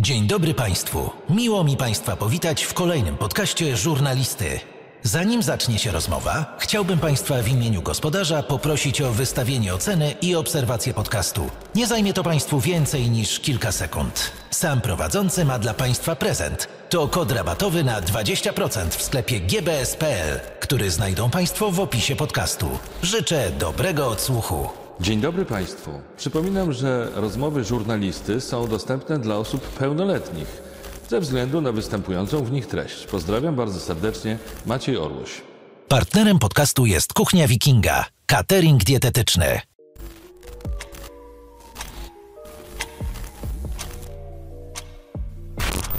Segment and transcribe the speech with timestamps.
[0.00, 1.10] Dzień dobry Państwu.
[1.30, 4.60] Miło mi Państwa powitać w kolejnym podcaście Żurnalisty.
[5.02, 10.94] Zanim zacznie się rozmowa, chciałbym Państwa w imieniu gospodarza poprosić o wystawienie oceny i obserwację
[10.94, 11.50] podcastu.
[11.74, 14.32] Nie zajmie to Państwu więcej niż kilka sekund.
[14.50, 16.68] Sam prowadzący ma dla Państwa prezent.
[16.90, 22.68] To kod rabatowy na 20% w sklepie gbs.pl, który znajdą Państwo w opisie podcastu.
[23.02, 24.79] Życzę dobrego odsłuchu.
[25.00, 25.90] Dzień dobry Państwu.
[26.16, 30.62] Przypominam, że rozmowy żurnalisty są dostępne dla osób pełnoletnich
[31.08, 33.06] ze względu na występującą w nich treść.
[33.06, 35.42] Pozdrawiam bardzo serdecznie, Maciej Orłoś.
[35.88, 39.60] Partnerem podcastu jest Kuchnia Wikinga, catering dietetyczny.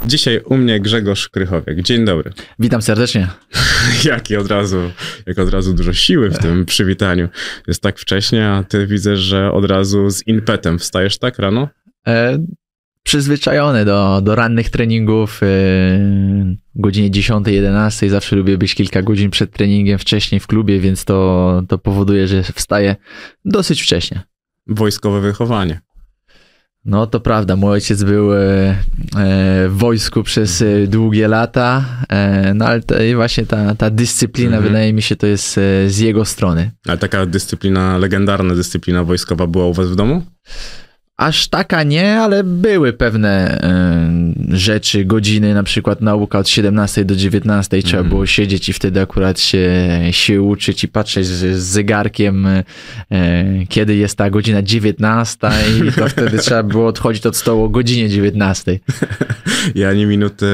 [0.05, 1.81] Dzisiaj u mnie Grzegorz Krychowiak.
[1.81, 2.31] Dzień dobry.
[2.59, 3.27] Witam serdecznie.
[4.05, 4.91] Jaki od razu,
[5.25, 7.29] jak od razu dużo siły w tym przywitaniu.
[7.67, 11.67] Jest tak wcześnie, a ty widzę, że od razu z impetem wstajesz tak rano?
[12.07, 12.45] E,
[13.03, 15.43] przyzwyczajony do, do rannych treningów.
[15.43, 15.47] E,
[16.75, 21.77] godzinie 10-11 zawsze lubię być kilka godzin przed treningiem wcześniej w klubie, więc to, to
[21.77, 22.95] powoduje, że wstaję
[23.45, 24.21] dosyć wcześnie.
[24.67, 25.81] Wojskowe wychowanie.
[26.85, 28.75] No to prawda, mój ojciec był e, e,
[29.69, 31.85] w wojsku przez e, długie lata,
[32.55, 34.63] no ale to, właśnie ta, ta dyscyplina, mhm.
[34.63, 36.71] wydaje mi się, to jest z jego strony.
[36.87, 40.23] Ale taka dyscyplina, legendarna dyscyplina wojskowa była u was w domu?
[41.21, 43.61] Aż taka nie, ale były pewne
[44.51, 48.09] y, rzeczy, godziny, na przykład nauka od 17 do 19 trzeba mm.
[48.09, 49.69] było siedzieć i wtedy akurat się,
[50.11, 52.63] się uczyć i patrzeć z, z zegarkiem, y,
[53.69, 55.49] kiedy jest ta godzina 19
[55.87, 58.79] i to wtedy trzeba było odchodzić od stołu o godzinie 19.
[59.75, 60.45] Ja nie minuty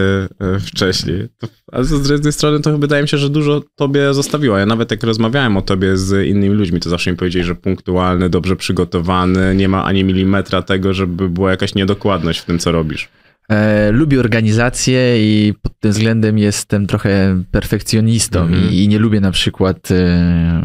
[0.60, 1.28] wcześniej.
[1.38, 4.58] To, ale z drugiej strony to wydaje mi się, że dużo tobie zostawiło.
[4.58, 8.30] Ja nawet jak rozmawiałem o tobie z innymi ludźmi, to zawsze mi powiedzieli, że punktualny,
[8.30, 13.10] dobrze przygotowany, nie ma ani milimetra tego, żeby była jakaś niedokładność w tym, co robisz?
[13.50, 18.72] E, lubię organizację i pod tym względem jestem trochę perfekcjonistą -hmm.
[18.72, 20.62] i, i, nie lubię na przykład e,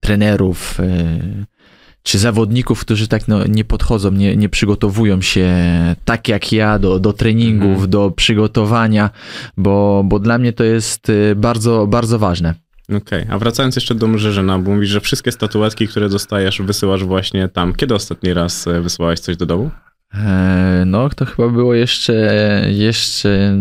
[0.00, 1.18] trenerów e,
[2.02, 5.48] czy zawodników, którzy tak no, nie podchodzą, nie, nie przygotowują się
[6.04, 7.86] tak jak ja do, do treningów, -hmm.
[7.86, 9.10] do przygotowania,
[9.56, 12.54] bo, bo dla mnie to jest e, bardzo, bardzo ważne.
[12.96, 13.34] Okej, okay.
[13.34, 17.74] a wracając jeszcze do Mrzyżyna, bo mówisz, że wszystkie statuetki, które dostajesz, wysyłasz właśnie tam.
[17.74, 19.70] Kiedy ostatni raz e, wysyłałeś coś do domu?
[20.14, 22.14] E, no, to chyba było jeszcze,
[22.70, 23.56] jeszcze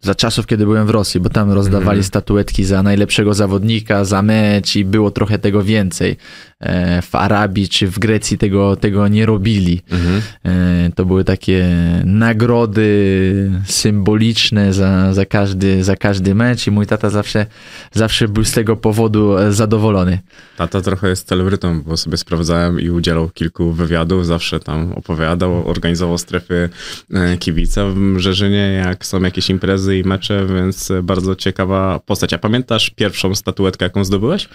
[0.00, 2.04] za czasów, kiedy byłem w Rosji, bo tam rozdawali mm.
[2.04, 6.16] statuetki za najlepszego zawodnika, za mecz i było trochę tego więcej.
[6.60, 9.82] E, w Arabii czy w Grecji tego, tego nie robili.
[9.90, 10.92] Mm.
[10.92, 11.68] To były takie
[12.04, 17.46] nagrody symboliczne za, za, każdy, za każdy mecz i mój tata zawsze,
[17.92, 20.18] zawsze był z tego powodu zadowolony.
[20.56, 26.18] Tata trochę jest celebrytą, bo sobie sprawdzałem i udzielał kilku wywiadów, zawsze tam opowiadał, organizował
[26.18, 26.68] strefy
[27.14, 32.32] e, kibica w Mrzeżynie, jak są jakieś imprezy i mecze, więc bardzo ciekawa postać.
[32.32, 34.48] A pamiętasz pierwszą statuetkę, jaką zdobyłeś?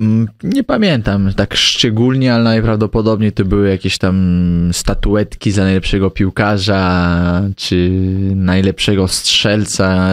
[0.00, 7.42] Mm, nie pamiętam tak szczególnie, ale najprawdopodobniej to były jakieś tam statuetki za najlepszego piłkarza,
[7.56, 7.90] czy
[8.34, 10.08] najlepszego strzelca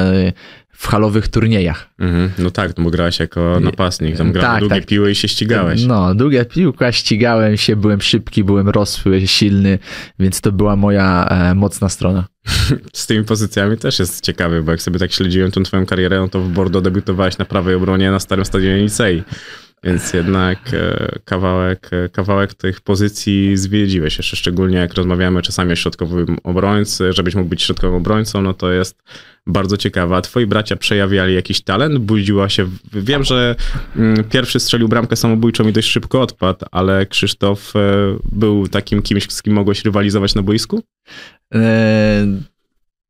[0.83, 1.89] w halowych turniejach.
[1.99, 2.31] Mhm.
[2.37, 4.85] No tak, no bo grałeś jako napastnik, tam grałeś tak, długie tak.
[4.85, 5.85] piły i się ścigałeś.
[5.85, 9.79] No, długie piłka, ścigałem się, byłem szybki, byłem rosły, silny,
[10.19, 12.25] więc to była moja e, mocna strona.
[12.93, 16.27] Z tymi pozycjami też jest ciekawy, bo jak sobie tak śledziłem tą twoją karierę, no
[16.27, 19.23] to w Bordeaux debiutowałeś na prawej obronie na starym stadionie Licei.
[19.83, 25.75] Więc jednak e, kawałek, e, kawałek tych pozycji zwiedziłeś, jeszcze szczególnie jak rozmawiamy czasami o
[25.75, 29.03] środkowym obrońcy, żebyś mógł być środkowym obrońcą, no to jest
[29.47, 30.15] bardzo ciekawe.
[30.15, 31.97] A twoi bracia przejawiali jakiś talent?
[31.97, 32.69] Budziła się...
[32.93, 33.55] Wiem, że
[33.95, 37.79] mm, pierwszy strzelił bramkę samobójczą i dość szybko odpadł, ale Krzysztof e,
[38.31, 40.83] był takim kimś, z kim mogłeś rywalizować na boisku?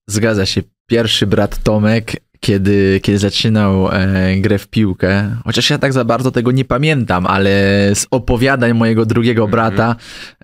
[0.07, 0.61] Zgadza się.
[0.87, 2.11] Pierwszy brat Tomek
[2.43, 7.25] kiedy, kiedy zaczynał e, grę w piłkę, chociaż ja tak za bardzo tego nie pamiętam,
[7.25, 7.51] ale
[7.93, 9.51] z opowiadań mojego drugiego mhm.
[9.51, 9.95] brata,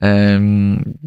[0.02, 0.42] e,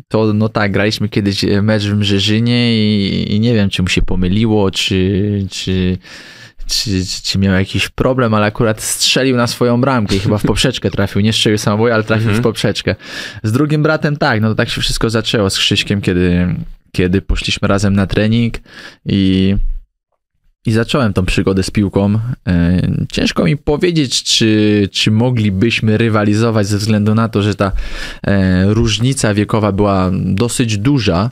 [0.08, 4.02] to no tak, graliśmy kiedyś mecz w Mrzeżynie i, i nie wiem, czy mu się
[4.02, 5.98] pomyliło, czy, czy,
[6.66, 6.90] czy,
[7.24, 11.20] czy miał jakiś problem, ale akurat strzelił na swoją bramkę i chyba w poprzeczkę trafił.
[11.20, 12.42] Nie strzelił samobój, ale trafił mhm.
[12.42, 12.94] w poprzeczkę.
[13.42, 16.54] Z drugim bratem tak, no to tak się wszystko zaczęło z Krzyśkiem, kiedy,
[16.92, 18.54] kiedy poszliśmy razem na trening
[19.06, 19.56] i
[20.66, 22.18] i zacząłem tą przygodę z piłką.
[22.48, 22.80] E,
[23.12, 27.72] ciężko mi powiedzieć, czy, czy moglibyśmy rywalizować ze względu na to, że ta
[28.26, 31.30] e, różnica wiekowa była dosyć duża,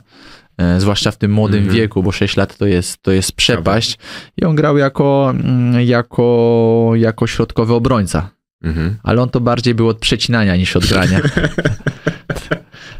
[0.57, 1.75] e, zwłaszcza w tym młodym mm -hmm.
[1.75, 3.97] wieku, bo 6 lat to jest, to jest przepaść.
[4.37, 8.29] I on grał jako, mm, jako, jako środkowy obrońca.
[8.63, 8.93] Mm -hmm.
[9.03, 11.19] Ale on to bardziej był od przecinania niż od grania.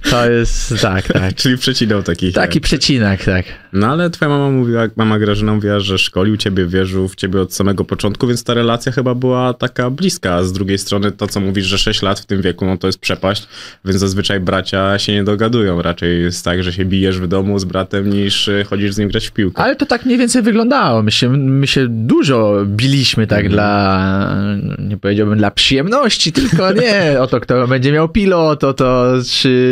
[0.09, 1.35] To jest, tak, tak.
[1.41, 2.33] Czyli przecinał taki.
[2.33, 3.45] Taki przecinak, tak.
[3.73, 7.53] No ale twoja mama mówiła, mama Grażyna mówiła, że szkolił ciebie, wierzył w ciebie od
[7.53, 10.33] samego początku, więc ta relacja chyba była taka bliska.
[10.35, 12.87] A z drugiej strony to, co mówisz, że 6 lat w tym wieku, no to
[12.87, 13.47] jest przepaść,
[13.85, 15.81] więc zazwyczaj bracia się nie dogadują.
[15.81, 19.09] Raczej jest tak, że się bijesz w domu z bratem, niż y, chodzisz z nim
[19.09, 19.61] grać w piłkę.
[19.63, 21.03] Ale to tak mniej więcej wyglądało.
[21.03, 23.53] My się, my się dużo biliśmy tak Mhm.
[23.53, 24.35] dla,
[24.79, 29.70] nie powiedziałbym dla przyjemności, tylko nie o to, kto będzie miał pilot, o to, czy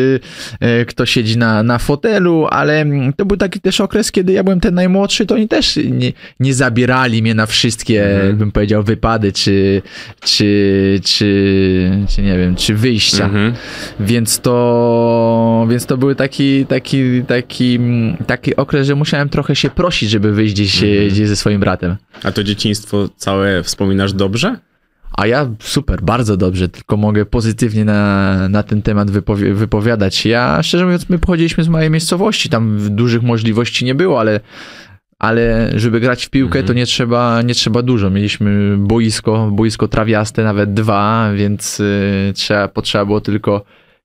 [0.88, 4.60] kto siedzi na, na fotelu, ale mm, to był taki też okres, kiedy ja byłem
[4.60, 8.38] ten najmłodszy, to oni też nie, nie zabierali mnie na wszystkie, Mhm.
[8.38, 9.81] bym powiedział, wypady, czy,
[10.22, 13.25] czy, czy, czy nie wiem, czy wyjścia.
[13.25, 13.54] Mhm.
[14.00, 19.69] Więc to, więc to był taki, taki, taki, mm, taki okres, że musiałem trochę się
[19.69, 21.10] prosić, żeby wyjść gdzieś, Mhm.
[21.10, 21.95] gdzieś ze swoim bratem.
[22.24, 24.56] A to dzieciństwo całe wspominasz dobrze?
[25.12, 30.26] A ja super, bardzo dobrze, tylko mogę pozytywnie na, na ten temat wypowi- wypowiadać.
[30.26, 34.40] Ja, szczerze mówiąc, my pochodziliśmy z małej miejscowości, tam dużych możliwości nie było, ale,
[35.20, 38.10] ale żeby grać w piłkę, to nie trzeba, nie trzeba dużo.
[38.10, 43.64] Mieliśmy boisko, boisko trawiaste, nawet dwa, więc y, trzeba, potrzeba było tylko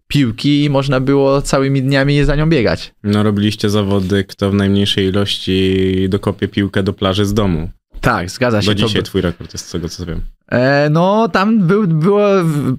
[0.08, 2.94] piłki i można było całymi dniami za nią biegać.
[3.04, 7.70] No robiliście zawody, kto w najmniejszej ilości dokopie piłkę do plaży z domu.
[8.00, 8.66] Tak, zgadza się.
[8.66, 10.20] Do to dzisiaj by- twój rekord jest z tego, co wiem.
[10.54, 12.28] E, no, tam był, było,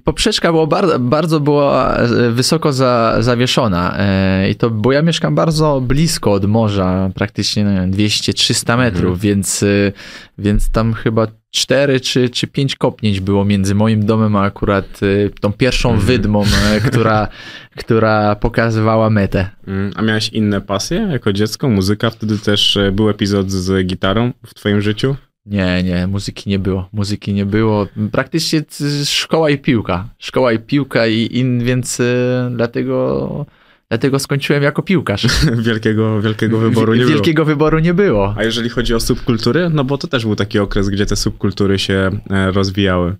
[0.04, 5.34] poprzeczka była bardzo, bardzo była e, wysoko za, zawieszona e, i to, bo ja mieszkam
[5.34, 9.92] bardzo blisko od morza, praktycznie nie wiem, 200-300 metrów, więc, e,
[10.38, 15.00] więc tam chyba 4 czy, czy 5 kopnięć było między moim domem a akurat
[15.40, 17.28] tą pierwszą wydmą, e, która,
[17.82, 19.50] która pokazywała metę.
[19.66, 21.68] Mm, A miałeś inne pasje jako dziecko?
[21.68, 22.10] Muzyka?
[22.10, 25.16] Wtedy też był epizod z gitarą w twoim życiu?
[25.46, 26.88] Nie, nie, muzyki nie było.
[26.92, 27.86] Muzyki nie było.
[28.12, 28.62] Praktycznie
[29.04, 30.08] szkoła i piłka.
[30.18, 32.14] Szkoła i piłka i in, więc y,
[32.50, 33.46] dlatego,
[33.88, 35.26] dlatego skończyłem jako piłkarz.
[35.68, 37.12] Wielkiego, wielkiego wyboru nie było.
[37.12, 38.34] Wielkiego wyboru nie było.
[38.38, 41.78] A jeżeli chodzi o subkultury, no bo to też był taki okres, gdzie te subkultury
[41.78, 43.16] się e, rozwijały.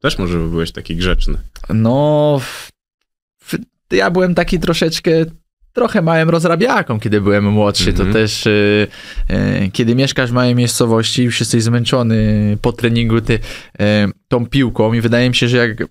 [0.00, 1.38] Też może byłeś taki grzeczny.
[1.68, 2.40] No,
[3.90, 5.10] ja byłem taki troszeczkę,
[5.74, 7.90] trochę małym rozrabiaką, kiedy byłem młodszy.
[7.90, 8.08] Mhm.
[8.08, 8.86] To też, y,
[9.30, 13.40] y, kiedy mieszkasz w małej miejscowości, już jesteś zmęczony po treningu ty, y,
[14.28, 15.84] tą piłką i wydaje mi się, że jak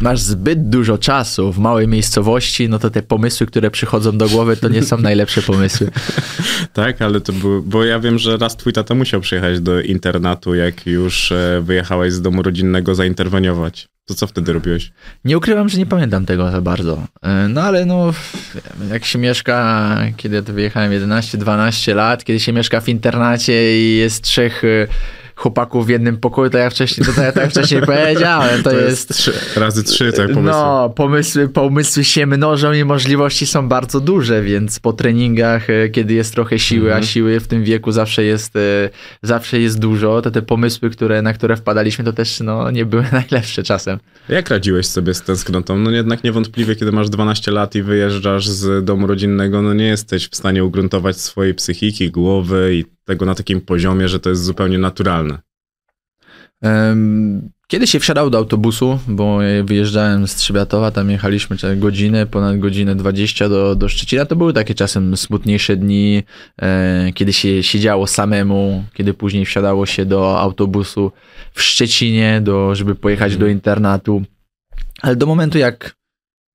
[0.00, 4.56] masz zbyt dużo czasu w małej miejscowości, no to te pomysły, które przychodzą do głowy,
[4.56, 5.90] to nie są najlepsze pomysły.
[6.72, 10.54] Tak, ale to był, bo ja wiem, że raz twój tata musiał przyjechać do internatu,
[10.54, 13.91] jak już e, wyjechałeś z domu rodzinnego zainterweniować.
[14.06, 14.92] To co wtedy robiłeś?
[15.24, 17.06] Nie ukrywam, że nie pamiętam tego za bardzo.
[17.22, 18.12] E, No ale no,
[18.90, 23.96] jak się mieszka, kiedy ja tu wyjechałem 11-12 lat, kiedy się mieszka w internacie i
[23.96, 24.86] jest trzech e,
[25.42, 29.14] chłopaków w jednym pokoju, to ja wcześniej, to, ja tak wcześniej powiedziałem, to, jest...
[29.14, 30.42] trzy, razy trzy, tak pomysły.
[30.42, 36.14] No, pomysły, pomysły się mnożą i możliwości są bardzo duże, więc po treningach, e, kiedy
[36.14, 37.02] jest trochę siły, Mhm.
[37.02, 38.90] a siły w tym wieku zawsze jest, e,
[39.22, 43.04] zawsze jest dużo, to te pomysły, które, na które wpadaliśmy, to też no, nie były
[43.12, 43.98] najlepsze czasem.
[44.28, 45.78] Jak radziłeś sobie z tęsknotą?
[45.78, 50.28] No jednak niewątpliwie, kiedy masz 12 lat i wyjeżdżasz z domu rodzinnego, no nie jesteś
[50.28, 54.78] w stanie ugruntować swojej psychiki, głowy i tego na takim poziomie, że to jest zupełnie
[54.78, 55.38] naturalne.
[57.66, 63.48] Kiedy się wsiadał do autobusu, bo wyjeżdżałem z Trzybiatowa, tam jechaliśmy godzinę, ponad godzinę 20
[63.48, 66.22] do, do Szczecina, to były takie czasem smutniejsze dni,
[66.62, 71.12] e, kiedy się siedziało samemu, kiedy później wsiadało się do autobusu
[71.52, 74.22] w Szczecinie, do, żeby pojechać do internatu.
[75.02, 75.94] Ale do momentu, jak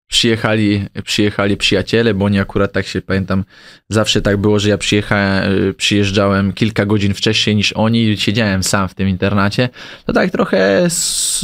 [0.07, 3.43] przyjechali, przyjechali przyjaciele, bo oni akurat tak się pamiętam,
[3.89, 5.43] zawsze tak było, że ja przyjechałem,
[5.77, 9.69] przyjeżdżałem kilka godzin wcześniej niż oni i siedziałem sam w tym internacie,
[10.05, 10.87] to tak trochę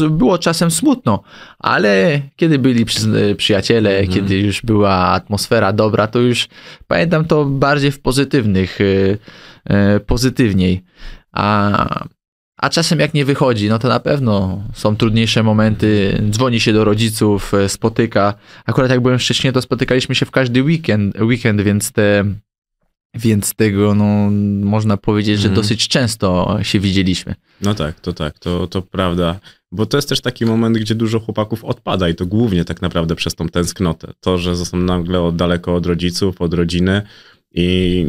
[0.10, 1.24] było czasem smutno,
[1.60, 4.14] ale kiedy byli przy, przyjaciele, Mhm.
[4.14, 6.48] kiedy już była atmosfera dobra, to już
[6.88, 9.18] pamiętam to bardziej w pozytywnych, y,
[9.96, 10.84] y, pozytywniej.
[11.32, 12.06] A,
[12.64, 16.22] a czasem jak nie wychodzi, no to na pewno są trudniejsze momenty.
[16.30, 18.34] Dzwoni się do rodziców, e, spotyka.
[18.66, 22.26] Akurat jak byłem w Szczecinie, to spotykaliśmy się w każdy weekend, weekend więc te,
[23.16, 24.30] więc tego, no,
[24.66, 25.62] można powiedzieć, że Mhm.
[25.62, 27.36] dosyć często się widzieliśmy.
[27.62, 29.40] No tak, to tak, to, to prawda.
[29.72, 33.16] Bo to jest też taki moment, gdzie dużo chłopaków odpada i to głównie tak naprawdę
[33.16, 34.14] przez tą tęsknotę.
[34.20, 37.02] To, że są nagle od daleko od rodziców, od rodziny
[37.52, 38.06] i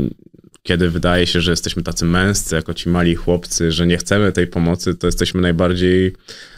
[0.67, 4.47] kiedy wydaje się, że jesteśmy tacy męscy, jako ci mali chłopcy, że nie chcemy tej
[4.47, 6.13] pomocy, to jesteśmy najbardziej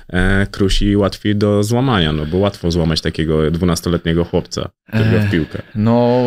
[0.09, 5.19] e, krusi i łatwi do złamania, no bo łatwo złamać takiego dwunastoletniego chłopca, który gra
[5.19, 5.31] w Ech.
[5.31, 5.63] piłkę.
[5.75, 6.23] No,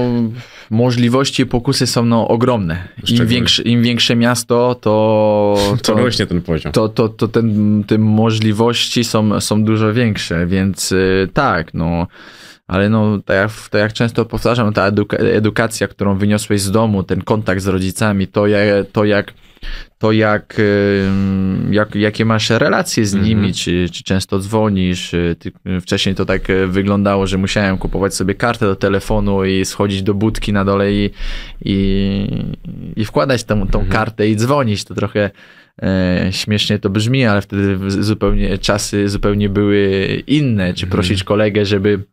[0.70, 2.88] możliwości i pokusy są no, ogromne.
[3.08, 6.72] Im większe, Im większe miasto, to, To rośnie ten poziom.
[6.72, 12.08] to, to, to ten, te możliwości są, są dużo większe, więc y, tak, no
[12.70, 17.04] Ale no, tak jak, tak jak często powtarzam, ta eduka edukacja, którą wyniosłeś z domu,
[17.04, 19.34] ten kontakt z rodzicami, to, jak, to jak
[19.98, 20.62] to jak,
[21.72, 23.64] jak, jakie masz relacje z nimi, mm -hmm.
[23.64, 25.12] czy, czy często dzwonisz.
[25.40, 30.14] Ty, wcześniej to tak wyglądało, że musiałem kupować sobie kartę do telefonu i schodzić do
[30.14, 31.10] budki na dole i,
[31.66, 32.28] i,
[32.96, 33.94] i wkładać tą, tą mm -hmm.
[33.94, 34.84] kartę i dzwonić.
[34.84, 35.32] To trochę
[35.82, 40.74] e, śmiesznie to brzmi, ale wtedy zupełnie czasy zupełnie były inne.
[40.74, 40.92] Czy mhm.
[40.92, 42.04] prosić kolegę, żeby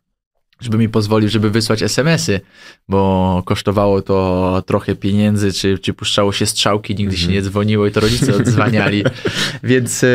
[0.59, 2.41] żeby mi pozwolił, żeby wysłać SMS-y,
[2.89, 7.35] bo kosztowało to trochę pieniędzy, czy, czy puszczało się strzałki, nigdy się mhm.
[7.35, 9.03] nie dzwoniło i to rodzice odzwaniali.
[9.63, 10.07] Więc e,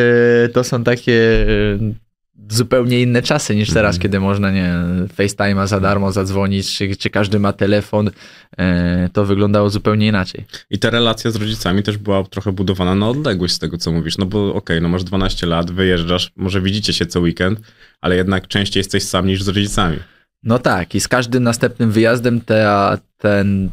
[0.52, 1.46] to są takie
[1.80, 2.02] e,
[2.50, 4.02] zupełnie inne czasy niż teraz, mm.
[4.02, 4.74] kiedy można, nie
[5.16, 8.10] FaceTime'a za darmo zadzwonić, czy, czy każdy ma telefon,
[8.58, 10.44] e, to wyglądało zupełnie inaczej.
[10.70, 14.18] I ta relacja z rodzicami też była trochę budowana na odległość z tego, co mówisz,
[14.18, 17.60] no bo okej, okay, no masz 12 lat, wyjeżdżasz, może widzicie się co weekend,
[18.00, 19.98] ale jednak częściej jesteś sam niż z rodzicami.
[20.42, 23.70] No tak, i z każdym następnym wyjazdem te, ten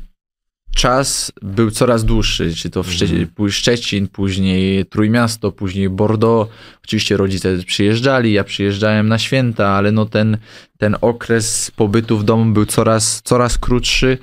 [0.76, 3.52] czas był coraz dłuższy, czy to w Szczecin, mm.
[3.52, 6.52] Szczecin, później Trójmiasto, później Bordeaux.
[6.84, 10.38] Oczywiście rodzice przyjeżdżali, ja przyjeżdżałem na święta, ale no ten,
[10.78, 14.18] ten okres pobytu w domu był coraz, coraz krótszy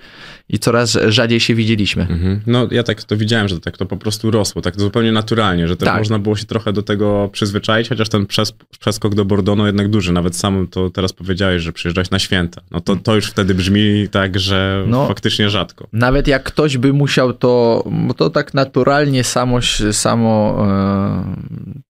[0.49, 2.03] i coraz rzadziej się widzieliśmy.
[2.03, 2.41] Mhm.
[2.47, 5.77] No ja tak to widziałem, że tak to po prostu rosło, tak zupełnie naturalnie, że
[5.77, 5.99] też tak.
[5.99, 9.89] można było się trochę do tego przyzwyczaić, chociaż ten przes przeskok do Bordeaux no jednak
[9.89, 12.61] duży, nawet sam to teraz powiedziałeś, że przyjeżdżałeś na święta.
[12.71, 15.89] No to, to już wtedy brzmi tak, że no, faktycznie rzadko.
[15.93, 17.85] Nawet jak ktoś by musiał to,
[18.17, 19.59] to tak naturalnie samo,
[19.93, 21.86] samo e,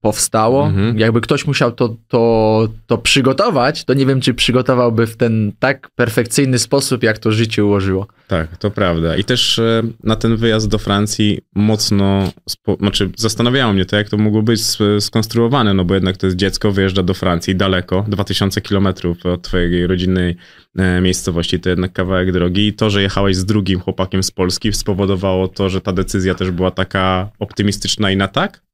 [0.00, 0.66] powstało.
[0.66, 0.98] Mhm.
[0.98, 5.90] Jakby ktoś musiał to, to, to przygotować, to nie wiem, czy przygotowałby w ten tak
[5.96, 8.06] perfekcyjny sposób, jak to życie ułożyło.
[8.28, 9.16] Tak, to prawda.
[9.16, 12.32] I też e, na ten wyjazd do Francji mocno,
[12.80, 14.60] znaczy zastanawiało mnie to, jak to mogło być
[15.00, 19.86] skonstruowane, no bo jednak to jest dziecko, wyjeżdża do Francji daleko, 2000 kilometrów od twojej
[19.86, 20.36] rodzinnej
[20.76, 24.72] e, miejscowości, to jednak kawałek drogi i to, że jechałeś z drugim chłopakiem z Polski
[24.72, 28.67] spowodowało to, że ta decyzja też była taka optymistyczna i na tak?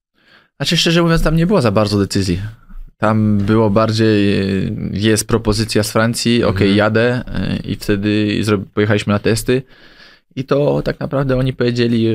[0.57, 2.41] Znaczy, szczerze mówiąc, tam nie było za bardzo decyzji.
[2.99, 4.39] Tam było bardziej,
[4.93, 6.77] jest propozycja z Francji, ok, mhm.
[6.77, 8.41] jadę e, i wtedy
[8.75, 9.63] pojechaliśmy na testy
[10.37, 12.07] i to tak naprawdę oni powiedzieli,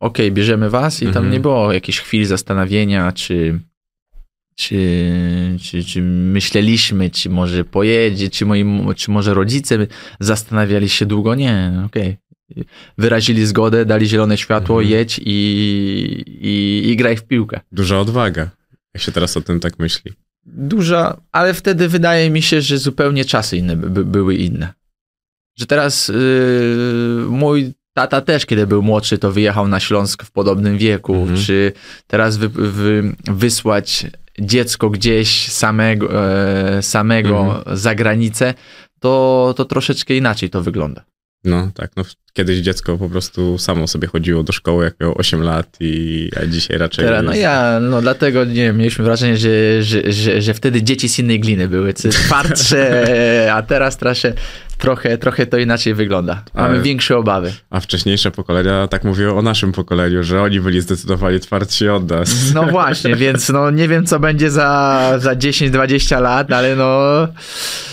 [0.00, 1.24] ok, bierzemy was i mhm.
[1.24, 3.60] tam nie było jakichś chwil zastanowienia, czy,
[4.54, 8.64] czy, czy, czy myśleliśmy, czy może pojedzie, czy, moi,
[8.96, 9.86] czy może rodzice
[10.20, 12.25] zastanawiali się długo, nie, okej, okay
[12.98, 14.98] wyrazili zgodę, dali zielone światło, mhm.
[14.98, 15.32] jedź i,
[16.26, 17.60] i, i graj w piłkę.
[17.72, 18.50] Duża odwaga,
[18.94, 20.12] jak się teraz o tym tak myśli.
[20.46, 24.72] Duża, ale wtedy wydaje mi się, że zupełnie czasy inne by, były inne.
[25.58, 30.78] Że teraz yy, mój tata też, kiedy był młodszy, to wyjechał na Śląsk w podobnym
[30.78, 31.14] wieku.
[31.14, 31.38] Mhm.
[31.38, 31.72] Czy
[32.06, 34.06] teraz wy, wy, wysłać
[34.38, 36.28] dziecko gdzieś samego,
[36.78, 37.76] e, samego mhm.
[37.76, 38.54] za granicę,
[39.00, 41.04] to, to troszeczkę inaczej to wygląda.
[41.46, 45.42] No tak, no kiedyś dziecko po prostu samo sobie chodziło do szkoły, jak miało 8
[45.42, 47.04] lat i a dzisiaj raczej...
[47.04, 51.18] Teraz, no ja, no dlatego nie mieliśmy wrażenie, że, że, że, że wtedy dzieci z
[51.18, 54.32] innej gliny były, twardsze, a teraz trosze,
[54.78, 56.42] trochę, trochę to inaczej wygląda.
[56.54, 57.52] Mamy Ale, większe obawy.
[57.70, 62.36] A wcześniejsze pokolenia tak mówiły o naszym pokoleniu, że oni byli zdecydowanie twardsi od nas.
[62.54, 67.00] No właśnie, więc no nie wiem, co będzie za, za 10-20 lat, ale no...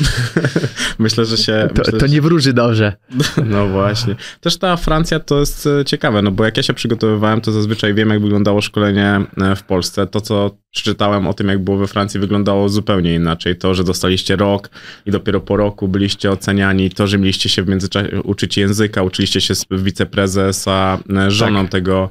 [0.99, 1.69] myślę, że się...
[1.75, 2.93] To, myślę, to nie wróży dobrze.
[3.45, 4.15] No właśnie.
[4.41, 7.93] Też ta Francja to jest e, ciekawe, no bo jak ja się przygotowywałem, to zazwyczaj
[7.93, 10.07] wiem, jak wyglądało szkolenie e, w Polsce.
[10.07, 13.55] To, co przeczytałem o tym, jak było we Francji, wyglądało zupełnie inaczej.
[13.55, 14.69] To, że dostaliście rok
[15.05, 19.42] i dopiero po roku byliście oceniani, to, że mieliście się w międzyczasie uczyć języka, uczyliście
[19.42, 21.72] się z wiceprezesa, e, żoną tak.
[21.72, 22.10] tego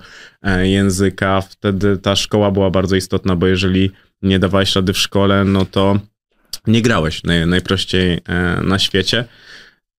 [0.63, 1.41] języka.
[1.41, 3.91] Wtedy ta szkoła była bardzo istotna, bo jeżeli
[4.23, 6.01] nie dawałeś rady w szkole, no to
[6.67, 8.21] nie grałeś naj, najprościej
[8.63, 9.25] na świecie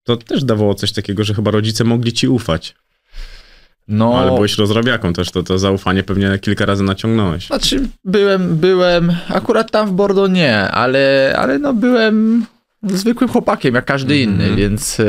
[0.04, 2.74] to też dawało coś takiego, że chyba rodzice mogli ci ufać.
[3.88, 7.46] No, ale byłeś rozrabiaką też, to, to zaufanie pewnie kilka razy naciągnąłeś.
[7.46, 12.46] Znaczy, byłem, byłem, akurat tam w Bordeaux nie, ale, ale no byłem
[12.84, 14.22] zwykłym chłopakiem, jak każdy -hmm.
[14.22, 15.04] inny, więc, e,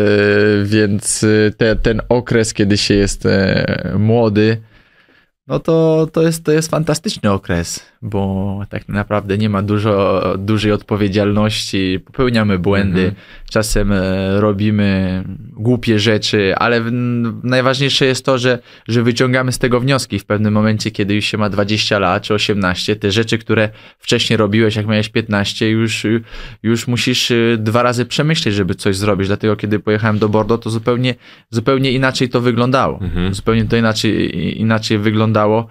[0.64, 4.62] więc e, te, ten okres, kiedy się jest e, młody,
[5.48, 10.72] no to, to, jest, to jest fantastyczny okres, bo tak naprawdę nie ma dużo, dużej
[10.72, 13.22] odpowiedzialności, popełniamy błędy, mhm.
[13.50, 16.82] czasem e, robimy głupie rzeczy, ale
[17.44, 21.38] najważniejsze jest to, że, że wyciągamy z tego wnioski w pewnym momencie, kiedy już się
[21.38, 23.70] ma 20 lat czy 18, te rzeczy, które
[24.00, 26.06] wcześniej robiłeś, jak miałeś 15, już,
[26.64, 29.28] już musisz e, dwa razy przemyśleć, żeby coś zrobić.
[29.28, 31.16] Dlatego, kiedy pojechałem do Bordeaux, to zupełnie,
[31.50, 33.00] zupełnie inaczej to wyglądało.
[33.02, 33.34] Mhm.
[33.34, 35.68] Zupełnie to inaczej, inaczej wyglądało.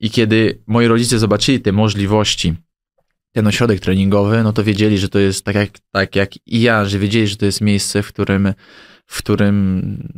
[0.00, 2.54] I kiedy moi rodzice zobaczyli te możliwości,
[3.32, 6.84] ten ośrodek treningowy, no to wiedzieli, że to jest tak jak, tak jak i ja,
[6.84, 8.54] że wiedzieli, że to jest miejsce, w którym,
[9.06, 10.08] w którym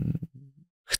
[0.88, 0.97] ch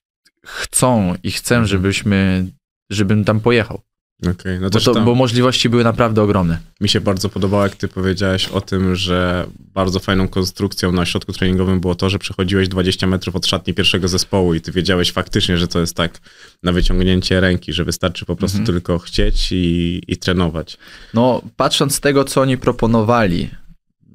[0.47, 1.67] chcą i chcę, Mhm.
[1.67, 2.47] żebyśmy,
[2.91, 3.81] żebym tam pojechał.
[4.27, 6.59] Okej, no Bo, to, bo możliwości były naprawdę ogromne.
[6.81, 11.33] mi się bardzo podobało, jak ty powiedziałeś o tym, że bardzo fajną konstrukcją na ośrodku
[11.33, 15.59] treningowym było to, że przechodziłeś 20 metrów od szatni pierwszego zespołu i ty wiedziałeś faktycznie,
[15.59, 16.19] że to jest tak
[16.63, 18.75] na wyciągnięcie ręki, że wystarczy po prostu Mhm.
[18.75, 20.79] tylko chcieć i, i trenować.
[21.15, 23.51] No, patrząc z tego, co oni proponowali,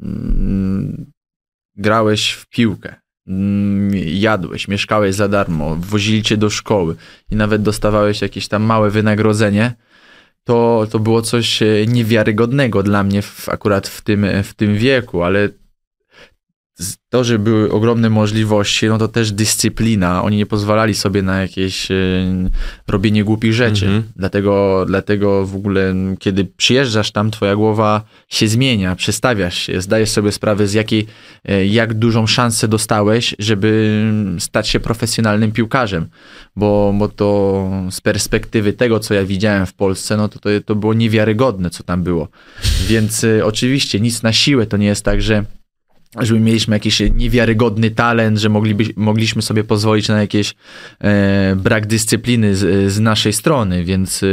[0.02, 1.12] mm,
[1.76, 2.96] grałeś w piłkę,
[3.28, 6.96] mm, jadłeś, mieszkałeś za darmo, wozili cię do szkoły
[7.32, 9.76] i nawet dostawałeś jakieś tam małe wynagrodzenie,
[10.44, 15.24] to, to było coś e, niewiarygodnego dla mnie w, akurat w tym, w tym wieku,
[15.24, 15.50] ale
[17.10, 20.24] to, że były ogromne możliwości, no to też dyscyplina.
[20.24, 21.96] Oni nie pozwalali sobie na jakieś e,
[22.88, 23.86] robienie głupich rzeczy.
[23.86, 24.04] Mhm.
[24.16, 30.32] Dlatego, dlatego w ogóle, kiedy przyjeżdżasz tam, twoja głowa się zmienia, przestawiasz się, zdajesz sobie
[30.32, 31.06] sprawę, z jakiej,
[31.46, 34.04] e, jak dużą szansę dostałeś, żeby
[34.40, 36.08] stać się profesjonalnym piłkarzem.
[36.56, 40.76] Bo, bo to z perspektywy tego, co ja widziałem w Polsce, no to, to, to
[40.76, 42.28] było niewiarygodne, co tam było.
[42.88, 45.46] Więc e, oczywiście nic na siłę, to nie jest tak, że
[46.20, 50.56] żeby mieliśmy jakiś niewiarygodny talent, że mogliby, mogliśmy sobie pozwolić na jakiś
[51.00, 54.28] e, brak dyscypliny z, z naszej strony, więc e,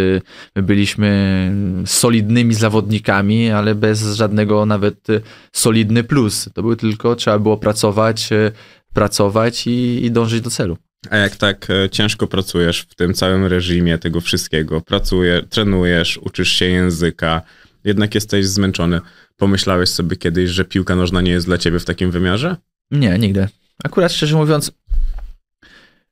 [0.57, 1.53] my byliśmy
[1.87, 5.07] solidnymi zawodnikami, ale bez żadnego nawet
[5.53, 6.49] solidny plus.
[6.55, 8.53] To był tylko, trzeba było pracować, e,
[8.95, 10.77] pracować i, i dążyć do celu.
[11.11, 16.53] A jak tak e, ciężko pracujesz w tym całym reżimie tego wszystkiego, pracujesz, trenujesz, uczysz
[16.53, 17.43] się języka,
[17.85, 19.01] jednak jesteś zmęczony,
[19.37, 22.57] pomyślałeś sobie kiedyś, że piłka nożna nie jest dla ciebie w takim wymiarze?
[22.91, 23.49] Nie, nigdy.
[23.85, 24.73] Akurat szczerze mówiąc,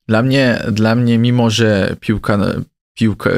[0.09, 2.39] dla mnie, dla mnie mimo że piłka,
[2.95, 3.31] piłka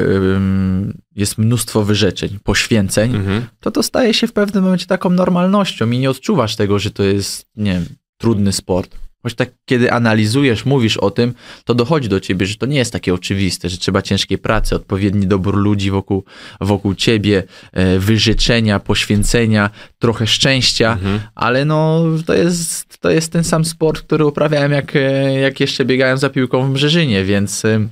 [1.17, 3.47] jest mnóstwo wyrzeczeń, poświęceń, Mhm.
[3.61, 7.03] to to staje się w pewnym momencie taką normalnością i nie odczuwasz tego, że to
[7.03, 7.85] jest, nie wiem,
[8.19, 8.97] trudny sport.
[9.23, 11.35] Choć tak, kiedy analizujesz, mówisz o tym,
[11.65, 15.27] to dochodzi do ciebie, że to nie jest takie oczywiste, że trzeba ciężkiej pracy, odpowiedni
[15.27, 16.25] dobór ludzi wokół,
[16.61, 21.21] wokół ciebie, e, wyrzeczenia, poświęcenia, trochę szczęścia, Mhm.
[21.35, 25.01] ale no to jest, to jest ten sam sport, który uprawiałem jak, e,
[25.41, 27.89] jak jeszcze biegałem za piłką w Brzeżynie, więc, e,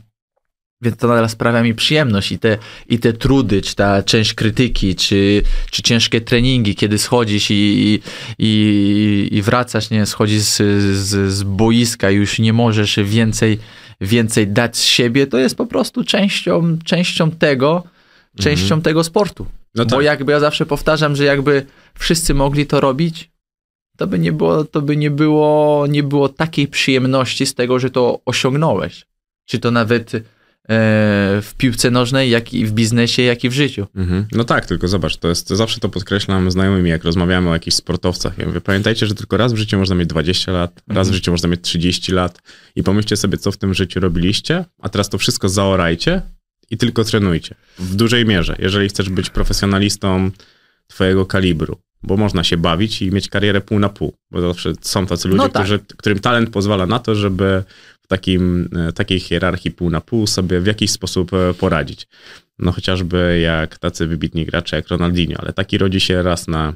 [0.83, 4.95] więc to nadal sprawia mi przyjemność i te, i te trudy, czy ta część krytyki,
[4.95, 8.01] czy, czy ciężkie treningi, kiedy schodzisz i, i,
[8.39, 10.57] i, i wracasz, nie, schodzisz z,
[10.97, 13.59] z, z boiska i już nie możesz więcej,
[14.01, 17.83] więcej dać z siebie, to jest po prostu częścią, częścią tego,
[18.39, 19.47] częścią tego sportu.
[19.75, 20.05] No Bo tak.
[20.05, 21.67] jakby ja zawsze powtarzam, że jakby
[21.99, 23.31] wszyscy mogli to robić,
[23.97, 27.91] to by nie było, to by nie było, nie było takiej przyjemności z tego, że
[27.91, 29.07] to osiągnąłeś.
[29.47, 30.13] Czy to nawet
[30.71, 33.87] w piłce nożnej, jak i w biznesie, jak i w życiu.
[33.97, 34.27] Mhm.
[34.33, 38.39] No tak, tylko zobacz, to jest, zawsze to podkreślam znajomymi, jak rozmawiamy o jakichś sportowcach.
[38.39, 41.31] Ja mówię, pamiętajcie, że tylko raz w życiu można mieć 20 lat, raz w życiu
[41.31, 42.43] można mieć 30 lat
[42.77, 46.23] i pomyślcie sobie, co w tym życiu robiliście, a teraz to wszystko zaorajcie
[46.71, 47.55] i tylko trenujcie.
[47.79, 50.31] W dużej mierze, jeżeli chcesz być profesjonalistą
[50.87, 55.07] twojego kalibru, bo można się bawić i mieć karierę pół na pół, bo zawsze są
[55.07, 55.63] tacy ludzie, No tak.
[55.63, 57.65] którzy, którym talent pozwala na to, żeby
[58.09, 62.07] takim, e, takiej hierarchii pół na pół sobie w jakiś sposób e, poradzić.
[62.59, 66.75] No chociażby jak tacy wybitni gracze jak Ronaldinho, ale taki rodzi się raz na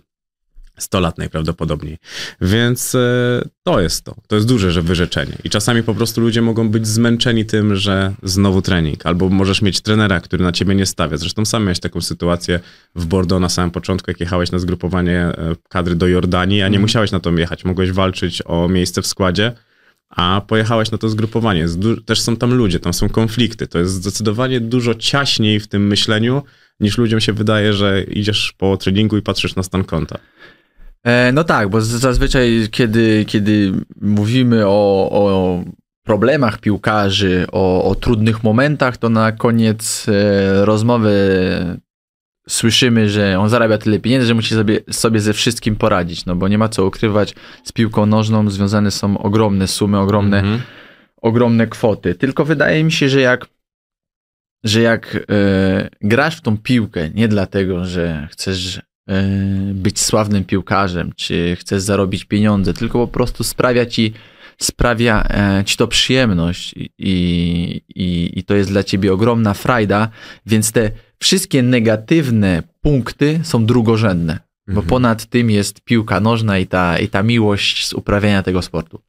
[0.79, 1.99] 100 lat najprawdopodobniej.
[2.41, 4.15] Więc e, to jest to.
[4.27, 5.33] To jest duże że wyrzeczenie.
[5.45, 9.81] I czasami po prostu ludzie mogą być zmęczeni tym, że znowu trening, albo możesz mieć
[9.81, 11.17] trenera, który na ciebie nie stawia.
[11.17, 12.61] Zresztą sam miałeś taką sytuację
[12.95, 15.33] w Bordeaux na samym początku, jak jechałeś na zgrupowanie
[15.69, 17.65] kadry do Jordanii, a nie musiałeś na to jechać.
[17.65, 19.53] Mogłeś walczyć o miejsce w składzie,
[20.17, 21.67] a pojechałeś na to zgrupowanie.
[22.07, 23.67] Też są tam ludzie, tam są konflikty.
[23.67, 26.43] To jest zdecydowanie dużo ciaśniej w tym myśleniu,
[26.81, 30.19] niż ludziom się wydaje, że idziesz po treningu i patrzysz na stan konta.
[31.05, 35.65] E, no tak, bo zazwyczaj, kiedy, kiedy mówimy o, o
[36.05, 41.13] problemach piłkarzy, o, o trudnych momentach, to na koniec e, rozmowy
[42.49, 46.49] słyszymy, że on zarabia tyle pieniędzy, że musi sobie, sobie ze wszystkim poradzić, no bo
[46.49, 50.61] nie ma co ukrywać, z piłką nożną związane są ogromne sumy, ogromne, Mhm.
[51.17, 52.15] ogromne kwoty.
[52.15, 53.47] Tylko wydaje mi się, że jak,
[54.65, 58.83] że jak e, grasz w tą piłkę nie dlatego, że chcesz e,
[59.75, 64.13] być sławnym piłkarzem, czy chcesz zarobić pieniądze, tylko po prostu sprawia ci,
[64.65, 70.09] sprawia e, ci to przyjemność i, i, i to jest dla ciebie ogromna frajda,
[70.47, 74.87] więc te wszystkie negatywne punkty są drugorzędne, bo Mhm.
[74.87, 79.01] ponad tym jest piłka nożna i ta, i ta miłość z uprawiania tego sportu.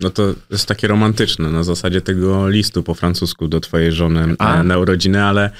[0.00, 4.60] No to jest takie romantyczne, na zasadzie tego listu po francusku do twojej żony A.
[4.60, 5.50] e, na urodziny, ale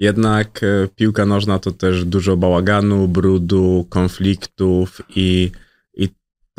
[0.00, 5.50] Jednak e, piłka nożna to też dużo bałaganu, brudu, konfliktów i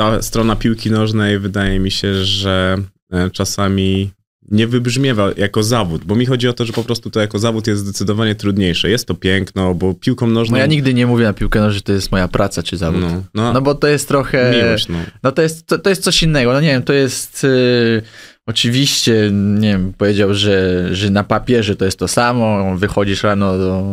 [0.02, 2.78] ta strona piłki nożnej wydaje mi się, że
[3.14, 4.12] e, czasami
[4.52, 7.68] nie wybrzmiewa jako zawód, bo mi chodzi o to, że po prostu to jako zawód
[7.68, 8.90] jest zdecydowanie trudniejsze.
[8.90, 10.52] Jest to piękno, bo piłką nożną...
[10.52, 13.02] No ja nigdy nie mówię na piłkę nożną, że to jest moja praca czy zawód.
[13.02, 14.52] No, no, No bo to jest trochę...
[14.64, 14.98] miłość, no.
[15.24, 16.54] No to jest, to, to jest coś innego.
[16.54, 18.02] No nie wiem, to jest y,
[18.48, 22.76] oczywiście, nie wiem, powiedział, że, że na papierze to jest to samo.
[22.78, 23.84] Wychodzisz rano do,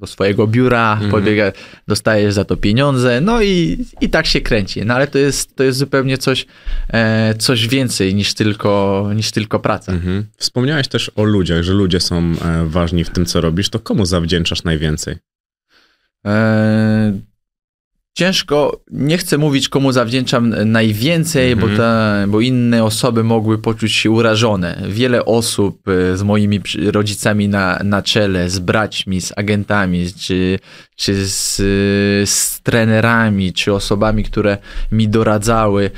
[0.00, 1.10] do swojego biura, Mhm.
[1.10, 1.52] pobiega,
[1.88, 4.86] dostajesz za to pieniądze, no i, i tak się kręci.
[4.86, 6.46] No ale to jest, to jest zupełnie coś,
[6.88, 9.92] e, coś więcej niż tylko, niż tylko praca.
[9.92, 10.24] Mhm.
[10.36, 13.68] Wspomniałeś też o ludziach, że ludzie są e, ważni w tym, co robisz.
[13.68, 15.16] To komu zawdzięczasz najwięcej?
[16.26, 17.12] E,
[18.14, 21.70] ciężko, nie chcę mówić komu zawdzięczam najwięcej, Mhm.
[21.70, 24.82] bo, ta, bo inne osoby mogły poczuć się urażone.
[24.88, 26.60] Wiele osób e, z moimi
[26.92, 30.58] rodzicami na, na czele, z braćmi, z agentami, czy,
[30.96, 31.56] czy z,
[32.30, 34.58] z trenerami, czy osobami, które
[34.92, 35.90] mi doradzały,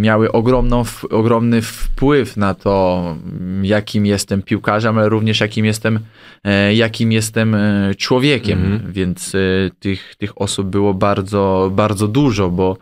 [0.00, 3.16] miały ogromną, ogromny wpływ na to,
[3.62, 5.98] jakim jestem piłkarzem, ale również jakim jestem,
[6.44, 8.64] e, jakim jestem e, człowiekiem.
[8.64, 8.92] Mhm.
[8.92, 9.38] Więc e,
[9.80, 12.76] tych, tych osób było bardzo, bardzo dużo, bo,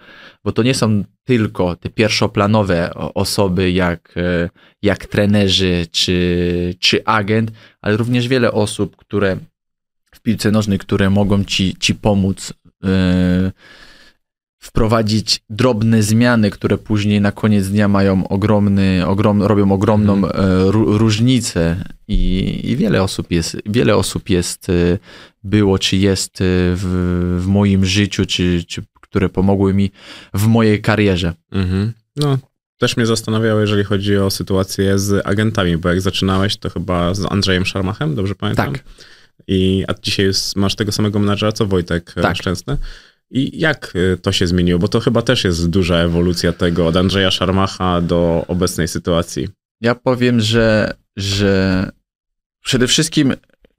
[0.45, 4.51] bo to nie są tylko te pierwszoplanowe osoby, jak, e,
[4.83, 9.37] jak trenerzy czy, czy agent, ale również wiele osób, które
[10.15, 12.53] w piłce nożnej, które mogą ci, ci pomóc
[12.85, 13.53] e,
[14.61, 21.85] wprowadzić drobne zmiany, które później na koniec dnia mają ogromny, ogrom, robią ogromną ró- różnicę
[22.09, 24.99] i, i wiele osób jest, wiele osób jest, e,
[25.45, 26.45] było czy jest e,
[26.77, 29.91] w, w moim życiu, czy, czy które pomogły mi
[30.35, 31.35] w mojej karierze.
[31.53, 31.93] Mhm.
[32.17, 32.39] No,
[32.79, 37.33] też mnie zastanawiało, jeżeli chodzi o sytuację z agentami, bo jak zaczynałeś, to chyba z
[37.33, 38.73] Andrzejem Szarmachem, dobrze pamiętam?
[38.73, 38.85] Tak.
[39.47, 42.37] I, a dzisiaj masz tego samego menadżera, co Wojtek tak.
[42.37, 42.77] Szczęsny.
[43.31, 44.79] I jak y, to się zmieniło?
[44.79, 49.49] Bo to chyba też jest duża ewolucja tego od Andrzeja Szarmacha do obecnej sytuacji.
[49.81, 51.91] Ja powiem, że, że
[52.65, 53.35] przede wszystkim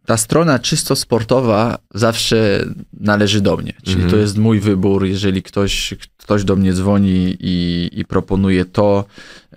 [0.06, 3.74] ta strona czysto sportowa zawsze należy do mnie.
[3.84, 4.12] Czyli Mhm.
[4.12, 5.06] to jest mój wybór.
[5.06, 9.06] Jeżeli ktoś, ktoś do mnie dzwoni i, i proponuje to,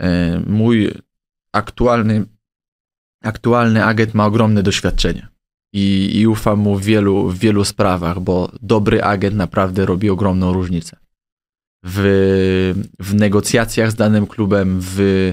[0.00, 0.90] e, mój
[1.52, 2.24] aktualny,
[3.22, 5.28] aktualny agent ma ogromne doświadczenie.
[5.74, 10.52] I, I ufam mu w wielu, w wielu sprawach, bo dobry agent naprawdę robi ogromną
[10.52, 10.96] różnicę.
[11.84, 15.32] W, w negocjacjach z danym klubem, w,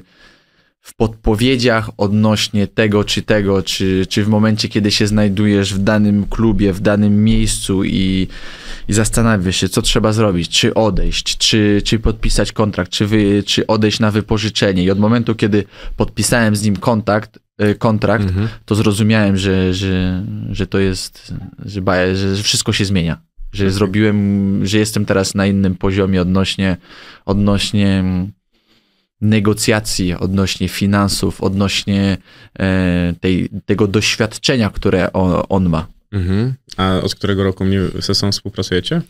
[0.81, 6.25] w podpowiedziach odnośnie tego czy tego, czy, czy w momencie, kiedy się znajdujesz w danym
[6.25, 8.27] klubie, w danym miejscu i,
[8.87, 13.67] i zastanawiasz się, co trzeba zrobić, czy odejść, czy, czy podpisać kontrakt, czy, wy, czy
[13.67, 14.83] odejść na wypożyczenie.
[14.83, 15.63] I od momentu, kiedy
[15.97, 17.39] podpisałem z nim kontakt,
[17.79, 18.47] kontrakt, Mhm.
[18.65, 21.33] to zrozumiałem, że, że, że to jest,
[21.65, 23.21] że, ba- że wszystko się zmienia.
[23.53, 26.77] Że zrobiłem, że jestem teraz na innym poziomie odnośnie,
[27.25, 28.31] odnośnie mm,
[29.21, 32.17] negocjacji, odnośnie finansów, odnośnie
[32.59, 35.87] e, tej, tego doświadczenia, które on, on ma.
[36.11, 36.53] Mhm.
[36.77, 39.01] A od którego roku mnie ze sobą współpracujecie?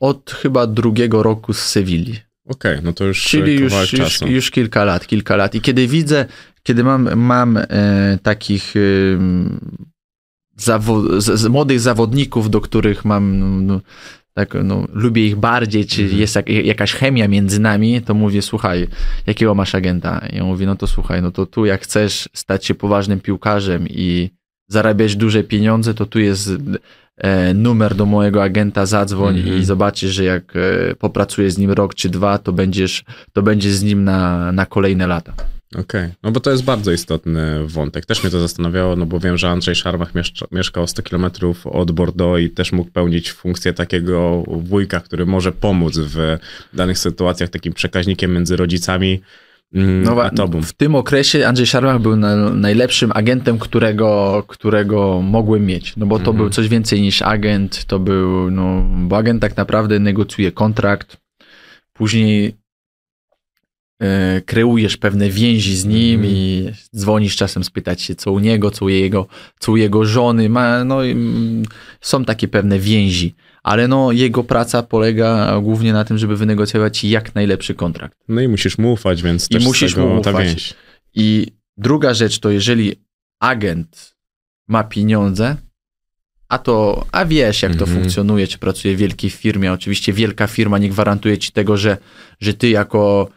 [0.00, 2.14] Od chyba drugiego roku z Sewilli.
[2.46, 4.26] Okej, no to już Czyli już, już, czasu.
[4.28, 5.54] już kilka lat, kilka lat.
[5.54, 6.26] I kiedy widzę,
[6.62, 8.80] kiedy mam, mam e, takich e,
[10.60, 13.80] zawo- z, z młodych zawodników, do których mam, no,
[14.34, 16.20] tak, no, lubię ich bardziej, czy Mhm.
[16.20, 18.88] jest jak, jakaś chemia między nami, to mówię, słuchaj,
[19.26, 20.26] jakiego masz agenta?
[20.32, 23.86] I ja mówię, no to słuchaj, no to tu jak chcesz stać się poważnym piłkarzem
[23.88, 24.30] i
[24.68, 26.50] zarabiać duże pieniądze, to tu jest
[27.54, 29.58] numer do mojego agenta, zadzwoń Mhm.
[29.58, 33.72] i zobaczysz, że jak e, popracujesz z nim rok czy dwa, to będziesz, to będziesz
[33.72, 35.34] z nim na, na kolejne lata.
[35.78, 38.06] Okej, no bo to jest bardzo istotny wątek.
[38.06, 41.26] Też mnie to zastanawiało, no bo wiem, że Andrzej Szarmach mieszka, mieszkał 100 km
[41.64, 46.38] od Bordeaux i też mógł pełnić funkcję takiego wujka, który może pomóc w
[46.74, 49.20] danych sytuacjach, takim przekaźnikiem między rodzicami mm,
[49.72, 50.62] No, wa- tobą.
[50.62, 55.96] w tym okresie Andrzej Szarmach był na, najlepszym agentem, którego, którego mogłem mieć.
[55.96, 56.36] No bo to Mhm.
[56.36, 61.16] był coś więcej niż agent, to był, no, bo agent tak naprawdę negocjuje kontrakt,
[61.92, 62.54] później
[64.02, 66.34] e, kreujesz pewne więzi z nim Mhm.
[66.36, 69.26] i dzwonisz czasem spytać się, co u niego, co u jego,
[69.58, 70.48] co u jego żony.
[70.48, 71.62] Ma, no, i, mm,
[72.00, 73.34] są takie pewne więzi,
[73.66, 78.18] ale no, jego praca polega głównie na tym, żeby wynegocjować jak najlepszy kontrakt.
[78.28, 80.74] No i musisz mu ufać, więc I musisz mu ufać.
[81.14, 82.94] I druga rzecz to, jeżeli
[83.40, 84.16] agent
[84.68, 85.56] ma pieniądze,
[86.48, 87.98] a to, a wiesz, jak to Mhm.
[87.98, 89.72] funkcjonuje, czy pracuje w wielkiej firmie.
[89.72, 91.96] Oczywiście wielka firma nie gwarantuje ci tego, że,
[92.40, 93.28] że ty jako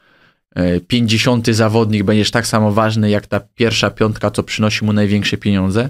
[0.55, 5.37] e, 50 zawodnik będziesz tak samo ważny, jak ta pierwsza piątka, co przynosi mu największe
[5.37, 5.89] pieniądze.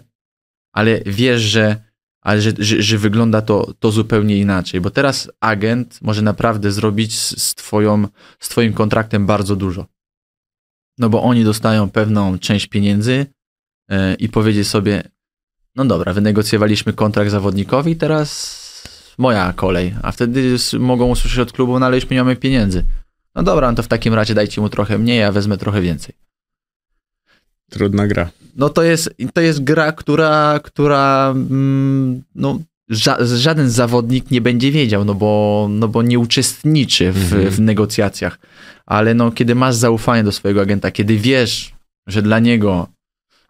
[0.73, 1.75] ale wiesz, że,
[2.21, 7.19] ale że, że, że wygląda to, to zupełnie inaczej, bo teraz agent może naprawdę zrobić
[7.19, 8.07] z, z, twoją,
[8.39, 9.85] z twoim kontraktem bardzo dużo.
[10.97, 13.25] No bo oni dostają pewną część pieniędzy
[13.89, 15.03] yy, i powiedzieć sobie,
[15.75, 18.59] no dobra, wynegocjowaliśmy kontrakt zawodnikowi, teraz
[19.17, 22.85] moja kolej, a wtedy mogą usłyszeć od klubu, no ale już nie mamy pieniędzy.
[23.35, 26.15] No dobra, no to w takim razie dajcie mu trochę mniej, a wezmę trochę więcej.
[27.69, 28.29] Trudna gra.
[28.55, 34.71] No to jest, to jest gra, która, która mm, no, ża żaden zawodnik nie będzie
[34.71, 37.49] wiedział, no bo, no bo nie uczestniczy w, mhm.
[37.49, 38.39] w negocjacjach.
[38.85, 41.73] Ale no, kiedy masz zaufanie do swojego agenta, kiedy wiesz,
[42.07, 42.87] że dla niego,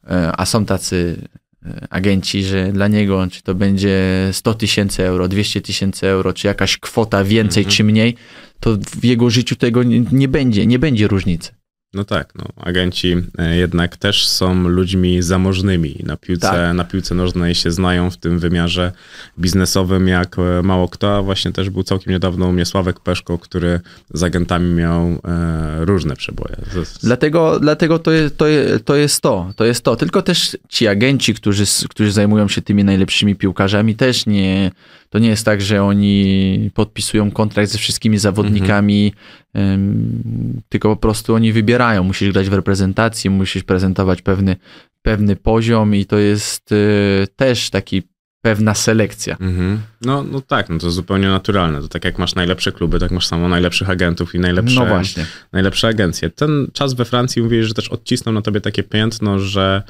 [0.09, 1.17] e, a są tacy
[1.65, 6.47] e, agenci, że dla niego, czy to będzie 100 tysięcy euro, 200 tysięcy euro, czy
[6.47, 7.75] jakaś kwota więcej, mhm.
[7.75, 8.15] czy mniej,
[8.59, 11.58] to w jego życiu tego nie, nie będzie, nie będzie różnicy.
[11.93, 15.99] No tak, no, agenci e, jednak też są ludźmi zamożnymi.
[16.03, 16.75] Na piłce, tak.
[16.75, 18.91] na piłce nożnej się znają w tym wymiarze
[19.39, 23.37] biznesowym jak e, mało kto, a właśnie też był całkiem niedawno u mnie Sławek Peszko,
[23.37, 23.79] który
[24.13, 26.55] z agentami miał e, różne przeboje.
[27.03, 28.45] Dlatego, dlatego to, jest, to,
[28.85, 29.95] to jest to, to jest to.
[29.95, 34.71] Tylko też ci agenci, którzy, którzy zajmują się tymi najlepszymi piłkarzami też nie,
[35.09, 39.13] to nie jest tak, że oni podpisują kontrakt ze wszystkimi zawodnikami,
[39.53, 40.61] mhm.
[40.69, 42.03] tylko po prostu oni wybierają.
[42.03, 44.55] Musisz grać w reprezentacji, musisz prezentować pewny,
[45.01, 48.03] pewny poziom i to jest y, też taki
[48.41, 49.37] pewna selekcja.
[49.39, 49.79] Mhm.
[50.01, 51.81] No, no tak, no to zupełnie naturalne.
[51.81, 55.25] To tak jak masz najlepsze kluby, tak masz samo najlepszych agentów i najlepsze, no właśnie.
[55.51, 56.29] najlepsze agencje.
[56.29, 59.83] Ten czas we Francji, mówisz, że też odcisnął na tobie takie piętno, że,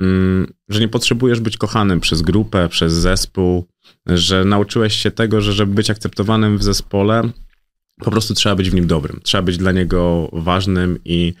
[0.00, 3.66] mm, że nie potrzebujesz być kochanym przez grupę, przez zespół,
[4.06, 7.22] że nauczyłeś się tego, że żeby być akceptowanym w zespole,
[8.02, 11.34] po prostu trzeba być w nim dobrym, trzeba być dla niego ważnym i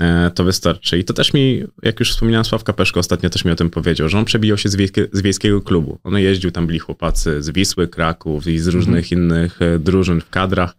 [0.00, 0.98] e, to wystarczy.
[0.98, 4.08] I to też mi, jak już wspominałem, Sławka Peszko ostatnio też mi o tym powiedział,
[4.08, 5.98] że on przebijał się z, wiejskie, z wiejskiego klubu.
[6.04, 9.22] On jeździł, tam byli chłopacy z Wisły, Kraków i z różnych mhm.
[9.22, 10.76] innych e, drużyn w kadrach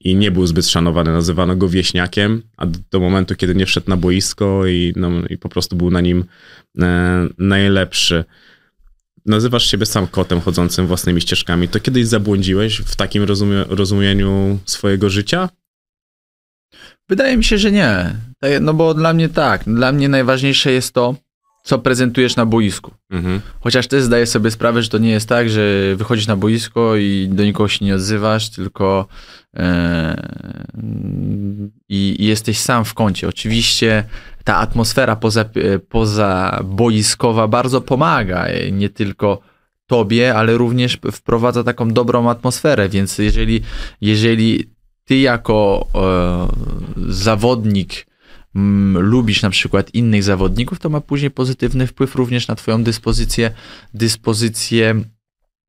[0.00, 1.12] i nie był zbyt szanowany.
[1.12, 5.38] Nazywano go wieśniakiem, a do, do momentu, kiedy nie wszedł na boisko i, no, i
[5.38, 6.24] po prostu był na nim
[6.80, 8.24] e, najlepszy
[9.26, 15.10] nazywasz siebie sam kotem chodzącym własnymi ścieżkami, to kiedyś zabłądziłeś w takim rozumie, rozumieniu swojego
[15.10, 15.48] życia?
[17.08, 18.16] Wydaje mi się, że nie.
[18.60, 19.64] No bo dla mnie tak.
[19.64, 21.14] Dla mnie najważniejsze jest to,
[21.62, 22.90] co prezentujesz na boisku.
[23.10, 23.40] Mhm.
[23.60, 27.28] Chociaż też zdaję sobie sprawę, że to nie jest tak, że wychodzisz na boisko i
[27.32, 29.06] do nikogo się nie odzywasz, tylko
[29.56, 30.28] e,
[31.88, 33.28] i, i, jesteś sam w kącie.
[33.28, 34.04] Oczywiście
[34.44, 35.44] ta atmosfera poza,
[35.88, 39.40] poza boiskowa bardzo pomaga, nie tylko
[39.86, 43.60] tobie, ale również wprowadza taką dobrą atmosferę, więc jeżeli,
[44.00, 44.64] jeżeli
[45.04, 48.09] ty jako e, zawodnik
[48.94, 53.50] lubisz na przykład innych zawodników, to ma później pozytywny wpływ również na twoją dyspozycję,
[53.94, 55.04] dyspozycję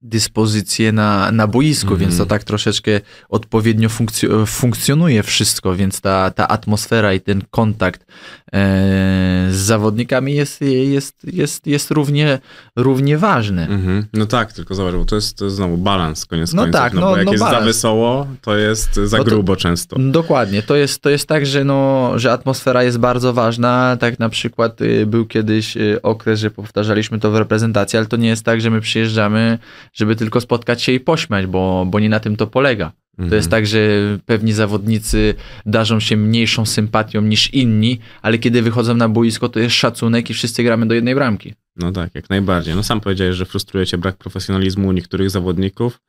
[0.02, 6.32] dyspozycję na, na boisku, mm więc to tak troszeczkę odpowiednio funkcjo funkcjonuje wszystko, więc ta,
[6.32, 8.06] ta atmosfera i ten kontakt
[8.52, 12.40] z zawodnikami jest, jest, jest, jest równie,
[12.76, 13.68] równie ważny.
[13.68, 14.04] -hmm.
[14.14, 16.94] No tak, tylko zobacz, bo to jest, to jest znowu balans koniec no końców, tak,
[16.94, 17.60] no, no bo jak no jest balans.
[17.60, 19.96] za wesoło, to jest za no grubo to, często.
[20.00, 24.30] Dokładnie, to jest, to jest tak, że, no, że atmosfera jest bardzo ważna, tak na
[24.30, 28.46] przykład y, był kiedyś y, okres, że powtarzaliśmy to w reprezentacji, ale to nie jest
[28.46, 29.60] tak, że my przyjeżdżamy
[29.94, 32.92] żeby tylko spotkać się i pośmiać, bo, bo nie na tym to polega.
[33.18, 33.50] To jest mhm.
[33.50, 33.80] tak, że
[34.26, 39.76] pewni zawodnicy darzą się mniejszą sympatią niż inni, ale kiedy wychodzą na boisko, to jest
[39.76, 41.54] szacunek i wszyscy gramy do jednej bramki.
[41.76, 42.76] No tak, jak najbardziej.
[42.76, 46.02] No sam powiedziałeś, że frustruje cię brak profesjonalizmu u niektórych zawodników.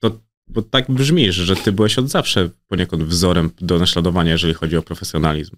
[0.00, 4.76] To bo tak brzmisz, że ty byłeś od zawsze poniekąd wzorem do naśladowania, jeżeli chodzi
[4.76, 5.56] o profesjonalizm.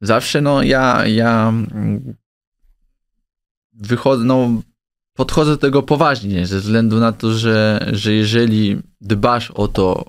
[0.00, 1.52] Zawsze, no ja, ja
[3.72, 4.62] wychodzę, no
[5.14, 10.04] podchodzę do tego poważnie, ze względu na to, że, że jeżeli dbasz o to,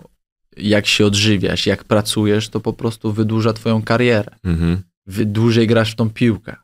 [0.57, 4.35] jak się odżywiasz, jak pracujesz, to po prostu wydłuża twoją karierę.
[4.43, 4.81] Mhm.
[5.07, 6.55] Dłużej grasz w tą piłkę.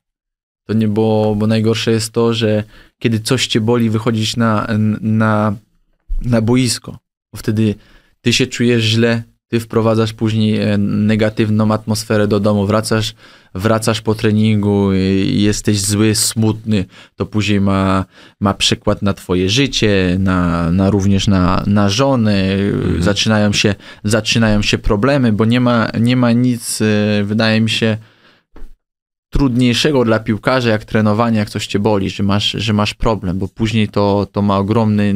[0.67, 2.63] To nie, bo, bo najgorsze jest to, że
[2.99, 4.67] kiedy coś cię boli, wychodzisz na,
[5.01, 5.55] na,
[6.21, 6.97] na boisko,
[7.33, 7.75] bo wtedy
[8.21, 13.13] ty się czujesz źle, ty wprowadzasz później e, negatywną atmosferę do domu, wracasz,
[13.55, 16.85] wracasz po treningu i jesteś zły, smutny,
[17.15, 18.05] to później ma,
[18.39, 23.03] ma przykład na twoje życie, na, na również na, na żonę, mhm.
[23.03, 27.97] zaczynają, się, zaczynają się problemy, bo nie ma, nie ma nic, e, wydaje mi się,
[29.29, 33.47] trudniejszego dla piłkarza, jak trenowanie, jak coś cię boli, że masz, że masz problem, bo
[33.47, 35.15] później to, to ma ogromny,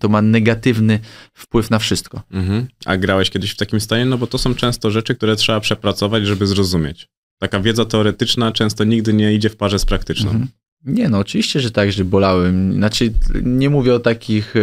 [0.00, 0.98] to ma negatywny
[1.34, 2.22] wpływ na wszystko.
[2.30, 2.66] Mhm.
[2.84, 4.04] A grałeś kiedyś w takim stanie?
[4.04, 7.08] No bo to są często rzeczy, które trzeba przepracować, żeby zrozumieć.
[7.38, 10.30] Taka wiedza teoretyczna często nigdy nie idzie w parze z praktyczną.
[10.30, 10.48] Mhm.
[10.84, 12.72] Nie no, oczywiście, że tak, że bolałem.
[12.72, 14.60] Znaczy, nie mówię o takich e,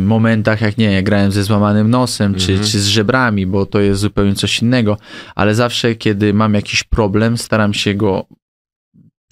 [0.00, 4.34] momentach, jak nie, grałem ze złamanym nosem, czy, czy z żebrami, bo to jest zupełnie
[4.34, 4.96] coś innego,
[5.34, 8.26] ale zawsze, kiedy mam jakiś problem, staram się go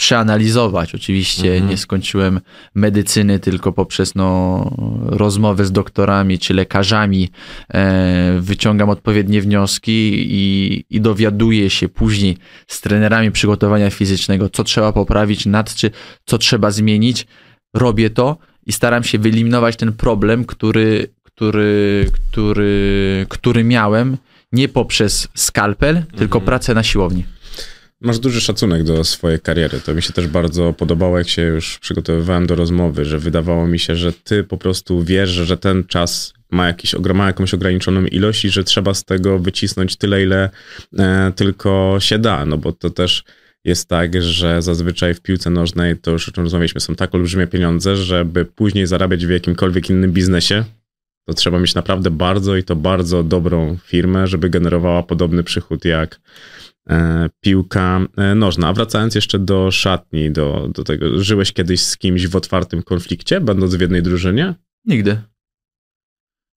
[0.03, 0.95] przeanalizować.
[0.95, 1.71] Oczywiście Mhm.
[1.71, 2.41] nie skończyłem
[2.75, 4.71] medycyny tylko poprzez no,
[5.07, 7.31] rozmowy z doktorami czy lekarzami.
[7.75, 14.93] E, wyciągam odpowiednie wnioski i, i dowiaduję się później z trenerami przygotowania fizycznego, co trzeba
[14.93, 15.91] poprawić, nad czy
[16.25, 17.27] co trzeba zmienić.
[17.75, 24.17] Robię to i staram się wyeliminować ten problem, który, który, który, który miałem
[24.53, 27.25] nie poprzez skalpel, tylko pracę na siłowni.
[28.01, 29.81] Masz duży szacunek do swojej kariery.
[29.81, 33.79] To mi się też bardzo podobało, jak się już przygotowywałem do rozmowy, że wydawało mi
[33.79, 38.45] się, że ty po prostu wiesz, że ten czas ma, jakiś, ma jakąś ograniczoną ilość
[38.45, 40.51] i że trzeba z tego wycisnąć tyle, ile
[40.99, 42.47] e, tylko się da.
[42.47, 43.25] No bo to też
[43.65, 47.47] jest tak, że zazwyczaj w piłce nożnej, to już o czym rozmawialiśmy, są tak olbrzymie
[47.47, 50.65] pieniądze, żeby później zarabiać w jakimkolwiek innym biznesie,
[51.27, 56.21] to trzeba mieć naprawdę bardzo i to bardzo dobrą firmę, żeby generowała podobny przychód jak
[56.91, 58.69] e, piłka e, nożna.
[58.69, 63.41] A wracając jeszcze do szatni, do, do tego, żyłeś kiedyś z kimś w otwartym konflikcie,
[63.41, 64.55] będąc w jednej drużynie?
[64.85, 65.19] Nigdy.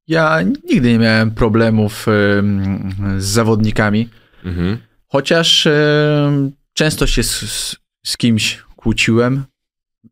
[0.08, 4.10] Ja nigdy nie miałem problemów em, z zawodnikami,
[4.44, 4.78] Mhm.
[5.08, 9.44] chociaż em, często się z, z, kimś kłóciłem,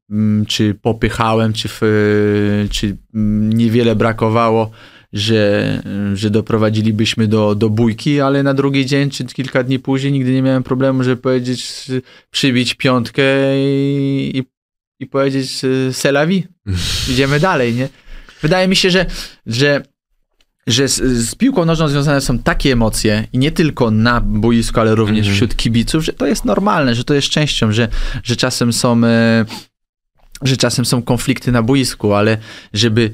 [0.10, 1.69] mm, czy popychałem, czy,
[2.71, 4.71] czy mm, niewiele brakowało,
[5.13, 5.82] że,
[6.13, 10.41] że doprowadzilibyśmy do, do bójki, ale na drugi dzień, czy kilka dni później nigdy nie
[10.41, 11.91] miałem problemu, żeby powiedzieć,
[12.32, 13.23] przybić piątkę
[13.58, 14.43] i, i,
[14.99, 16.47] i powiedzieć selawi,
[17.12, 17.89] idziemy dalej, nie?
[18.41, 19.06] Wydaje mi się, że,
[19.45, 19.84] że,
[20.67, 24.95] że z, z piłką nożną związane są takie emocje i nie tylko na boisku, ale
[24.95, 25.36] również Mhm.
[25.36, 27.88] wśród kibiców, że to jest normalne, że to jest częścią, że,
[28.23, 29.45] że czasem są e,
[30.41, 32.38] że czasem są konflikty na boisku, ale
[32.73, 33.12] żeby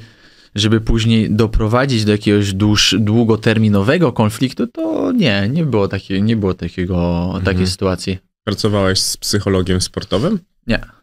[0.55, 6.53] żeby później doprowadzić do jakiegoś dłuż, długoterminowego konfliktu, to nie, nie było, takie, nie było
[6.53, 8.17] takiego, takiej sytuacji.
[8.43, 10.39] Pracowałeś z psychologiem sportowym?
[10.67, 10.98] Nie.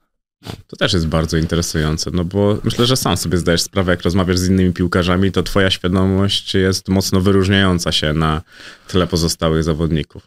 [0.66, 4.38] To też jest bardzo interesujące, no bo myślę, że sam sobie zdajesz sprawę, jak rozmawiasz
[4.38, 8.42] z innymi piłkarzami, to twoja świadomość jest mocno wyróżniająca się na
[8.88, 10.26] tle pozostałych zawodników.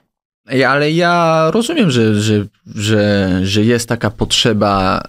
[0.68, 5.02] Ale ja rozumiem, że, że, że, że jest taka potrzeba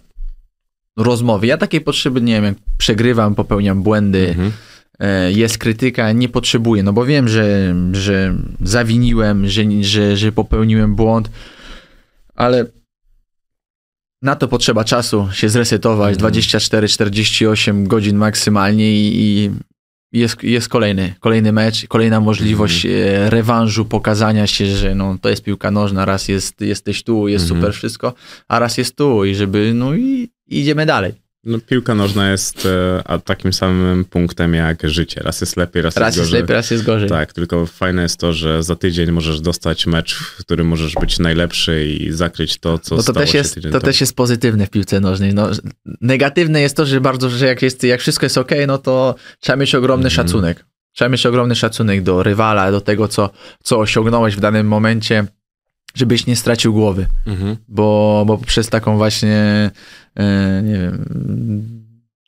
[0.96, 1.46] rozmowy.
[1.46, 4.52] Ja takiej potrzeby nie wiem, jak przegrywam, popełniam błędy, Mhm.
[4.98, 10.94] e, jest krytyka, nie potrzebuję, no bo wiem, że, że zawiniłem, że, że, że popełniłem
[10.94, 11.30] błąd,
[12.34, 12.64] ale
[14.22, 19.50] na to potrzeba czasu się zresetować, 24-48 godzin maksymalnie i, i
[20.12, 25.42] jest, jest kolejny, kolejny mecz, kolejna możliwość e, rewanżu, pokazania się, że no, to jest
[25.42, 27.60] piłka nożna, raz jest, jesteś tu, jest Mhm.
[27.60, 28.14] super wszystko,
[28.48, 31.12] a raz jest tu i żeby, no i idziemy dalej.
[31.44, 35.20] No, piłka nożna jest e, a takim samym punktem jak życie.
[35.24, 36.40] Raz jest lepiej, raz, Raz jest jest gorzej.
[36.40, 37.08] lepiej, raz jest gorzej.
[37.08, 41.18] Tak, tylko fajne jest to, że za tydzień możesz dostać mecz, w którym możesz być
[41.18, 43.80] najlepszy i zakryć to, co No to stało też jest, to temu.
[43.80, 45.34] też jest pozytywne w piłce nożnej.
[45.34, 45.50] No,
[46.00, 49.56] negatywne jest to, że bardzo, że jak, jest, jak wszystko jest ok, no to trzeba
[49.56, 50.26] mieć ogromny Mhm.
[50.26, 50.64] szacunek.
[50.92, 53.30] Trzeba mieć ogromny szacunek do rywala, do tego, co,
[53.62, 55.24] co osiągnąłeś w danym momencie,
[55.94, 57.06] żebyś nie stracił głowy.
[57.26, 57.56] Mhm.
[57.68, 59.70] Bo, bo przez taką właśnie,
[60.16, 61.04] e, nie wiem,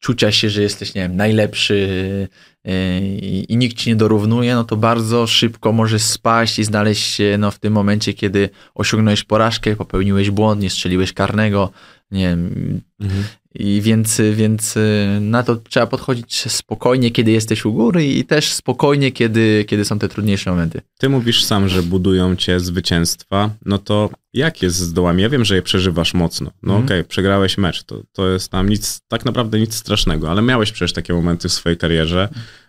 [0.00, 2.28] czucia się, że jesteś, nie wiem, najlepszy
[2.64, 7.14] e, i, i nikt ci nie dorównuje, no to bardzo szybko możesz spaść i znaleźć
[7.14, 11.70] się no, w tym momencie, kiedy osiągnąłeś porażkę, popełniłeś błąd, nie strzeliłeś karnego,
[12.10, 13.24] nie wiem, Mhm.
[13.54, 18.52] I więc, więc y, na to trzeba podchodzić spokojnie, kiedy jesteś u góry i też
[18.52, 20.80] spokojnie, kiedy, kiedy są te trudniejsze momenty.
[20.98, 25.22] Ty mówisz sam, że budują cię zwycięstwa, no to jak jest z dołami?
[25.22, 26.50] Ja wiem, że je przeżywasz mocno.
[26.62, 26.84] No Mhm.
[26.86, 30.92] okej, przegrałeś mecz, to, to jest tam nic, tak naprawdę nic strasznego, ale miałeś przecież
[30.92, 32.28] takie momenty w swojej karierze,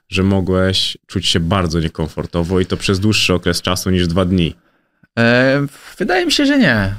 [0.10, 4.56] że mogłeś czuć się bardzo niekomfortowo i to przez dłuższy okres czasu niż dwa dni.
[5.20, 5.66] E,
[5.98, 6.96] wydaje mi się, że nie.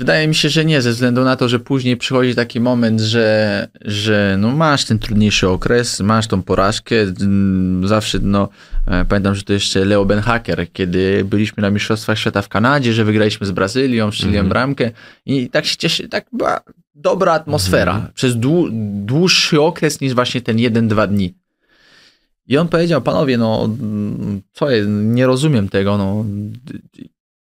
[0.00, 3.68] Wydaje mi się, że nie, ze względu na to, że później przychodzi taki moment, że,
[3.80, 6.96] że no masz ten trudniejszy okres, masz tą porażkę.
[7.00, 8.48] mm, Zawsze, no,
[8.86, 13.04] e, pamiętam, że to jeszcze Leo Benhaker, kiedy byliśmy na Mistrzostwach Świata w Kanadzie, że
[13.04, 14.48] wygraliśmy z Brazylią, strzeliłem Mhm.
[14.48, 14.90] bramkę
[15.26, 16.60] i tak się cieszy, tak była
[16.94, 18.68] dobra atmosfera przez dłu,
[19.04, 21.34] dłuższy okres niż właśnie ten jeden, dwa dni.
[22.46, 26.24] I on powiedział, panowie, no, mm, co jest, nie rozumiem tego, no,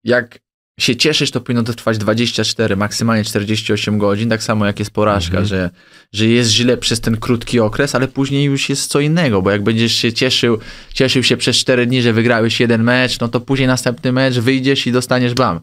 [0.05, 0.39] jak
[0.83, 5.39] się cieszysz, to powinno to trwać 24, maksymalnie 48 godzin, tak samo jak jest porażka,
[5.39, 5.47] Mhm.
[5.47, 5.71] że,
[6.13, 9.63] że jest źle przez ten krótki okres, ale później już jest co innego, bo jak
[9.63, 10.59] będziesz się cieszył,
[10.95, 14.87] cieszył się przez 4 dni, że wygrałeś jeden mecz, no to później następny mecz wyjdziesz
[14.87, 15.61] i dostaniesz blam.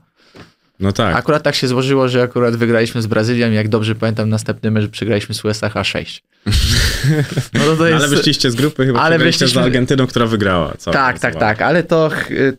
[0.80, 1.16] No tak.
[1.16, 5.36] Akurat tak się złożyło, że akurat wygraliśmy z Brazylią jak dobrze pamiętam, następny mecz przegraliśmy
[5.36, 6.24] z USA 6.
[7.54, 8.04] No to to jest...
[8.06, 10.74] ale wyszliście z grupy chyba ale wyszliśmy z Argentyną, która wygrała.
[10.92, 12.10] Tak, tak, tak, ale to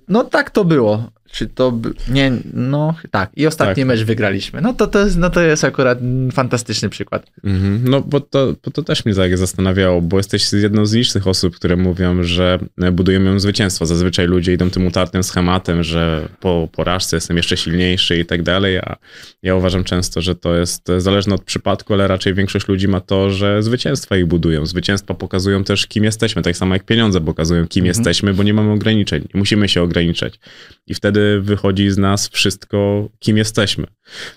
[0.09, 1.11] no tak to było.
[1.31, 1.79] Czy to.
[2.09, 3.31] Nie, no tak.
[3.37, 3.87] I ostatni tak.
[3.87, 4.61] mecz wygraliśmy.
[4.61, 5.99] No to, to, jest, no to jest akurat
[6.33, 7.31] fantastyczny przykład.
[7.45, 7.89] Mhm.
[7.89, 11.57] No bo to, bo to też mnie tak zastanawiało, bo jesteś jedną z licznych osób,
[11.57, 12.59] które mówią, że
[12.93, 13.87] budują zwycięstwo.
[13.87, 18.79] Zazwyczaj ludzie idą tym utartym schematem, że po porażce jestem jeszcze silniejszy i tak dalej.
[18.79, 18.97] A
[19.43, 23.31] ja uważam często, że to jest zależne od przypadku, ale raczej większość ludzi ma to,
[23.31, 24.67] że zwycięstwa ich budują.
[24.67, 26.43] Zwycięstwa pokazują też, kim jesteśmy.
[26.43, 27.87] Tak samo jak pieniądze pokazują, kim mhm.
[27.87, 29.29] jesteśmy, bo nie mamy ograniczeń.
[29.35, 30.39] Nie musimy się ograniczać.
[30.87, 33.87] I wtedy wtedy wychodzi z nas wszystko, kim jesteśmy.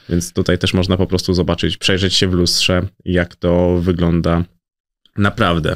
[0.09, 4.43] Więc tutaj też można po prostu zobaczyć, przejrzeć się w lustrze, jak to wygląda
[5.17, 5.75] naprawdę.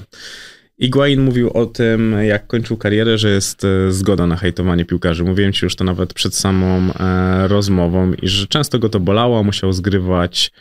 [0.78, 5.24] Iguain mówił o tym, jak kończył karierę, że jest e, zgoda na hejtowanie piłkarzy.
[5.24, 9.44] Mówiłem ci już to nawet przed samą e, rozmową i że często go to bolało,
[9.44, 10.52] musiał zgrywać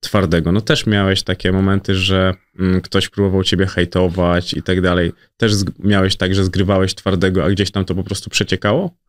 [0.00, 0.52] twardego.
[0.52, 5.12] No też miałeś takie momenty, że mm, ktoś próbował ciebie hejtować i tak dalej.
[5.36, 9.03] Też miałeś tak, że zgrywałeś twardego, a gdzieś tam to po prostu przeciekało?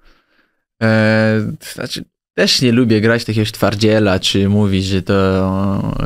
[0.84, 1.42] E,
[1.74, 2.04] znaczy,
[2.34, 5.16] też nie lubię grać takiegoś twardziela, czy mówić, że to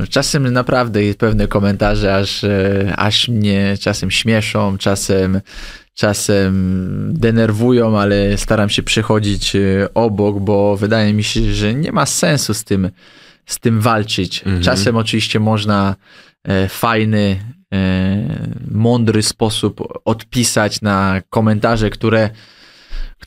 [0.09, 5.41] czasem naprawdę pewne komentarze aż, e, aż mnie czasem śmieszą, czasem,
[5.93, 9.59] czasem denerwują, ale staram się przechodzić e,
[9.93, 12.89] obok, bo wydaje mi się, że nie ma sensu z tym,
[13.45, 14.39] z tym walczyć.
[14.39, 14.63] Mhm.
[14.63, 15.95] Czasem oczywiście można
[16.70, 17.39] fajny,
[18.72, 22.30] mądry sposób odpisać na komentarze, które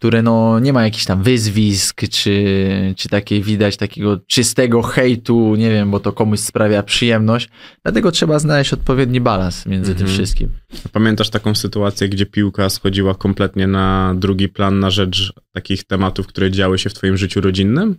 [0.02, 5.70] które no nie ma jakichś tam wyzwisk, czy, czy takiej widać takiego czystego hejtu, nie
[5.70, 7.48] wiem, bo to komuś sprawia przyjemność.
[7.82, 10.16] Dlatego trzeba znaleźć odpowiedni balans między tym mhm.
[10.16, 10.48] wszystkim.
[10.92, 16.50] Pamiętasz taką sytuację, gdzie piłka schodziła kompletnie na drugi plan na rzecz takich tematów, które
[16.50, 17.96] działy się w twoim życiu rodzinnym?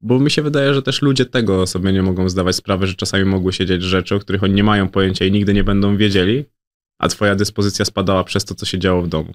[0.00, 3.24] Bo mi się wydaje, że też ludzie tego sobie nie mogą zdawać sprawy, że czasami
[3.24, 6.44] mogły się dziać rzeczy, o których oni nie mają pojęcia i nigdy nie będą wiedzieli,
[6.98, 9.32] a twoja dyspozycja spadała przez to, co się działo w domu.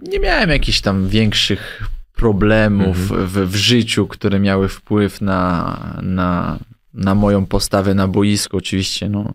[0.00, 3.26] Nie miałem jakichś tam większych problemów mhm.
[3.26, 6.58] w, w życiu, które miały wpływ na, na,
[6.94, 8.56] na moją postawę na boisku.
[8.56, 9.34] Oczywiście, no,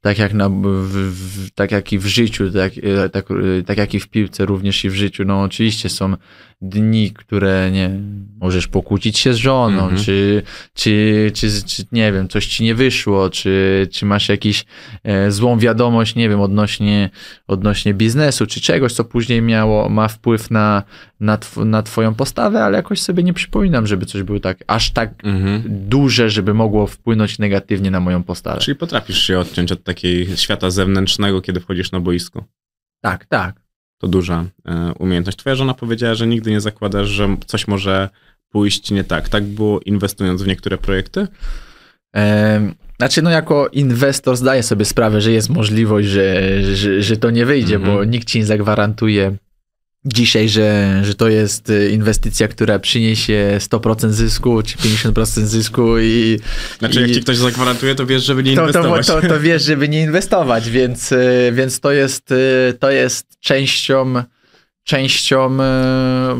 [0.00, 0.62] tak jak, na, w,
[0.92, 2.72] w, tak jak i w życiu, tak,
[3.12, 3.26] tak,
[3.66, 5.24] tak jak i w piłce, również i w życiu.
[5.24, 6.16] No oczywiście są
[6.62, 7.90] dni, które nie
[8.40, 10.04] możesz pokłócić się z żoną, mm -hmm.
[10.04, 10.42] czy,
[10.74, 14.64] czy, czy, czy, nie wiem, coś ci nie wyszło, czy, czy masz jakiś
[15.04, 17.10] e, złą wiadomość, nie wiem, odnośnie,
[17.46, 20.82] odnośnie biznesu, czy czegoś, co później miało, ma wpływ na,
[21.20, 24.90] na, tw na twoją postawę, ale jakoś sobie nie przypominam, żeby coś było tak, aż
[24.90, 25.62] tak mm -hmm.
[25.68, 28.60] duże, żeby mogło wpłynąć negatywnie na moją postawę.
[28.60, 32.44] Czyli potrafisz się odciąć od takiej świata zewnętrznego, kiedy wchodzisz na boisko.
[33.02, 33.59] Tak, tak
[34.00, 35.38] to duża e, umiejętność.
[35.38, 38.08] Twoja żona powiedziała, że nigdy nie zakładasz, że coś może
[38.48, 39.28] pójść nie tak.
[39.28, 41.26] Tak było inwestując w niektóre projekty?
[42.98, 47.46] znaczy, no jako inwestor zdaję sobie sprawę, że jest możliwość, że, że, że to nie
[47.46, 47.94] wyjdzie, mm -hmm.
[47.94, 49.36] bo nikt ci nie zagwarantuje
[50.04, 56.38] dzisiaj, że, że to jest y, inwestycja, która przyniesie 100% zysku, czy 50% zysku i...
[56.78, 59.06] Znaczy, i, jak ci ktoś zagwarantuje, to wiesz, żeby nie to, inwestować.
[59.06, 63.26] To, to, to wiesz, żeby nie inwestować, więc, y, więc to, jest, y, to jest
[63.40, 64.22] częścią
[64.84, 65.58] częścią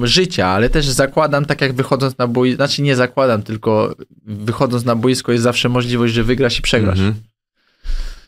[0.03, 3.95] życia, ale też zakładam, tak jak wychodząc na boisko, znaczy nie zakładam, tylko
[4.27, 6.99] wychodząc na boisko jest zawsze możliwość, że wygrasz i przegrasz.
[6.99, 7.30] -hmm.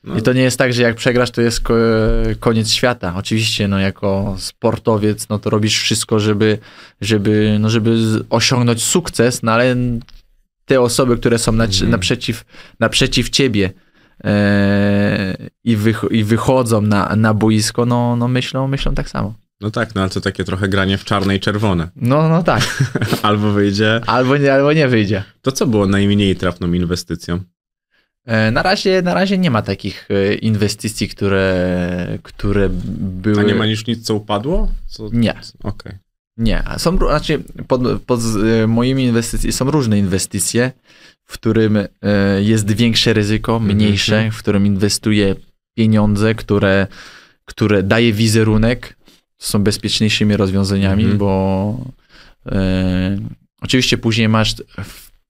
[0.05, 0.17] No.
[0.17, 1.63] I to nie jest tak, że jak przegrasz, to jest
[2.41, 3.15] koniec świata.
[3.17, 6.59] Oczywiście, no jako sportowiec, no to robisz wszystko, żeby,
[7.01, 7.97] żeby, no żeby
[8.31, 9.77] osiągnąć sukces, no ale
[10.65, 11.91] te osoby, które są na, mm.
[11.91, 12.45] naprzeciw,
[12.81, 13.71] naprzeciw ciebie
[14.25, 19.35] e, i, wych, i wychodzą na, na boisko, no, no myślą, myślą tak samo.
[19.61, 21.89] No tak, no ale to takie trochę granie w czarne i czerwone.
[21.97, 22.85] No, no tak.
[23.23, 24.01] albo wyjdzie.
[24.07, 25.25] Albo nie, albo nie wyjdzie.
[25.43, 27.41] To co było najmniej trafną inwestycją?
[28.27, 32.69] E, na razie, na razie nie ma takich e, inwestycji, które, które
[32.99, 33.41] były.
[33.41, 34.69] A nie ma już nic, co upadło?
[34.87, 35.09] Co...
[35.13, 35.35] Nie.
[35.63, 35.99] Okay.
[36.37, 36.65] Nie.
[36.79, 38.21] Są, znaczy pod, pod
[38.63, 40.73] e, moimi inwestycjami są różne inwestycje,
[41.25, 41.79] w którym
[42.41, 44.35] jest większe ryzyko, mhm, mniejsze, mm -hmm.
[44.35, 45.35] w którym inwestuję
[45.75, 46.87] pieniądze, które,
[47.45, 48.97] które daje wizerunek,
[49.39, 51.19] są bezpieczniejszymi rozwiązaniami, mm -hmm.
[51.19, 51.79] bo
[53.61, 54.55] oczywiście później masz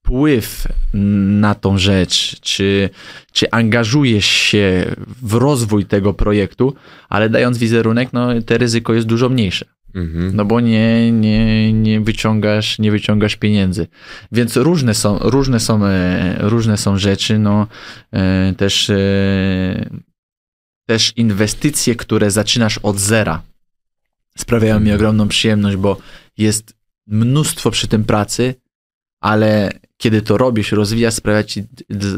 [0.03, 2.89] wpływ na tą rzecz, czy,
[3.31, 6.75] czy angażujesz się w rozwój tego projektu,
[7.09, 9.65] ale dając wizerunek, no te ryzyko jest dużo mniejsze.
[9.95, 10.35] Mhm.
[10.35, 13.87] No bo nie, nie, nie, wyciągasz, nie wyciągasz pieniędzy.
[14.31, 17.39] Więc różne są, różne są, e, różne są rzeczy.
[17.39, 17.67] No,
[18.13, 19.89] e, też, e,
[20.87, 23.41] też inwestycje, które zaczynasz od zera,
[24.37, 24.95] sprawiają mi mhm.
[24.95, 25.97] ogromną przyjemność, bo
[26.37, 26.73] jest
[27.07, 28.55] mnóstwo przy tym pracy,
[29.21, 29.71] ale
[30.03, 31.63] kiedy to robisz, rozwijasz, sprawia ci,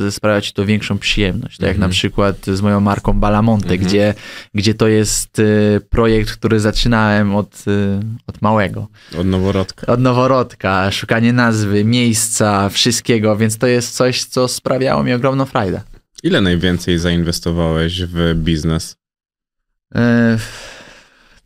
[0.09, 1.57] sprawia ci to większą przyjemność.
[1.57, 1.89] Tak jak Mhm.
[1.89, 3.87] na przykład z moją marką Balamonte, Mhm.
[3.89, 4.13] gdzie,
[4.53, 8.87] gdzie to jest y, projekt, który zaczynałem od, y, od małego.
[9.19, 9.87] Od noworodka.
[9.87, 15.81] Od noworodka, szukanie nazwy, miejsca, wszystkiego, więc to jest coś, co sprawiało mi ogromną frajdę.
[16.23, 18.95] Ile najwięcej zainwestowałeś w biznes?
[19.95, 20.37] E,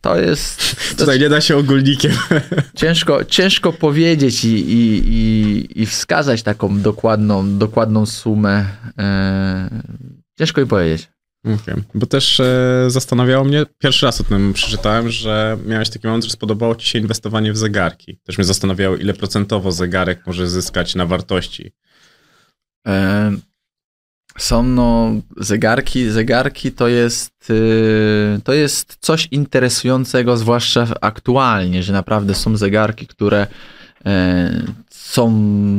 [0.00, 2.12] To jest to Tutaj nie da się ogólnikiem.
[2.80, 8.66] ciężko, ciężko powiedzieć i, i, i, i wskazać taką dokładną, dokładną sumę.
[8.98, 9.70] E,
[10.38, 11.08] Ciężko mi powiedzieć.
[11.44, 11.74] Okej.
[11.94, 16.30] Bo też e, zastanawiało mnie, pierwszy raz o tym przeczytałem, że miałeś taki moment, że
[16.30, 18.18] spodobało ci się inwestowanie w zegarki.
[18.24, 21.72] Też mnie zastanawiało, ile procentowo zegarek może zyskać na wartości.
[22.86, 23.32] E,
[24.40, 32.34] Są no zegarki, zegarki to jest, y, to jest coś interesującego, zwłaszcza aktualnie, że naprawdę
[32.34, 33.46] są zegarki, które
[34.06, 35.32] e, są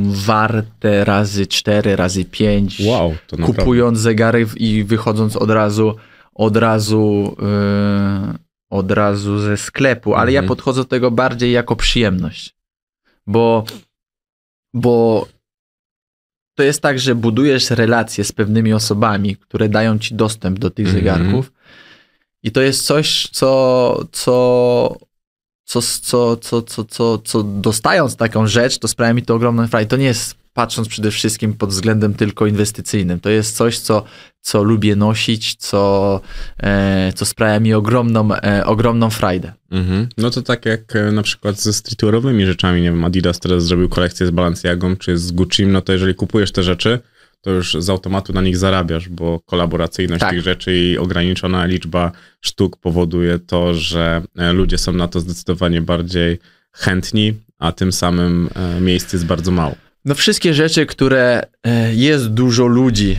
[0.06, 2.82] warte razy 4, razy 5.
[2.86, 3.62] Wow, to naprawdę.
[3.62, 5.96] kupując zegarek i wychodząc od razu,
[6.36, 8.38] od razu, yy,
[8.70, 10.48] od razu ze sklepu, ale ja Mhm.
[10.48, 12.56] podchodzę do tego bardziej jako przyjemność,
[13.28, 13.66] bo,
[14.74, 15.28] bo
[16.62, 20.88] to jest tak, że budujesz relacje z pewnymi osobami, które dają ci dostęp do tych
[20.88, 21.04] Mhm.
[21.04, 21.52] zegarków
[22.44, 24.98] i to jest coś, co, co,
[25.66, 29.90] co, co, co, co, co, co dostając taką rzecz, to sprawia mi to ogromną frajdę.
[29.90, 33.20] To nie jest patrząc przede wszystkim pod względem tylko inwestycyjnym.
[33.20, 34.04] To jest coś, co,
[34.42, 36.22] co lubię nosić, co,
[36.64, 39.54] e, co sprawia mi ogromną, e, ogromną frajdę.
[39.72, 40.08] Mhm.
[40.18, 43.90] No to tak jak e, na przykład ze streetwearowymi rzeczami, nie wiem, Adidas teraz zrobił
[43.90, 47.00] kolekcję z Balenciagą czy z Gucci, no to jeżeli kupujesz te rzeczy,
[47.42, 50.30] to już z automatu na nich zarabiasz, bo kolaboracyjność Tak.
[50.30, 55.82] tych rzeczy i ograniczona liczba sztuk powoduje to, że e, ludzie są na to zdecydowanie
[55.82, 56.40] bardziej
[56.72, 59.76] chętni, a tym samym e, miejsc jest bardzo mało.
[60.06, 63.18] No wszystkie rzeczy, które e, jest dużo ludzi,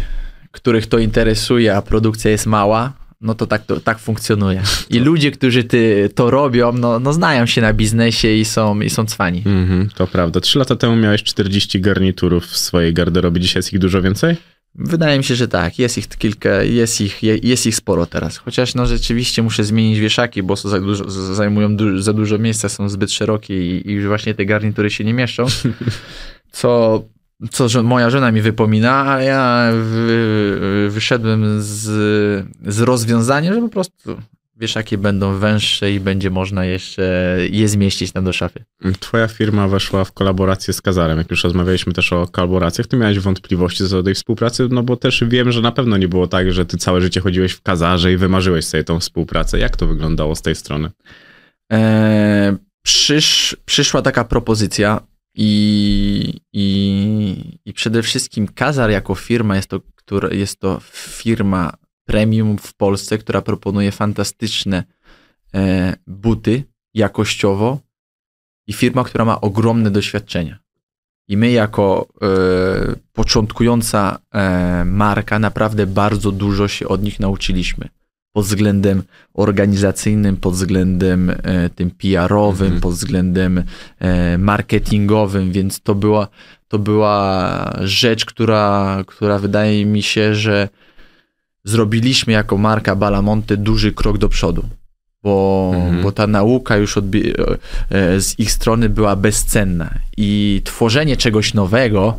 [0.50, 4.62] których to interesuje, a produkcja jest mała, no to tak, to, tak funkcjonuje.
[4.90, 8.90] I ludzie, którzy ty, to robią, no, no znają się na biznesie i są, i
[8.90, 9.42] są cwani.
[9.46, 10.40] Mhm, to prawda.
[10.40, 14.36] Trzy lata temu miałeś 40 garniturów w swojej garderobie, dzisiaj jest ich dużo więcej?
[14.74, 15.78] Wydaje mi się, że tak.
[15.78, 18.36] Jest ich kilka, jest ich, je- jest ich sporo teraz.
[18.36, 22.68] Chociaż no rzeczywiście muszę zmienić wieszaki, bo są za dużo, zajmują du, za dużo miejsca,
[22.68, 25.46] są zbyt szerokie i, i już właśnie te garnitury się nie mieszczą.
[26.53, 27.03] Co,
[27.50, 31.82] co że moja żona mi wypomina, a ja wy, wyszedłem z,
[32.66, 34.16] z rozwiązaniem, że po prostu
[34.57, 38.64] wieszaki będą węższe i będzie można jeszcze je zmieścić tam do szafy.
[39.00, 41.18] Twoja firma weszła w kolaborację z Kazarem.
[41.18, 44.96] Jak już rozmawialiśmy też o kolaboracjach, ty miałeś wątpliwości co do tej współpracy, no bo
[44.96, 48.12] też wiem, że na pewno nie było tak, że ty całe życie chodziłeś w Kazarze
[48.12, 49.59] i wymarzyłeś sobie tą współpracę.
[49.59, 50.90] Jak to wyglądało z tej strony?
[51.72, 55.00] E, przysz, przyszła taka propozycja
[55.34, 61.72] i, i, i przede wszystkim Kazar jako firma jest to, która, jest to firma
[62.04, 64.84] premium w Polsce, która proponuje fantastyczne
[65.54, 66.64] e, buty
[66.94, 67.78] jakościowo
[68.66, 70.58] i firma, która ma ogromne doświadczenia.
[71.28, 72.26] I my jako e,
[73.12, 77.88] początkująca e, marka naprawdę bardzo dużo się od nich nauczyliśmy
[78.32, 79.02] pod względem
[79.34, 82.80] organizacyjnym, pod względem e, tym PR-owym, Mhm.
[82.80, 83.62] pod względem
[83.98, 86.28] e, marketingowym, więc to była,
[86.68, 90.68] to była rzecz, która, która wydaje mi się, że
[91.64, 94.64] zrobiliśmy jako marka Balamonte duży krok do przodu.
[95.22, 96.02] Bo, Mhm.
[96.02, 96.96] bo ta nauka już
[97.90, 102.16] e, z ich strony była bezcenna i tworzenie czegoś nowego,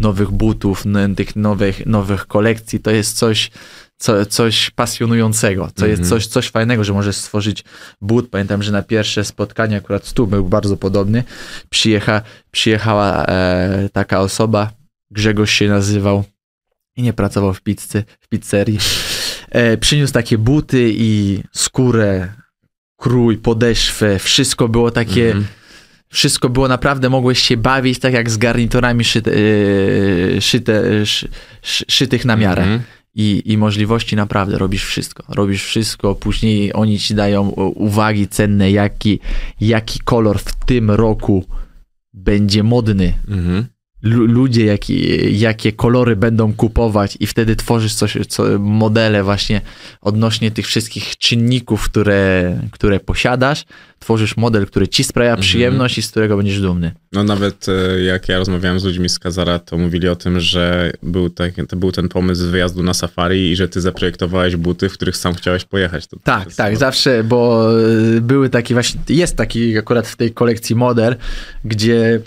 [0.00, 0.84] nowych butów,
[1.16, 3.50] tych nowych, nowych kolekcji, to jest coś,
[3.96, 6.10] co, coś pasjonującego, to jest Mhm.
[6.10, 7.64] coś, coś fajnego, że możesz stworzyć
[8.00, 8.30] but.
[8.30, 11.24] Pamiętam, że na pierwsze spotkanie, akurat tu był bardzo podobny,
[11.70, 14.70] przyjecha, przyjechała e, taka osoba,
[15.10, 16.24] Grzegorz się nazywał
[16.96, 18.78] i nie pracował w pizzy, w pizzerii.
[19.50, 22.28] E, przyniósł takie buty i skórę,
[22.96, 25.46] krój, podeszwę, wszystko było takie, Mhm.
[26.08, 29.30] wszystko było naprawdę, mogłeś się bawić tak jak z garniturami szyte,
[30.36, 31.28] e, szyte, szy,
[31.62, 32.62] szy, szytych na miarę.
[32.62, 32.82] Mhm.
[33.14, 35.24] I, I możliwości naprawdę robisz wszystko.
[35.28, 39.20] Robisz wszystko, później oni ci dają uwagi cenne, jaki,
[39.60, 41.44] jaki kolor w tym roku
[42.12, 43.14] będzie modny.
[43.28, 43.66] Mhm.
[44.04, 44.94] Lu- ludzie, jakie,
[45.30, 49.60] jakie kolory będą kupować i wtedy tworzysz coś, co, modele właśnie
[50.00, 53.64] odnośnie tych wszystkich czynników, które, które posiadasz,
[53.98, 56.92] tworzysz model, który ci sprawia przyjemność i z którego będziesz dumny.
[57.12, 60.92] No nawet e, jak ja rozmawiałem z ludźmi z Kazara, to mówili o tym, że
[61.02, 64.92] był, tak, to był ten pomysł wyjazdu na safari i że ty zaprojektowałeś buty, w
[64.92, 66.06] których sam chciałeś pojechać.
[66.06, 67.68] To Tak, jest- tak, zawsze, bo
[68.16, 71.16] y, były takie właśnie, jest taki akurat w tej kolekcji model,
[71.64, 72.20] gdzie,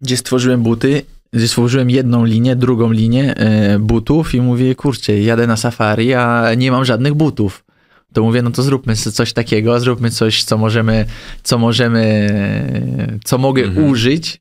[0.00, 5.46] gdzie stworzyłem buty, gdzie stworzyłem jedną linię, drugą linię e, butów i mówię, kurczę, jadę
[5.46, 7.64] na safari, a nie mam żadnych butów.
[8.12, 11.04] To mówię, no to zróbmy coś takiego, zróbmy coś, co możemy,
[11.42, 12.30] co możemy,
[13.24, 13.86] co mogę Mhm.
[13.90, 14.40] użyć,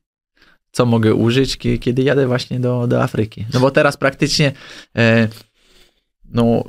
[0.72, 3.46] co mogę użyć, kie- kiedy jadę właśnie do, do Afryki.
[3.54, 4.52] No bo teraz praktycznie
[4.98, 5.28] e,
[6.34, 6.64] no,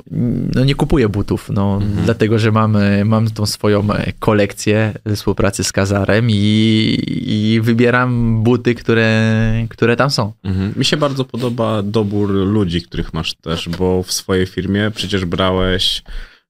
[0.55, 2.05] no nie kupuję butów, no, Mhm.
[2.05, 3.87] dlatego, że mam, mam tą swoją
[4.19, 10.31] kolekcję współpracy z Kazarem i, i wybieram buty, które, które tam są.
[10.43, 10.73] Mhm.
[10.77, 16.03] Mi się bardzo podoba dobór ludzi, których masz też, bo w swojej firmie przecież brałeś,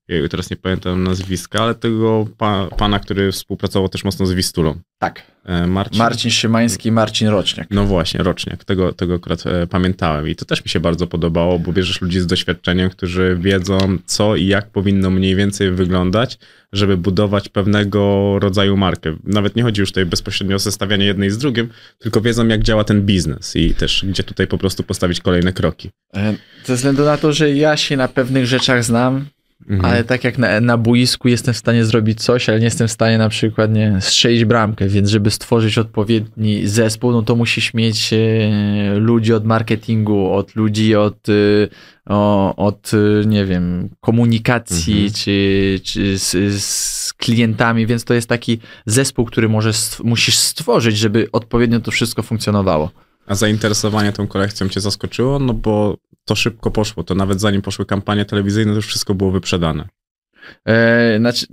[0.10, 4.80] ja teraz nie pamiętam nazwiska, ale tego pa, pana, który współpracował też mocno z Wistulą.
[5.00, 5.24] Tak.
[5.46, 5.98] E, Marcin?
[5.98, 7.68] Marcin Szymański, Marcin Roczniak.
[7.72, 8.66] No właśnie, roczniak.
[8.66, 12.20] Tego, tego akurat e, pamiętałem i to też mi się bardzo podobało, bo bierzesz ludzi
[12.20, 16.38] z doświadczeniem, którzy wiedzą co i jak powinno mniej więcej wyglądać,
[16.74, 19.16] żeby budować pewnego rodzaju markę.
[19.24, 22.84] Nawet nie chodzi już tutaj bezpośrednio o zestawianie jednej z drugim, tylko wiedzą jak działa
[22.84, 25.90] ten biznes i też gdzie tutaj po prostu postawić kolejne kroki.
[26.16, 26.34] E,
[26.66, 29.26] Ze względu na to, że ja się na pewnych rzeczach znam,
[29.68, 29.86] Mhm.
[29.86, 32.92] ale tak jak na, na boisku jestem w stanie zrobić coś, ale nie jestem w
[32.92, 38.14] stanie na przykład nie strzelić bramkę, więc żeby stworzyć odpowiedni zespół, no to musisz mieć
[38.14, 38.18] e,
[38.96, 41.34] ludzi od marketingu, od ludzi od, e,
[42.06, 45.14] o, od e, nie wiem, komunikacji Mhm.
[45.14, 51.28] czy, czy z, z klientami, więc to jest taki zespół, który możesz, musisz stworzyć, żeby
[51.32, 52.92] odpowiednio to wszystko funkcjonowało.
[53.28, 55.40] A zainteresowanie tą kolekcją cię zaskoczyło?
[55.40, 55.98] No bo
[56.30, 59.88] to szybko poszło, to nawet zanim poszły kampanie telewizyjne, to już wszystko było wyprzedane.
[60.68, 61.46] E, znaczy,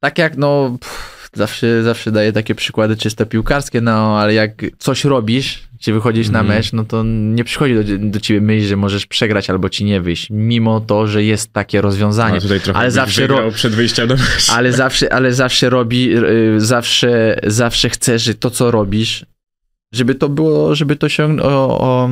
[0.00, 5.04] tak jak no, pff, zawsze, zawsze daję takie przykłady czysto piłkarskie, no ale jak coś
[5.04, 6.58] robisz, czy wychodzisz na Mhm.
[6.58, 10.00] mecz, no to nie przychodzi do, do ciebie myśl, że możesz przegrać albo ci nie
[10.00, 12.40] wyjść, mimo to, że jest takie rozwiązanie.
[12.40, 14.52] Trochę Ale zawsze ro- przed wyjściem do meczu.
[14.52, 19.26] Ale zawsze, ale zawsze robi, y, zawsze, zawsze chcesz, że to, co robisz,
[19.92, 21.06] żeby to było, żeby to
[21.42, 22.10] o,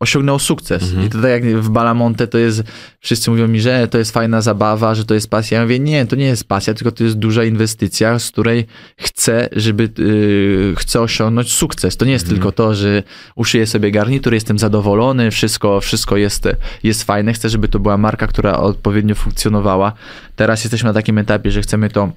[0.00, 0.82] osiągnęło sukces.
[0.82, 1.06] Mhm.
[1.06, 2.62] I to tak jak w Balamonte to jest,
[3.00, 5.58] wszyscy mówią mi, że to jest fajna zabawa, że to jest pasja.
[5.58, 8.66] Ja mówię, nie, to nie jest pasja, tylko to jest duża inwestycja, z której
[8.96, 11.96] chcę, żeby, y, chcę osiągnąć sukces.
[11.96, 12.36] To nie jest Mhm.
[12.36, 13.02] tylko to, że
[13.34, 16.48] uszyję sobie garnitur, jestem zadowolony, wszystko, wszystko jest,
[16.82, 17.32] jest fajne.
[17.32, 19.92] Chcę, żeby to była marka, która odpowiednio funkcjonowała.
[20.36, 22.12] Teraz jesteśmy na takim etapie, że chcemy to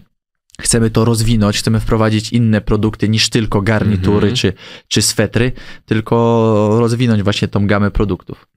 [0.59, 4.35] chcemy to rozwinąć, chcemy wprowadzić inne produkty niż tylko garnitury Mhm.
[4.35, 4.53] czy,
[4.87, 5.51] czy swetry,
[5.85, 8.47] tylko rozwinąć właśnie tą gamę produktów.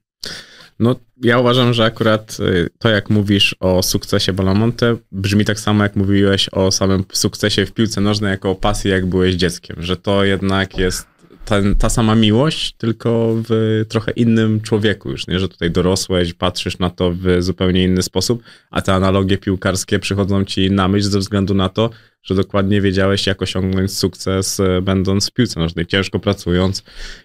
[0.79, 5.83] No, ja uważam, że akurat y, to, jak mówisz o sukcesie Balamonte, brzmi tak samo,
[5.83, 9.97] jak mówiłeś o samym sukcesie w piłce nożnej, jako o pasji, jak byłeś dzieckiem, że
[9.97, 11.07] to jednak jest
[11.45, 15.39] ten, ta sama miłość, tylko w trochę innym człowieku już, nie?
[15.39, 20.45] że tutaj dorosłeś, patrzysz na to w zupełnie inny sposób, a te analogie piłkarskie przychodzą
[20.45, 21.89] ci na myśl ze względu na to,
[22.23, 26.83] że dokładnie wiedziałeś, jak osiągnąć sukces, e, będąc w piłce nożnej, ciężko pracując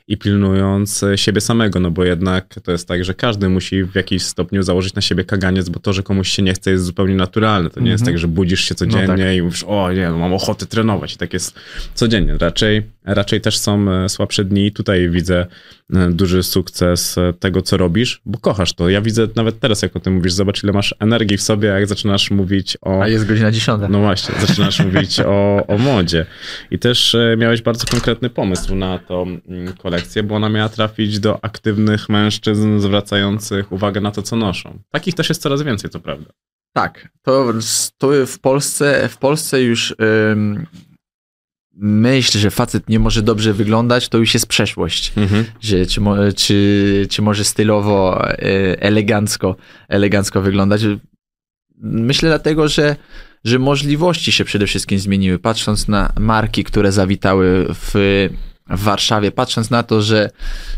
[0.08, 3.94] i pilnując e, siebie samego, no bo jednak to jest tak, że każdy musi w
[3.94, 7.14] jakiś stopniu założyć na siebie kaganiec, bo to, że komuś się nie chce, jest zupełnie
[7.14, 7.70] naturalne.
[7.70, 8.14] To nie jest Mhm.
[8.14, 9.34] tak, że budzisz się codziennie No tak.
[9.36, 11.14] i mówisz, o nie, no mam ochotę trenować.
[11.14, 11.54] I tak jest
[11.94, 12.38] codziennie.
[12.38, 14.72] Raczej, raczej też są e, słabsze dni.
[14.72, 15.46] Tutaj widzę
[15.90, 18.88] duży sukces e, tego, co robisz, bo kochasz to.
[18.88, 21.86] Ja widzę nawet teraz, jak o tym mówisz, zobacz, ile masz energii w sobie, jak
[21.86, 23.02] zaczynasz mówić o...
[23.02, 23.88] A jest godzina dziesiąta.
[23.88, 26.26] No właśnie, zaczynasz mówić o, o modzie.
[26.70, 31.20] I też e, miałeś bardzo konkretny pomysł na tą mm, kolekcję, bo ona miała trafić
[31.20, 34.78] do aktywnych mężczyzn zwracających uwagę na to, co noszą.
[34.90, 36.30] Takich też jest coraz więcej, to prawda.
[36.72, 37.52] Tak, to,
[37.98, 39.94] to w Polsce, w Polsce już
[40.32, 40.66] ym,
[41.80, 45.12] myśl, że facet nie może dobrze wyglądać, to już jest przeszłość.
[45.60, 46.00] Że, czy,
[46.36, 48.36] czy, czy może stylowo, e,
[48.82, 49.56] elegancko,
[49.88, 50.82] elegancko wyglądać.
[51.80, 52.96] Myślę dlatego, że,
[53.44, 55.38] że możliwości się przede wszystkim zmieniły.
[55.38, 57.90] Patrząc na marki, które zawitały w,
[58.70, 60.30] w Warszawie, patrząc na to, że,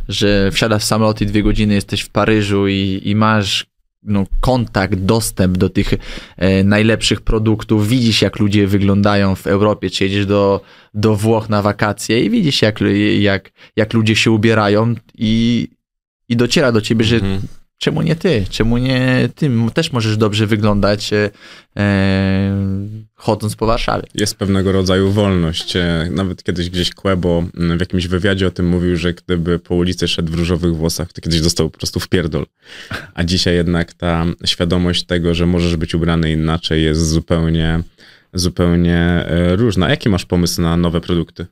[0.09, 3.70] że wsiadasz w samolot i dwie godziny jesteś w Paryżu i, i masz
[4.03, 5.95] no, kontakt, dostęp do tych
[6.37, 10.61] e, najlepszych produktów, widzisz jak ludzie wyglądają w Europie, czy jedziesz do,
[10.95, 12.81] do Włoch na wakacje i widzisz jak,
[13.19, 15.69] jak, jak ludzie się ubierają i,
[16.29, 17.60] i dociera do ciebie, że Mhm.
[17.81, 18.45] Czemu nie ty?
[18.51, 19.51] Czemu nie ty?
[19.75, 21.31] Też możesz dobrze wyglądać e,
[21.77, 22.57] e,
[23.15, 24.07] chodząc po Warszawie.
[24.15, 25.77] Jest pewnego rodzaju wolność.
[25.77, 30.09] E, nawet kiedyś gdzieś Kłebo w jakimś wywiadzie o tym mówił, że gdyby po ulicy
[30.09, 32.47] szedł w różowych włosach, to kiedyś dostał po prostu w pierdol.
[33.15, 37.83] A dzisiaj jednak ta świadomość tego, że możesz być ubrany inaczej jest zupełnie,
[38.35, 39.91] zupełnie e, różna.
[39.91, 41.47] Jaki masz pomysł na nowe produkty?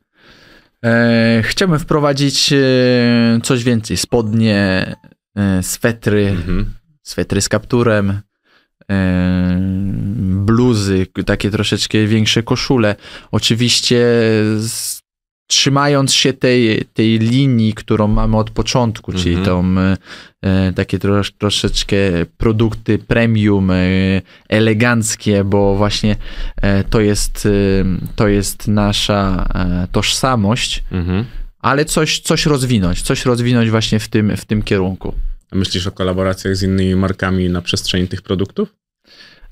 [0.85, 2.53] E, chciałbym wprowadzić
[3.43, 3.97] coś więcej.
[3.97, 4.85] Spodnie,
[5.61, 6.65] swetry, Mhm.
[7.03, 8.19] swetry z kapturem,
[8.91, 9.59] e,
[10.45, 12.95] bluzy, takie troszeczkę większe koszule.
[13.31, 13.97] Oczywiście
[14.57, 14.99] z,
[15.47, 19.45] trzymając się tej, tej linii, którą mamy od początku, czyli Mhm.
[19.45, 19.97] tą e,
[20.41, 21.97] e, takie trosz, troszeczkę
[22.37, 23.75] produkty premium, e,
[24.49, 26.15] eleganckie, bo właśnie
[26.61, 27.49] e, to jest, e,
[28.15, 31.25] to jest nasza e, tożsamość, Mhm.
[31.59, 35.13] Ale coś, coś rozwinąć, coś rozwinąć właśnie w tym, w tym kierunku.
[35.51, 38.75] A myślisz o kolaboracjach z innymi markami na przestrzeni tych produktów?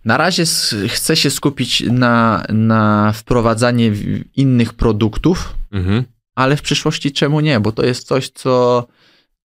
[0.05, 0.43] Na razie
[0.87, 3.91] chcę się skupić na, na wprowadzanie
[4.35, 6.03] innych produktów, Mhm.
[6.35, 7.59] ale w przyszłości czemu nie?
[7.59, 8.87] Bo to jest coś, co,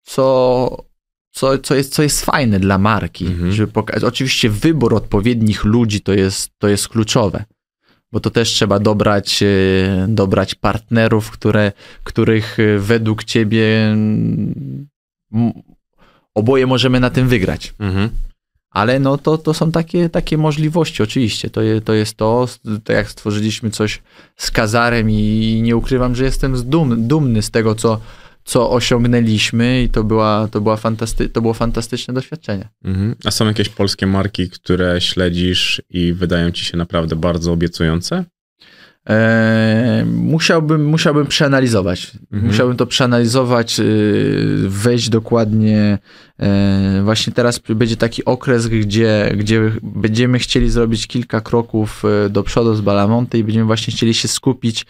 [0.03, 0.85] co,
[1.31, 3.25] co, co, jest, co jest fajne dla marki.
[3.25, 3.51] Mhm.
[3.51, 3.71] Żeby
[4.03, 7.45] Oczywiście wybór odpowiednich ludzi to jest, to jest kluczowe.
[8.11, 9.47] Bo to też trzeba dobrać, e,
[10.07, 11.71] dobrać partnerów, które,
[12.03, 13.95] których e, według ciebie
[16.35, 17.73] oboje możemy na tym wygrać.
[17.79, 18.09] Mhm.
[18.71, 21.49] Ale no to, to są takie, takie możliwości, oczywiście.
[21.49, 22.47] To, je, to jest to,
[22.83, 24.01] tak jak stworzyliśmy coś
[24.35, 27.99] z Kazarem i nie ukrywam, że jestem z dum, dumny z tego, co,
[28.49, 32.69] co osiągnęliśmy i to, była, to, była fantasty, to było fantastyczne doświadczenie.
[32.83, 33.15] Mhm.
[33.25, 38.25] A są jakieś polskie marki, które śledzisz i wydają ci się naprawdę bardzo obiecujące?
[39.05, 42.11] Eee, musiałbym, musiałbym przeanalizować.
[42.31, 42.51] Mhm.
[42.51, 45.97] Musiałbym to przeanalizować, yy, wejść dokładnie.
[46.39, 46.47] Yy,
[47.03, 52.75] właśnie teraz będzie taki okres, gdzie, gdzie będziemy chcieli zrobić kilka kroków yy, do przodu
[52.75, 54.85] z Balamonte i będziemy właśnie chcieli się skupić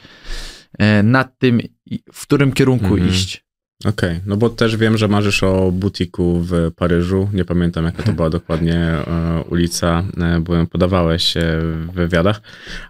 [1.03, 1.61] nad tym,
[2.13, 3.09] w którym kierunku Mhm.
[3.09, 3.48] iść.
[3.85, 7.29] Okej, no bo też wiem, że marzysz o butiku w Paryżu.
[7.33, 12.41] Nie pamiętam, jaka to była dokładnie e, ulica, e, bo ją podawałeś e, w wywiadach,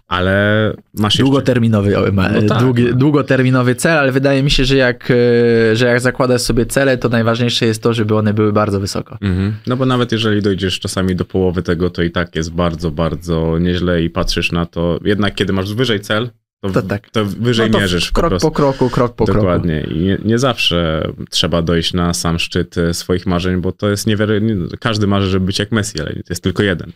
[0.08, 1.22] ale masz jeszcze...
[1.22, 2.96] Długoterminowy, o, ma, No tak, długi, no.
[2.96, 7.08] długoterminowy cel, ale wydaje mi się, że jak, yy, że jak zakładasz sobie cele, to
[7.08, 9.18] najważniejsze jest to, żeby one były bardzo wysoko.
[9.20, 9.54] Mhm.
[9.66, 13.58] No bo nawet jeżeli dojdziesz czasami do połowy tego, to i tak jest bardzo, bardzo
[13.58, 16.30] nieźle i patrzysz na to, jednak kiedy masz wyżej cel,
[16.60, 17.10] to, To tak.
[17.10, 19.40] to wyżej No to mierzysz krok po po kroku, krok po kroku.
[19.40, 19.86] Dokładnie.
[19.94, 24.06] I nie, nie zawsze trzeba dojść na sam szczyt e, swoich marzeń, bo to jest
[24.06, 24.76] niewiarygodne.
[24.80, 26.92] Każdy marzy, żeby być jak Messi, ale to jest tylko jeden.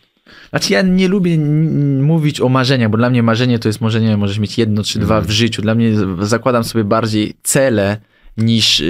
[0.51, 1.39] Znaczy ja nie lubię
[2.01, 5.15] mówić o marzeniach, bo dla mnie marzenie to jest marzenie, możesz mieć jedno czy dwa
[5.15, 5.25] Mhm.
[5.25, 5.63] w życiu.
[5.63, 7.97] Dla mnie zakładam sobie bardziej cele
[8.37, 8.85] niż y,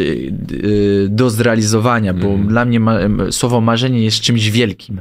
[0.52, 2.48] y, do zrealizowania, bo Mhm.
[2.48, 2.98] dla mnie ma,
[3.30, 5.00] słowo marzenie jest czymś wielkim.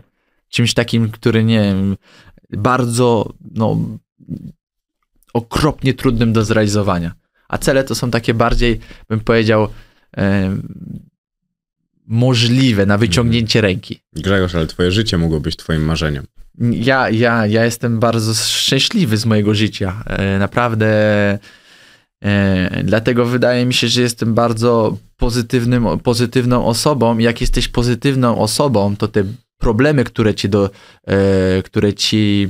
[0.49, 1.95] Czymś takim, który nie wiem,
[2.57, 3.78] bardzo no,
[5.34, 7.14] okropnie trudnym do zrealizowania.
[7.50, 8.80] A cele to są takie bardziej,
[9.10, 9.68] bym powiedział,
[10.18, 10.58] e,
[12.08, 14.00] możliwe na wyciągnięcie ręki.
[14.14, 16.26] Grzegorz, ale twoje życie mogło być twoim marzeniem.
[16.72, 20.04] Ja, ja, ja jestem bardzo szczęśliwy z mojego życia.
[20.06, 20.88] E, Naprawdę.
[22.24, 27.18] E, Dlatego wydaje mi się, że jestem bardzo pozytywnym, pozytywną osobą.
[27.18, 29.24] Jak jesteś pozytywną osobą, to te
[29.58, 30.70] problemy, które ci, do,
[31.08, 32.50] e, które ci,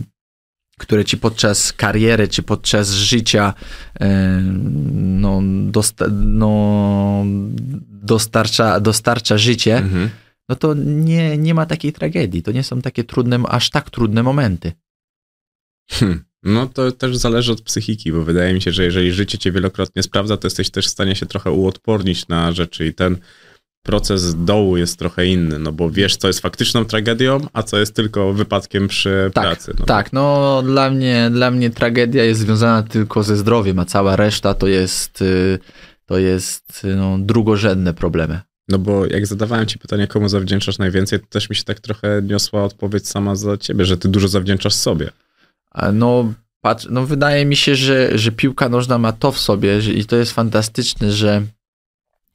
[0.79, 3.53] które ci podczas kariery czy podczas życia
[3.99, 4.41] e,
[4.93, 7.23] no, dosta, no,
[7.89, 10.09] dostarcza, dostarcza życie, Mhm.
[10.49, 12.43] no to nie, nie ma takiej tragedii.
[12.43, 14.71] To nie są takie trudne, aż tak trudne momenty.
[15.91, 16.23] Hm.
[16.43, 20.03] No to też zależy od psychiki, bo wydaje mi się, że jeżeli życie cię wielokrotnie
[20.03, 23.17] sprawdza, to jesteś też w stanie się trochę uodpornić na rzeczy i ten
[23.83, 27.95] proces dołu jest trochę inny, no bo wiesz, co jest faktyczną tragedią, a co jest
[27.95, 29.73] tylko wypadkiem przy Tak, pracy.
[29.79, 34.15] No, tak, no dla mnie, dla mnie tragedia jest związana tylko ze zdrowiem, a cała
[34.15, 35.59] reszta to jest, y,
[36.05, 38.39] to jest y, no, drugorzędne problemy.
[38.69, 42.21] No bo jak zadawałem ci pytanie, komu zawdzięczasz najwięcej, to też mi się tak trochę
[42.21, 45.09] niosła odpowiedź sama za ciebie, że ty dużo zawdzięczasz sobie.
[45.71, 49.81] A No, patrz, no wydaje mi się, że, że piłka nożna ma to w sobie
[49.81, 51.41] że, i to jest fantastyczne, że,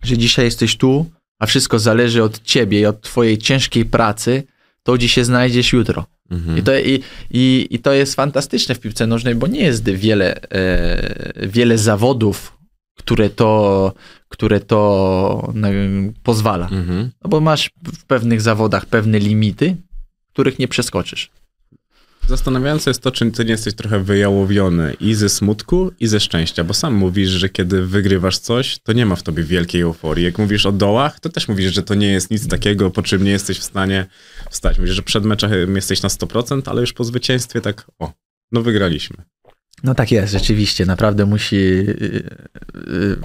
[0.03, 1.07] że dzisiaj jesteś tu,
[1.39, 4.43] a wszystko zależy od ciebie i od twojej ciężkiej pracy,
[4.83, 6.07] to gdzie się znajdziesz jutro.
[6.31, 6.59] Mhm.
[6.59, 10.43] I to, i, i, I to jest fantastyczne w piłce nożnej, bo nie jest wiele,
[10.43, 12.59] e, wiele zawodów,
[12.95, 13.93] które to,
[14.29, 15.69] które to no,
[16.23, 16.69] pozwala.
[16.69, 17.11] Mhm.
[17.25, 19.77] No bo masz w pewnych zawodach pewne limity,
[20.33, 21.31] których nie przeskoczysz.
[22.29, 26.65] Zastanawiające jest to, czy ty nie jesteś trochę wyjałowiony i ze smutku, i ze szczęścia,
[26.65, 30.25] bo sam mówisz, że kiedy wygrywasz coś, to nie ma w tobie wielkiej euforii.
[30.25, 33.25] Jak mówisz o dołach, to też mówisz, że to nie jest nic takiego, po czym
[33.25, 34.07] nie jesteś w stanie
[34.51, 34.79] wstać.
[34.79, 38.13] Mówisz, że przed meczem jesteś na 100%, ale już po zwycięstwie tak, o,
[38.53, 39.17] no wygraliśmy.
[39.85, 41.57] No tak jest, rzeczywiście, naprawdę musi...
[41.57, 42.23] y,
[42.77, 43.17] y,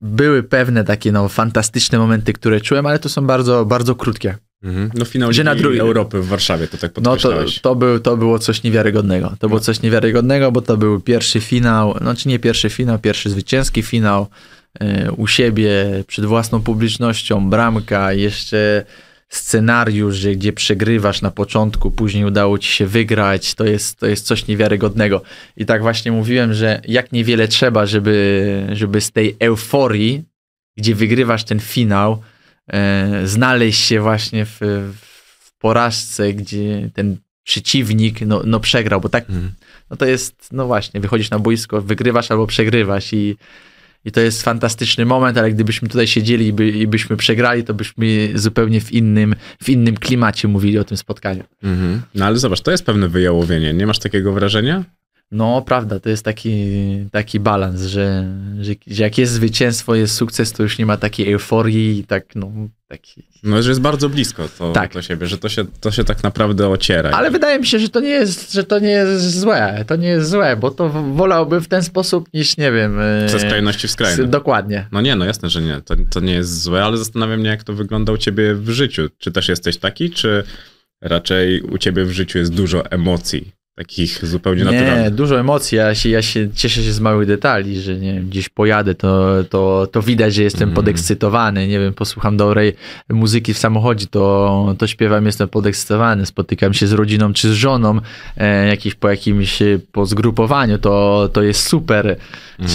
[0.00, 4.36] Były pewne takie no, fantastyczne momenty, które czułem, ale to są bardzo, bardzo krótkie.
[4.62, 4.90] Mhm.
[4.94, 8.16] No finał Że na drugi- Europy w Warszawie, to tak No to, to, był, to
[8.16, 9.32] było coś niewiarygodnego.
[9.38, 13.82] To było coś niewiarygodnego, bo to był pierwszy finał, znaczy nie pierwszy finał, pierwszy zwycięski
[13.82, 14.26] finał
[14.80, 18.84] e, u siebie, przed własną publicznością, bramka, jeszcze
[19.28, 24.26] scenariusz, że gdzie przegrywasz na początku, później udało ci się wygrać, to jest, to jest
[24.26, 25.22] coś niewiarygodnego.
[25.56, 30.24] I tak właśnie mówiłem, że jak niewiele trzeba, żeby, żeby z tej euforii,
[30.76, 32.22] gdzie wygrywasz ten finał,
[33.24, 34.58] znaleźć się właśnie w,
[35.40, 39.52] w porażce, gdzie ten przeciwnik no, no przegrał, bo tak Mhm.
[39.90, 43.36] no to jest, no właśnie, wychodzisz na boisko, wygrywasz albo przegrywasz i,
[44.04, 47.74] i to jest fantastyczny moment, ale gdybyśmy tutaj siedzieli i, by, i byśmy przegrali, to
[47.74, 51.44] byśmy zupełnie w innym, w innym klimacie mówili o tym spotkaniu.
[51.62, 52.02] Mhm.
[52.14, 53.74] No ale zobacz, to jest pewne wyjałowienie.
[53.74, 54.84] Nie masz takiego wrażenia?
[55.32, 56.66] No, prawda, to jest taki,
[57.12, 58.24] taki balans, że,
[58.60, 62.24] że, że jak jest zwycięstwo, jest sukces, to już nie ma takiej euforii i tak,
[62.34, 62.52] no,
[62.88, 63.22] taki...
[63.42, 64.92] No, że jest bardzo blisko to Tak.
[64.92, 67.10] do siebie, że to się, to się tak naprawdę ociera.
[67.10, 70.08] Ale wydaje mi się, że to nie jest, że to nie jest złe, to nie
[70.08, 73.00] jest złe, bo to wolałbym w ten sposób niż, nie wiem...
[73.00, 74.30] e, Ze skrajności w skrajność.
[74.30, 74.86] Dokładnie.
[74.92, 75.80] No nie, no jasne, że nie.
[75.80, 79.08] To, to nie jest złe, ale zastanawiam mnie, jak to wygląda u ciebie w życiu.
[79.18, 80.44] Czy też jesteś taki, czy
[81.00, 85.14] raczej u ciebie w życiu jest dużo emocji, takich zupełnie Nie, naturalnych?
[85.14, 85.78] dużo emocji.
[85.78, 89.28] Ja się, ja się cieszę się z małych detali, że nie wiem, gdzieś pojadę, to,
[89.50, 90.74] to, to widać, że jestem Mm.
[90.74, 91.68] podekscytowany.
[91.68, 92.72] Nie wiem, posłucham dobrej
[93.08, 96.26] muzyki w samochodzie, to, to śpiewam, jestem podekscytowany.
[96.26, 98.00] Spotykam się z rodziną czy z żoną,
[98.36, 102.16] e, jakiś, po jakimś e, po zgrupowaniu, to, to jest super.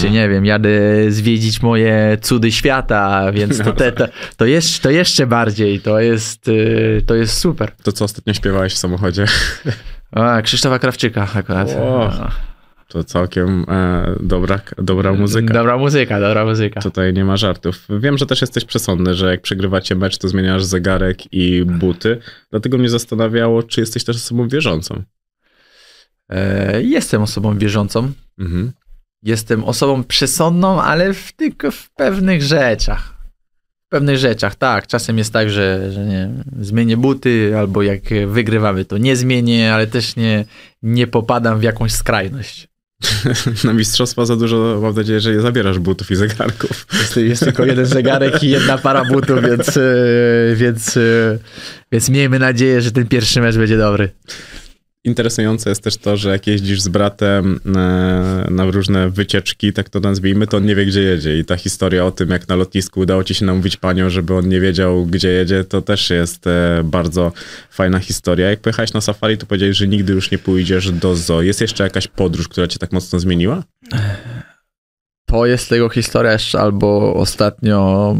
[0.01, 0.69] Czy nie wiem, jadę
[1.09, 6.47] zwiedzić moje cudy świata, więc to, te, to, to, jeszcze, to jeszcze bardziej, to jest,
[6.47, 7.71] e, to jest super.
[7.83, 9.25] To, co ostatnio śpiewałeś w samochodzie,
[10.11, 11.69] A, Krzysztofa Krawczyka akurat.
[11.79, 12.11] O.
[12.87, 15.53] to całkiem e, dobra, dobra muzyka.
[15.53, 16.81] Dobra muzyka, dobra muzyka.
[16.81, 17.87] Tutaj nie ma żartów.
[17.89, 22.19] Wiem, że też jesteś przesądny, że jak przegrywacie mecz, to zmieniasz zegarek i buty.
[22.51, 25.03] Dlatego mnie zastanawiało, czy jesteś też osobą wierzącą.
[26.29, 28.11] E, jestem osobą wierzącą.
[28.39, 28.71] Mhm.
[29.23, 33.16] Jestem osobą przesądną, ale w, tylko w pewnych rzeczach.
[33.87, 34.87] W pewnych rzeczach, tak.
[34.87, 36.29] Czasem jest tak, że, że nie,
[36.59, 40.45] zmienię buty, albo jak wygrywamy, to nie zmienię, ale też nie,
[40.83, 42.67] nie popadam w jakąś skrajność.
[43.63, 46.87] Na mistrzostwa za dużo, mam nadzieję, że nie zabierasz butów i zegarków.
[46.93, 49.81] Jest, jest tylko jeden zegarek i jedna para butów, więc, e,
[50.55, 51.37] więc, e,
[51.91, 54.09] więc miejmy nadzieję, że ten pierwszy mecz będzie dobry.
[55.07, 59.99] Interesujące jest też to, że jak jeździsz z bratem na, na różne wycieczki, tak to
[59.99, 61.39] nazwijmy, to on nie wie, gdzie jedzie.
[61.39, 64.49] I ta historia o tym, jak na lotnisku udało ci się namówić panią, żeby on
[64.49, 67.31] nie wiedział, gdzie jedzie, to też jest e, bardzo
[67.69, 68.49] fajna historia.
[68.49, 71.41] Jak pojechałeś na safari, to powiedziałeś, że nigdy już nie pójdziesz do zoo.
[71.41, 73.63] Jest jeszcze jakaś podróż, która cię tak mocno zmieniła?
[75.25, 78.15] To jest tego historia jeszcze, albo ostatnio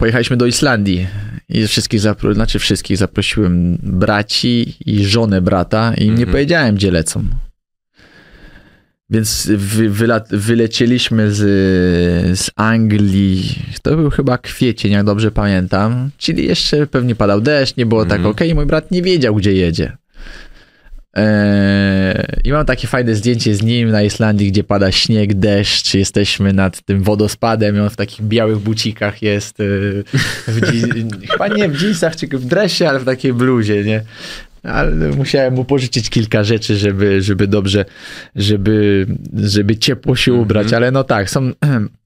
[0.00, 1.06] pojechaliśmy do Islandii
[1.48, 6.30] i wszystkich, zapro- znaczy wszystkich zaprosiłem braci i żonę brata i im nie Mhm.
[6.30, 7.24] powiedziałem, gdzie lecą.
[9.10, 11.38] Więc wy, wyla- wylecieliśmy z,
[12.40, 17.86] z Anglii, to był chyba kwiecień, jak dobrze pamiętam, czyli jeszcze pewnie padał deszcz, nie
[17.86, 18.30] było tak Mhm.
[18.34, 19.96] ok, mój brat nie wiedział, gdzie jedzie.
[21.14, 26.52] Eee, I mam takie fajne zdjęcie z nim na Islandii, gdzie pada śnieg, deszcz, jesteśmy
[26.52, 29.64] nad tym wodospadem i on w takich białych bucikach jest, e,
[30.48, 34.02] w dzi- chyba nie w jeansach, czy w dresie, ale w takiej bluzie, nie?
[34.62, 37.84] Ale musiałem mu pożyczyć kilka rzeczy, żeby, żeby dobrze,
[38.36, 41.52] żeby, żeby ciepło się ubrać, ale no tak, są...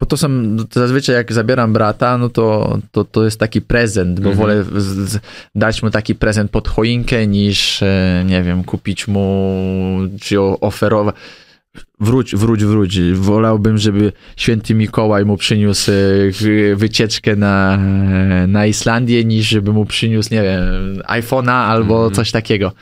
[0.00, 0.28] Bo to są,
[0.70, 4.36] to zazwyczaj jak zabieram brata, no to, to, to jest taki prezent, bo Mhm.
[4.36, 5.18] wolę z, z,
[5.54, 9.56] dać mu taki prezent pod choinkę, niż, e, nie wiem, kupić mu,
[10.20, 11.14] czy oferować.
[12.00, 13.00] Wróć, wróć, wróć.
[13.12, 15.94] Wolałbym, żeby święty Mikołaj mu przyniósł e,
[16.40, 17.76] wy- wycieczkę na,
[18.48, 20.62] na Islandię, niż żeby mu przyniósł, nie wiem,
[21.08, 22.14] iPhone'a albo Mhm.
[22.14, 22.72] coś takiego.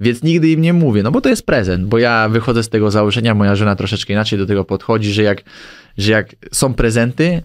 [0.00, 2.90] Więc nigdy im nie mówię, no bo to jest prezent, bo ja wychodzę z tego
[2.90, 5.42] założenia, moja żona troszeczkę inaczej do tego podchodzi, że jak,
[5.98, 7.42] że jak są prezenty,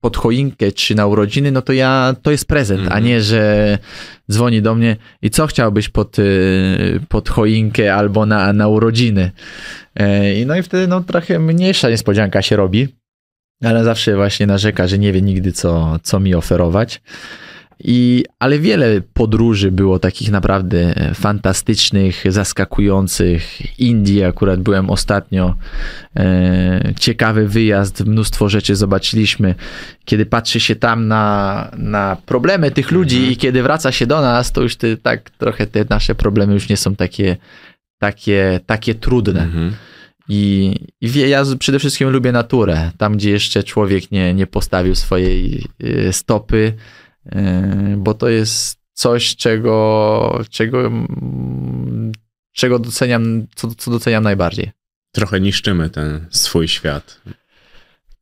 [0.00, 3.04] pod choinkę czy na urodziny, no to ja, to jest prezent, a Mhm.
[3.04, 3.78] nie, że
[4.30, 9.30] dzwoni do mnie i co chciałbyś pod, y, pod choinkę albo na, na urodziny.
[9.96, 12.88] E, i No i wtedy no trochę mniejsza niespodzianka się robi,
[13.64, 17.02] ale zawsze właśnie narzeka, że nie wie nigdy co, co mi oferować.
[17.84, 23.78] I, ale wiele podróży było takich naprawdę fantastycznych, zaskakujących.
[23.80, 25.56] Indii akurat byłem ostatnio.
[26.16, 29.54] E, ciekawy wyjazd, mnóstwo rzeczy zobaczyliśmy.
[30.04, 33.32] Kiedy patrzy się tam na, na problemy tych ludzi Mhm.
[33.32, 36.68] i kiedy wraca się do nas, to już te, tak trochę te nasze problemy już
[36.68, 37.36] nie są takie,
[37.98, 39.42] takie, takie trudne.
[39.42, 39.72] Mhm.
[40.28, 42.90] I, i wie, ja przede wszystkim lubię naturę.
[42.98, 46.72] Tam, gdzie jeszcze człowiek nie, nie postawił swojej y, stopy,
[47.96, 52.12] bo to jest coś, czego, czego, mm,
[52.52, 54.70] czego doceniam, co, co doceniam najbardziej.
[55.12, 57.20] Trochę niszczymy ten swój świat.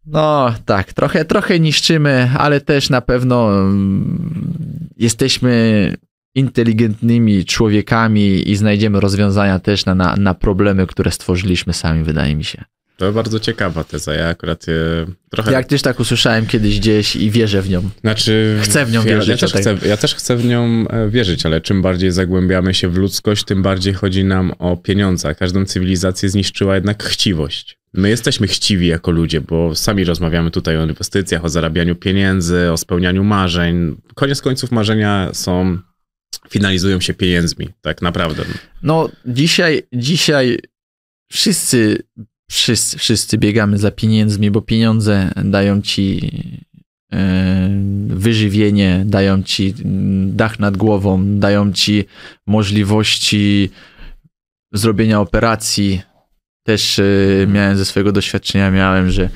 [0.06, 5.94] No tak, trochę, trochę niszczymy, ale też na pewno mm, jesteśmy
[6.34, 12.44] inteligentnymi człowiekami i znajdziemy rozwiązania też na, na, na problemy, które stworzyliśmy sami, wydaje mi
[12.44, 12.64] się.
[12.98, 14.14] To bardzo ciekawa teza.
[14.14, 14.72] Ja akurat e,
[15.30, 15.52] trochę...
[15.52, 17.90] Jak też tak usłyszałem kiedyś gdzieś i wierzę w nią.
[18.00, 19.62] Znaczy, Chcę w nią ja, wierzyć, Ja też, o tak.
[19.62, 23.44] chcę, ja też chcę w nią e, wierzyć, ale czym bardziej zagłębiamy się w ludzkość,
[23.44, 25.34] tym bardziej chodzi nam o pieniądze.
[25.34, 27.78] Każdą cywilizację zniszczyła jednak chciwość.
[27.92, 32.76] My jesteśmy chciwi jako ludzie, bo sami rozmawiamy tutaj o inwestycjach, o zarabianiu pieniędzy, o
[32.76, 33.96] spełnianiu marzeń.
[34.14, 35.78] Koniec końców marzenia są,
[36.50, 38.44] finalizują się pieniędzmi, tak naprawdę.
[38.82, 40.58] No dzisiaj, dzisiaj
[41.32, 42.02] wszyscy,
[42.50, 46.30] wszyscy, wszyscy biegamy za pieniędzmi, bo pieniądze dają ci
[47.12, 47.68] e,
[48.06, 49.74] wyżywienie, dają ci
[50.26, 52.04] dach nad głową, dają ci
[52.46, 53.70] możliwości
[54.72, 56.02] zrobienia operacji.
[56.66, 57.04] Też e,
[57.46, 59.28] miałem ze swojego doświadczenia, miałem, że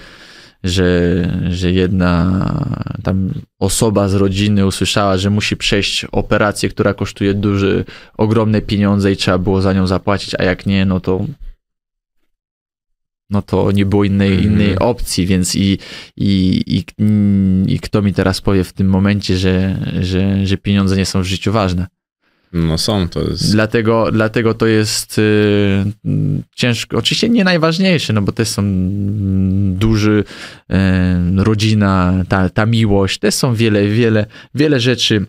[0.65, 2.45] że, że jedna
[3.03, 7.85] tam osoba z rodziny usłyszała, że musi przejść operację, która kosztuje duże,
[8.17, 11.27] ogromne pieniądze i trzeba było za nią zapłacić, a jak nie, no to
[13.33, 14.53] no to nie było innej, Mhm.
[14.53, 15.79] innej opcji, więc i,
[16.17, 16.85] i, i,
[17.75, 21.27] i kto mi teraz powie w tym momencie, że, że, że pieniądze nie są w
[21.27, 21.87] życiu ważne.
[22.53, 23.53] No są, to jest...
[23.53, 25.85] Dlatego, dlatego to jest y,
[26.55, 26.99] ciężko.
[26.99, 30.25] Oczywiście nie najważniejsze, no bo to są mm, duży
[30.71, 30.75] y,
[31.37, 35.27] rodzina, ta, ta miłość, to są wiele, wiele, wiele rzeczy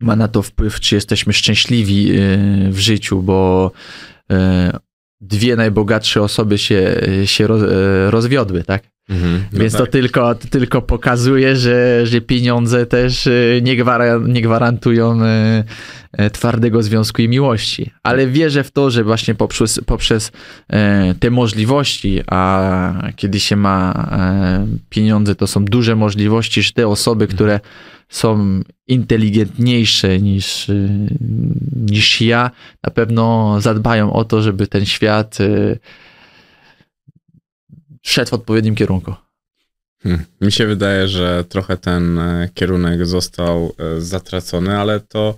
[0.00, 3.70] ma na to wpływ, czy jesteśmy szczęśliwi y, w życiu, bo
[4.32, 4.34] y,
[5.28, 8.82] dwie najbogatsze osoby się, się y, rozwiodły, tak?
[9.08, 9.80] Mhm, no Więc tak.
[9.80, 16.30] to, tylko, to tylko pokazuje, że, że pieniądze też y, nie, gwara, nie gwarantują y,
[16.30, 17.90] twardego związku i miłości.
[18.02, 20.32] Ale wierzę w to, że właśnie poprzez, poprzez
[21.20, 24.08] te możliwości, a kiedy się ma
[24.90, 27.60] pieniądze, to są duże możliwości, że te osoby, które
[28.08, 31.08] są inteligentniejsze niż, y,
[31.76, 32.50] niż ja,
[32.82, 35.78] na pewno zadbają o to, żeby ten świat y,
[38.02, 39.14] szedł w odpowiednim kierunku.
[40.04, 40.24] Hmm.
[40.40, 45.34] Mi się wydaje, że trochę ten e, kierunek został e, zatracony, ale to,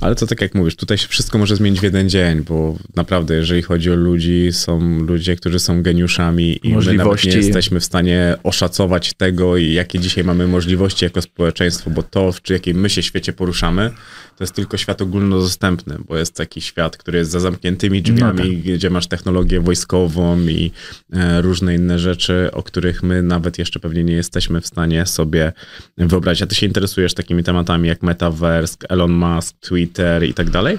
[0.00, 3.34] ale to tak jak mówisz, tutaj się wszystko może zmienić w jeden dzień, bo naprawdę,
[3.34, 7.28] jeżeli chodzi o ludzi, są ludzie, którzy są geniuszami i my nawet Możliwości.
[7.28, 12.42] nie jesteśmy w stanie oszacować tego, jakie dzisiaj mamy możliwości jako społeczeństwo, bo to, w
[12.42, 13.90] czy jakim my się świecie poruszamy,
[14.36, 18.90] to jest tylko świat ogólnodostępny, bo jest taki świat, który jest za zamkniętymi drzwiami, gdzie
[18.90, 20.70] masz technologię wojskową i
[21.12, 25.52] e, różne inne rzeczy, o których my nawet jeszcze pewnie nie jesteśmy w stanie sobie
[25.98, 26.42] wyobrazić.
[26.42, 29.89] A ty się interesujesz takimi tematami jak Metaverse, Elon Musk, Twitter
[30.28, 30.78] i tak dalej?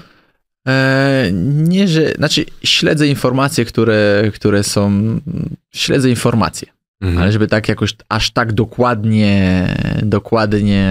[0.68, 2.12] E, nie, że.
[2.12, 4.90] Znaczy, śledzę informacje, które, które są.
[5.74, 6.68] Śledzę informacje,
[7.00, 7.22] Mhm.
[7.22, 9.66] ale żeby tak jakoś aż tak dokładnie,
[10.02, 10.88] dokładnie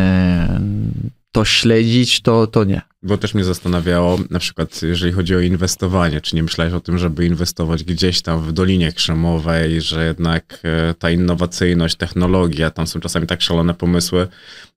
[1.32, 2.82] to śledzić, to, to nie.
[3.04, 6.98] Bo też mnie zastanawiało, na przykład jeżeli chodzi o inwestowanie, czy nie myślałeś o tym,
[6.98, 13.00] żeby inwestować gdzieś tam w Dolinie Krzemowej, że jednak e, ta innowacyjność, technologia, tam są
[13.00, 14.28] czasami tak szalone pomysły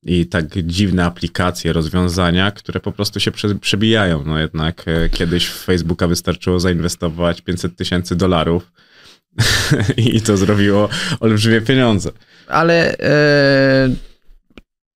[0.02, 4.22] i tak dziwne aplikacje, rozwiązania, które po prostu się prze, przebijają.
[4.26, 8.72] No jednak e, kiedyś w Facebooka wystarczyło zainwestować 500 tysięcy dolarów
[9.96, 10.88] i to zrobiło
[11.20, 12.10] olbrzymie pieniądze.
[12.48, 14.13] Ale e,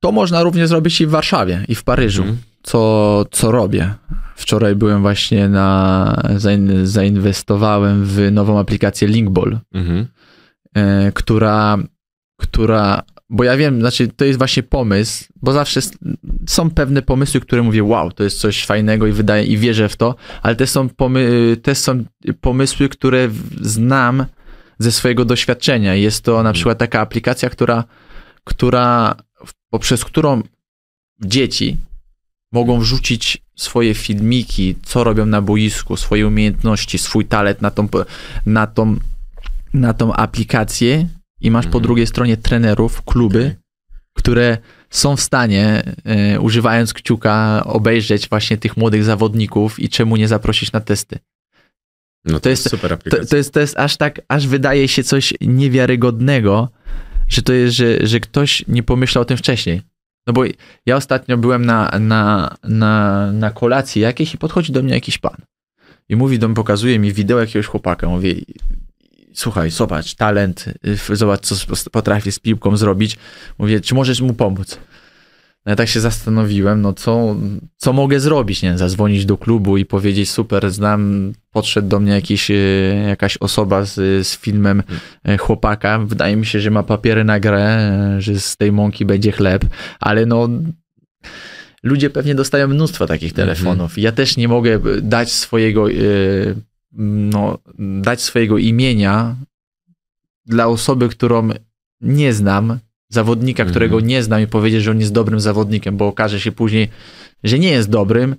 [0.01, 2.39] to można również zrobić i w Warszawie, i w Paryżu, Mhm.
[2.63, 3.95] co, co robię.
[4.37, 6.23] Wczoraj byłem właśnie na.
[6.37, 9.59] zain- Zainwestowałem w nową aplikację Linkball.
[9.75, 10.07] Mhm.
[10.77, 11.79] e, która,
[12.41, 15.81] która, bo ja wiem, znaczy to jest właśnie pomysł, bo zawsze
[16.49, 19.97] są pewne pomysły, które mówię, wow, to jest coś fajnego i wydaje, i wierzę w
[19.97, 22.05] to, ale te są, pomy, te są
[22.41, 23.29] pomysły, które
[23.61, 24.25] znam
[24.79, 25.95] ze swojego doświadczenia.
[25.95, 27.85] Jest to na przykład taka aplikacja, która,
[28.45, 29.15] która
[29.71, 30.43] poprzez którą
[31.21, 31.77] dzieci
[32.53, 37.89] mogą wrzucić swoje filmiki, co robią na boisku, swoje umiejętności, swój talent na tą,
[38.47, 38.97] na tą,
[39.75, 41.09] na tą aplikację
[41.41, 41.83] i masz po Mhm.
[41.83, 43.57] drugiej stronie trenerów, kluby, Okej.
[44.13, 44.59] które
[44.91, 50.73] są w stanie, e, używając kciuka, obejrzeć właśnie tych młodych zawodników i czemu nie zaprosić
[50.73, 51.19] na testy.
[52.25, 53.25] No to, jest super aplikacja.
[53.25, 56.69] To, to, jest, to jest aż tak, aż wydaje się coś niewiarygodnego,
[57.29, 59.83] że to jest, że, że ktoś nie pomyślał o tym wcześniej.
[60.27, 60.43] No bo
[60.87, 65.37] ja ostatnio byłem na, na, na, na kolacji jakiejś i podchodzi do mnie jakiś pan.
[66.09, 68.09] I mówi do mnie, pokazuje mi wideo jakiegoś chłopaka.
[68.09, 68.47] Mówi,
[69.35, 70.65] słuchaj, zobacz, talent,
[71.13, 73.17] zobacz, co potrafi z piłką zrobić.
[73.59, 74.79] Mówię, czy możesz mu pomóc?
[75.69, 77.37] No ja tak się zastanowiłem, no co,
[77.77, 78.79] co mogę zrobić, nie?
[78.79, 82.55] Zadzwonić do klubu i powiedzieć, super, znam, podszedł do mnie jakiś, e,
[83.09, 84.83] jakaś osoba z, z filmem
[85.25, 89.05] e, chłopaka, wydaje mi się, że ma papiery na grę, e, że z tej mąki
[89.05, 89.65] będzie chleb,
[90.01, 90.49] ale no
[91.83, 93.49] ludzie pewnie dostają mnóstwo takich mhm.
[93.49, 93.99] telefonów.
[93.99, 95.87] Ja też nie mogę dać swojego,
[96.93, 99.37] no, dać swojego imienia
[100.47, 101.49] dla osoby, którą
[102.01, 103.71] nie znam, zawodnika, mhm.
[103.71, 106.89] którego nie znam i powiedzieć, że on jest dobrym zawodnikiem, bo okaże się później,
[107.45, 108.37] że nie jest dobrym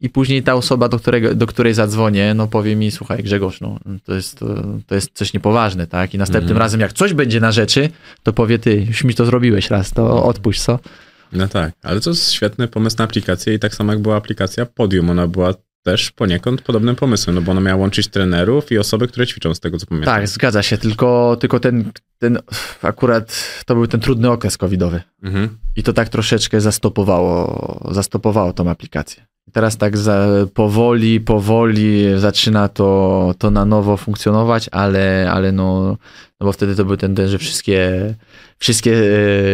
[0.00, 3.78] i później ta osoba, do, którego, do której zadzwonię, no powie mi, słuchaj Grzegorz, no,
[4.04, 4.46] to, jest, to,
[4.86, 6.14] to jest coś niepoważne, tak?
[6.14, 6.58] I następnym mhm.
[6.58, 7.88] razem, jak coś będzie na rzeczy,
[8.22, 10.78] to powie ty, już mi to zrobiłeś raz, to odpuść, co?
[11.32, 14.66] No tak, ale to jest świetny pomysł na aplikację i tak samo jak była aplikacja
[14.66, 15.54] Podium, ona była
[15.84, 19.60] też poniekąd podobnym pomysłem, no bo ona miała łączyć trenerów i osoby, które ćwiczą z
[19.60, 20.14] tego, co pamiętam.
[20.14, 22.38] Tak, zgadza się, tylko, tylko ten, ten
[22.82, 25.48] akurat to był ten trudny okres covidowy mhm.
[25.76, 29.26] i to tak troszeczkę zastopowało, zastopowało tą aplikację.
[29.52, 35.96] Teraz tak za, powoli, powoli zaczyna to, to na nowo funkcjonować, ale, ale no,
[36.40, 38.14] no bo wtedy to był ten, ten że wszystkie,
[38.58, 39.02] wszystkie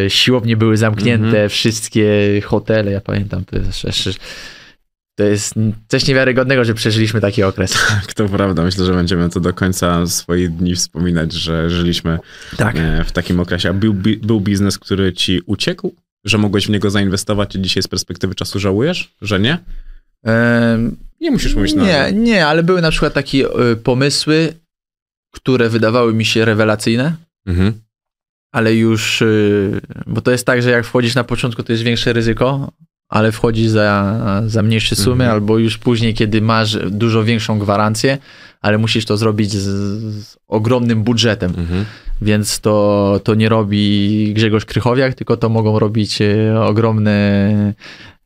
[0.04, 1.48] e, siłownie były zamknięte, mhm.
[1.48, 4.10] wszystkie hotele, ja pamiętam, to jest jeszcze
[5.20, 5.54] to jest
[5.88, 7.78] coś niewiarygodnego, że przeżyliśmy taki okres.
[7.88, 8.62] Tak, to prawda.
[8.62, 12.18] Myślę, że będziemy to do końca swoich dni wspominać, że żyliśmy
[12.56, 12.76] tak.
[12.76, 13.68] E, w takim okresie.
[13.68, 15.94] A był, był biznes, który ci uciekł?
[16.24, 19.58] Że mogłeś w niego zainwestować i dzisiaj z perspektywy czasu żałujesz, że nie?
[20.24, 24.54] Ehm, nie musisz mówić na Nie, nie, ale były na przykład takie y, pomysły,
[25.34, 27.16] które wydawały mi się rewelacyjne,
[27.46, 27.72] mhm.
[28.52, 32.12] ale już, y, bo to jest tak, że jak wchodzisz na początku, to jest większe
[32.12, 32.72] ryzyko,
[33.10, 35.30] ale wchodzi za, za mniejsze sumy, mhm.
[35.30, 38.18] albo już później, kiedy masz dużo większą gwarancję,
[38.60, 39.68] ale musisz to zrobić z,
[40.24, 41.52] z ogromnym budżetem.
[41.56, 41.84] Mhm.
[42.22, 47.74] Więc to, to nie robi Grzegorz Krychowiak, tylko to mogą robić e, ogromne,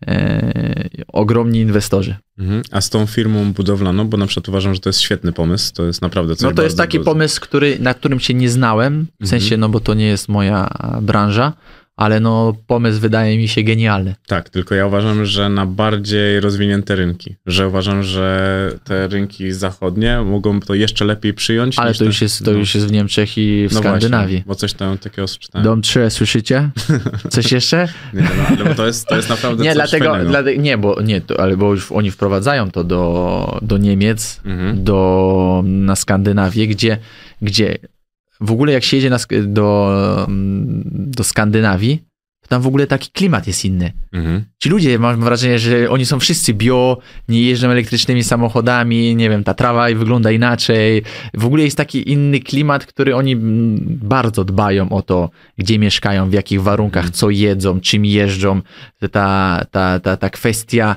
[0.06, 2.16] e, ogromni inwestorzy.
[2.38, 2.62] Mhm.
[2.70, 5.84] A z tą firmą budowlaną, bo na przykład uważam, że to jest świetny pomysł, to
[5.84, 9.28] jest naprawdę coś No to jest taki pomysł, który, na którym się nie znałem, w
[9.28, 9.60] sensie, mhm.
[9.60, 10.68] no bo to nie jest moja
[11.02, 11.52] branża,
[11.96, 14.14] ale no pomysł wydaje mi się genialny.
[14.26, 20.20] Tak, tylko ja uważam, że na bardziej rozwinięte rynki, że uważam, że te rynki zachodnie
[20.20, 21.78] mogą to jeszcze lepiej przyjąć.
[21.78, 22.58] Ale to, już jest, to no.
[22.58, 24.36] już jest w Niemczech i w no Skandynawii.
[24.36, 25.64] Właśnie, bo coś tam takiego przeczytałem.
[25.64, 26.70] Dom 3, słyszycie?
[27.30, 27.88] Coś jeszcze?
[28.14, 31.20] nie, no, ale bo to jest, to jest naprawdę nie, dlatego, dlatego, Nie, bo, nie,
[31.20, 34.84] to, ale bo już oni wprowadzają to do, do Niemiec, mhm.
[34.84, 36.98] do, na Skandynawię, gdzie,
[37.42, 37.78] gdzie
[38.40, 40.26] w ogóle jak się jedzie na, do,
[40.88, 42.04] do Skandynawii,
[42.44, 43.92] to tam w ogóle taki klimat jest inny.
[44.12, 44.44] Mhm.
[44.62, 49.44] Ci ludzie, mam wrażenie, że oni są wszyscy bio, nie jeżdżą elektrycznymi samochodami, nie wiem,
[49.44, 51.02] ta trawa wygląda inaczej.
[51.34, 53.36] W ogóle jest taki inny klimat, który oni
[53.86, 57.12] bardzo dbają o to, gdzie mieszkają, w jakich warunkach, mhm.
[57.12, 58.60] co jedzą, czym jeżdżą.
[59.10, 60.96] Ta, ta, ta, ta kwestia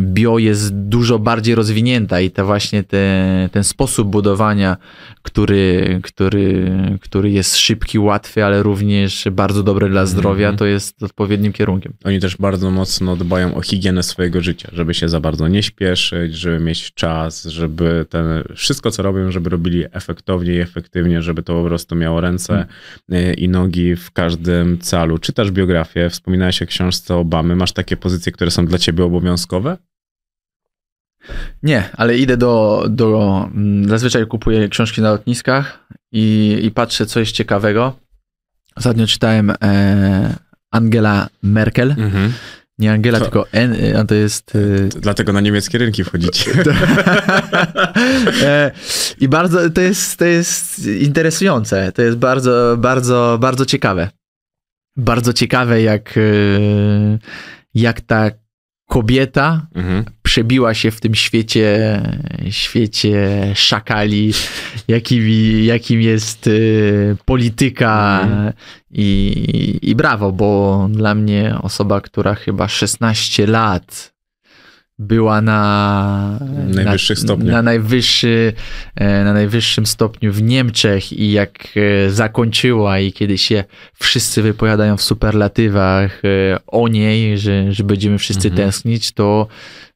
[0.00, 4.76] bio jest dużo bardziej rozwinięta i to właśnie te, ten sposób budowania,
[5.22, 10.58] który, który, który jest szybki, łatwy, ale również bardzo dobry dla zdrowia, mm -hmm.
[10.58, 11.92] to jest odpowiednim kierunkiem.
[12.04, 16.34] Oni też bardzo mocno dbają o higienę swojego życia, żeby się za bardzo nie śpieszyć,
[16.34, 18.24] żeby mieć czas, żeby ten,
[18.56, 22.66] wszystko co robią, żeby robili efektownie i efektywnie, żeby to po prostu miało ręce
[23.08, 23.34] mm.
[23.34, 25.18] i nogi w każdym calu.
[25.18, 29.41] Czytasz biografię, wspominałeś o książce Obamy, masz takie pozycje, które są dla ciebie obowiązkowe
[31.62, 33.48] Nie, ale idę do, do.
[33.54, 37.96] Mm, zazwyczaj kupuję książki na lotniskach i, i patrzę, co jest ciekawego.
[38.76, 40.36] Ostatnio czytałem e,
[40.70, 41.90] Angela Merkel.
[41.90, 42.32] Mhm.
[42.78, 44.56] Nie Angela, to, tylko N, a to jest.
[44.56, 46.52] E, dlatego na niemieckie rynki wchodzicie.
[48.42, 48.70] e,
[49.20, 51.92] I bardzo to jest, to jest interesujące.
[51.92, 54.10] To jest bardzo, bardzo, bardzo ciekawe.
[54.96, 56.20] Bardzo ciekawe, jak, e,
[57.74, 58.30] jak ta
[58.86, 60.04] kobieta mhm.
[60.22, 62.00] przebiła się w tym świecie,
[62.50, 64.32] świecie szakali,
[64.88, 65.22] jakim,
[65.64, 68.52] jakim jest y, polityka mhm.
[68.90, 74.11] i, i brawo, bo dla mnie osoba, która chyba 16 lat
[74.98, 76.38] była na
[76.68, 77.52] najwyższych na, stopniach.
[77.52, 78.52] Na, najwyższy,
[78.96, 81.68] e, na najwyższym stopniu w Niemczech i jak
[82.06, 83.64] e, zakończyła i kiedy się
[84.00, 88.66] wszyscy wypowiadają w superlatywach e, o niej, że, że będziemy wszyscy Mhm.
[88.66, 89.46] tęsknić, to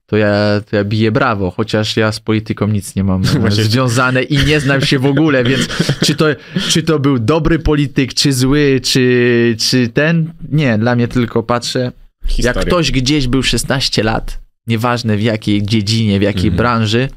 [0.09, 4.23] to ja, to ja biję brawo, chociaż ja z polityką nic nie mam Właśnie- związane
[4.23, 5.68] i nie znam się w ogóle, więc
[6.05, 6.27] czy to,
[6.68, 11.93] czy to był dobry polityk, czy zły, czy, czy ten, nie, dla mnie tylko patrzę,
[12.27, 12.52] Historia.
[12.60, 16.57] jak ktoś gdzieś był 16 lat, nieważne w jakiej dziedzinie, w jakiej Mhm.
[16.57, 17.09] branży,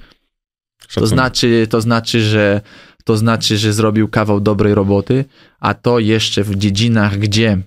[0.96, 2.62] to znaczy, to znaczy, że
[3.04, 5.26] to znaczy, że zrobił kawał dobrej roboty,
[5.60, 7.58] a to jeszcze w dziedzinach, gdzie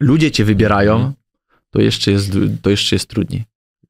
[0.00, 1.12] ludzie cię wybierają, Mhm.
[1.70, 2.30] to jeszcze jest,
[2.62, 3.44] to jeszcze jest trudniej.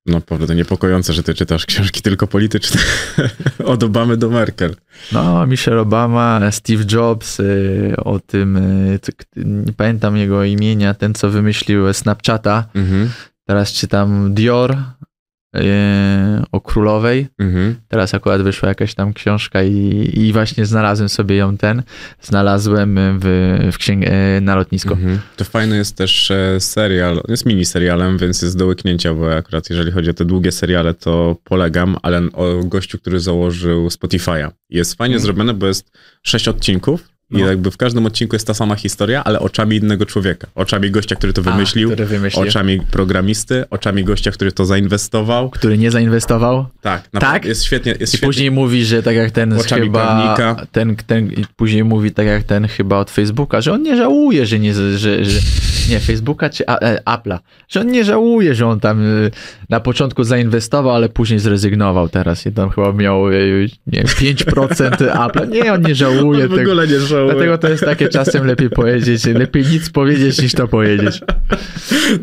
[0.07, 2.81] No naprawdę niepokojące, że ty czytasz książki tylko polityczne.
[3.65, 4.77] Od Obamy do Merkel.
[5.13, 8.99] No, Michelle Obama, Steve Jobs, y, o tym, y,
[9.37, 12.67] nie pamiętam jego imienia, ten co wymyślił Snapchata.
[12.75, 13.11] Mhm.
[13.47, 14.77] Teraz czytam Dior
[16.52, 17.27] o królowej.
[17.39, 17.74] Mhm.
[17.89, 21.82] Teraz akurat wyszła jakaś tam książka i, i właśnie znalazłem sobie ją ten.
[22.20, 23.24] Znalazłem w,
[23.72, 24.94] w księg- e, na lotnisko.
[24.94, 25.18] Mhm.
[25.36, 29.70] To fajny jest też e, serial, jest mini serialem, więc jest do łyknięcia, bo akurat
[29.70, 34.51] jeżeli chodzi o te długie seriale, to polegam, ale o gościu, który założył Spotify'a.
[34.70, 35.22] Jest fajnie Mhm.
[35.22, 35.90] zrobione, bo jest
[36.22, 37.47] sześć odcinków i No.
[37.47, 40.47] jakby w każdym odcinku jest ta sama historia, ale oczami innego człowieka.
[40.55, 42.48] Oczami gościa, który to A, wymyślił, który wymyślił.
[42.48, 45.51] oczami programisty, oczami gościa, który to zainwestował.
[45.51, 46.66] Który nie zainwestował.
[46.81, 47.44] Tak, Tak?
[47.44, 47.93] jest świetnie.
[48.01, 48.27] Jest I świetnie.
[48.28, 50.57] później mówi, że tak jak ten z Oczami chyba.
[50.73, 54.47] Ten, ten, i później mówi tak jak ten chyba od Facebooka, że on nie żałuje,
[54.47, 54.74] że nie.
[54.74, 55.40] Że, że,
[55.90, 57.39] nie, Facebooka czy a, e, Apple'a.
[57.69, 59.31] Że on nie żałuje, że on tam y,
[59.69, 62.47] na początku zainwestował, ale później zrezygnował teraz.
[62.47, 64.90] I tam chyba miał y, nie, wiem, 5%
[65.27, 65.48] Apple'a.
[65.48, 66.70] Nie, on nie żałuje On w tego.
[66.70, 67.20] ogóle nie żałuje.
[67.27, 71.21] Dlatego to jest takie czasem lepiej powiedzieć, lepiej nic powiedzieć niż to powiedzieć.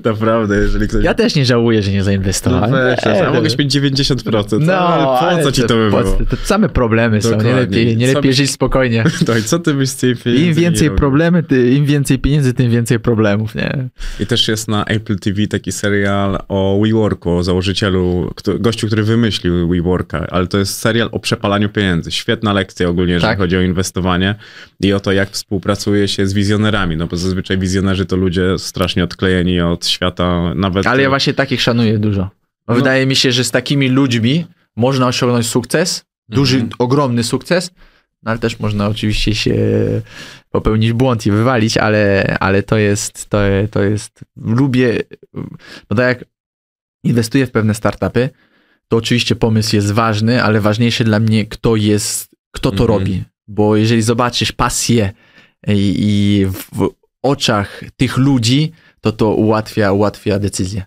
[0.06, 1.04] Naprawdę, jeżeli ktoś...
[1.04, 2.72] Ja też nie żałuję, że nie No zainwestowałem.
[2.72, 4.60] weź, Nie, a mogłeś mieć 90%.
[4.60, 6.18] No, ale po co ci to by po- było?
[6.30, 7.62] To same problemy są, nie Dokładnie.
[7.62, 9.04] lepiej, nie lepiej żyć spokojnie.
[9.26, 12.54] To i co ty byś z tej pieniędzy Im więcej problemy, ty, im więcej pieniędzy,
[12.54, 13.88] tym więcej problemów, nie?
[14.20, 19.04] I też jest na Apple TV taki serial o WeWorku, o założycielu, kto, gościu, który
[19.04, 22.12] wymyślił WeWorka, ale to jest serial o przepalaniu pieniędzy.
[22.12, 23.38] Świetna lekcja ogólnie, jeżeli Tak.
[23.38, 24.36] chodzi o inwestowanie
[24.82, 29.04] i o to, jak współpracuje się z wizjonerami, no bo zazwyczaj wizjonerzy to ludzie strasznie
[29.04, 30.88] odklejeni od świata, nawet...
[30.88, 32.30] Ale ja właśnie takich szanuję dużo.
[32.68, 32.76] No.
[32.76, 34.46] Wydaje mi się, że z takimi ludźmi
[34.76, 36.74] można osiągnąć sukces, duży, Mhm.
[36.80, 37.72] ogromny sukces,
[38.24, 39.56] no ale też można oczywiście się
[40.50, 43.38] popełnić błąd i wywalić, ale, ale to jest, to,
[43.72, 45.00] to jest, lubię,
[45.90, 46.26] no tak jak
[47.04, 48.30] inwestuję w pewne startupy,
[48.88, 52.88] to oczywiście pomysł jest ważny, ale ważniejsze dla mnie, kto jest, kto to Mhm.
[53.00, 53.24] robi.
[53.48, 55.14] Bo jeżeli zobaczysz pasję
[55.68, 56.90] i, i w
[57.24, 58.72] oczach tych ludzi,
[59.02, 60.86] to to ułatwia, ułatwia decyzję.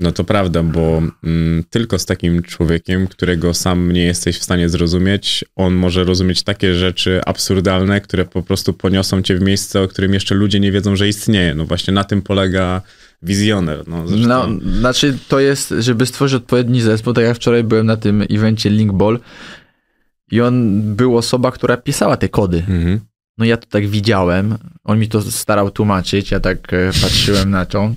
[0.00, 4.68] No to prawda, bo mm, tylko z takim człowiekiem, którego sam nie jesteś w stanie
[4.68, 9.88] zrozumieć, on może rozumieć takie rzeczy absurdalne, które po prostu poniosą cię w miejsce, o
[9.88, 11.54] którym jeszcze ludzie nie wiedzą, że istnieje.
[11.54, 12.82] No właśnie na tym polega
[13.22, 13.88] wizjoner.
[13.88, 17.96] No, zresztą, No, znaczy to jest, żeby stworzyć odpowiedni zespół, tak jak wczoraj byłem na
[17.96, 19.18] tym evencie Linkball
[20.30, 22.58] i on był osoba, która pisała te kody.
[22.58, 23.00] Mhm.
[23.38, 27.66] No ja to tak widziałem, on mi to starał tłumaczyć, ja tak e, patrzyłem na
[27.66, 27.94] to.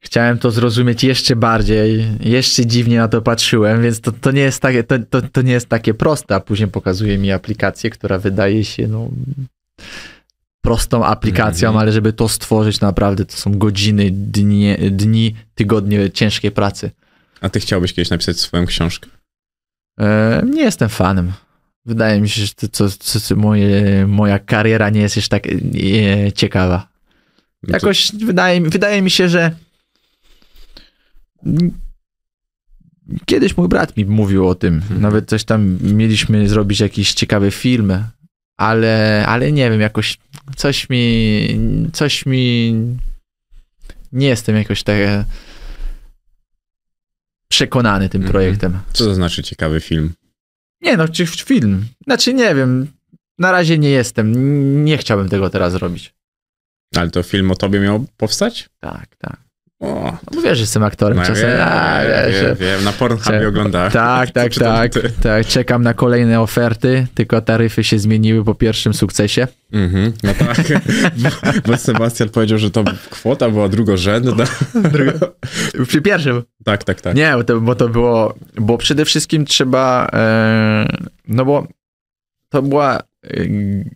[0.00, 4.60] Chciałem to zrozumieć jeszcze bardziej, jeszcze dziwnie na to patrzyłem, więc to, to, nie, jest
[4.62, 8.64] takie, to, to, to nie jest takie proste, a później pokazuje mi aplikację, która wydaje
[8.64, 9.08] się no,
[10.60, 11.82] prostą aplikacją, Mhm.
[11.82, 16.90] ale żeby to stworzyć naprawdę to są godziny, dnie, dni, tygodnie ciężkiej pracy.
[17.40, 19.08] A ty chciałbyś kiedyś napisać swoją książkę?
[20.00, 21.32] E, nie jestem fanem.
[21.86, 26.32] Wydaje mi się, że to, co, co, moje, moja kariera nie jest jeszcze tak e,
[26.32, 26.88] ciekawa.
[27.62, 29.50] No Jakoś wydaje, mi- wydaje mi się, że
[33.26, 34.74] kiedyś mój brat mi mówił o tym.
[34.74, 35.00] Mhm.
[35.00, 38.04] Nawet coś tam mieliśmy zrobić jakiś ciekawy film,
[38.56, 40.18] ale, ale nie wiem, jakoś
[40.56, 41.46] coś mi,
[41.92, 42.74] coś mi
[44.12, 44.96] nie jestem jakoś tak
[47.54, 48.32] przekonany tym Mhm.
[48.32, 48.78] projektem.
[48.92, 50.12] Co to znaczy ciekawy film?
[50.80, 51.86] Nie no, czy film.
[52.06, 52.86] Znaczy nie wiem.
[53.38, 54.84] Na razie nie jestem.
[54.84, 56.14] Nie chciałbym tego teraz robić.
[56.96, 58.68] Ale to film o tobie miał powstać?
[58.80, 59.36] Tak, tak.
[59.80, 61.50] O, No wiesz, że jestem aktorem no, czasem.
[61.50, 63.92] wiem, a, wiem, wiesz, wiem, wiem, na Pornhubie Cze- oglądałem.
[63.92, 64.92] Tak, tak, tak,
[65.22, 65.46] tak.
[65.46, 69.46] Czekam na kolejne oferty, tylko taryfy się zmieniły po pierwszym sukcesie.
[69.72, 70.56] Mhm, no tak,
[71.22, 71.28] bo,
[71.66, 74.44] bo Sebastian powiedział, że to kwota była drugorzędna.
[75.88, 76.42] Przy pierwszym.
[76.64, 77.16] Tak, tak, tak.
[77.16, 80.86] Nie, bo to, bo to było, bo przede wszystkim trzeba, e,
[81.28, 81.66] no bo
[82.48, 83.00] to była e,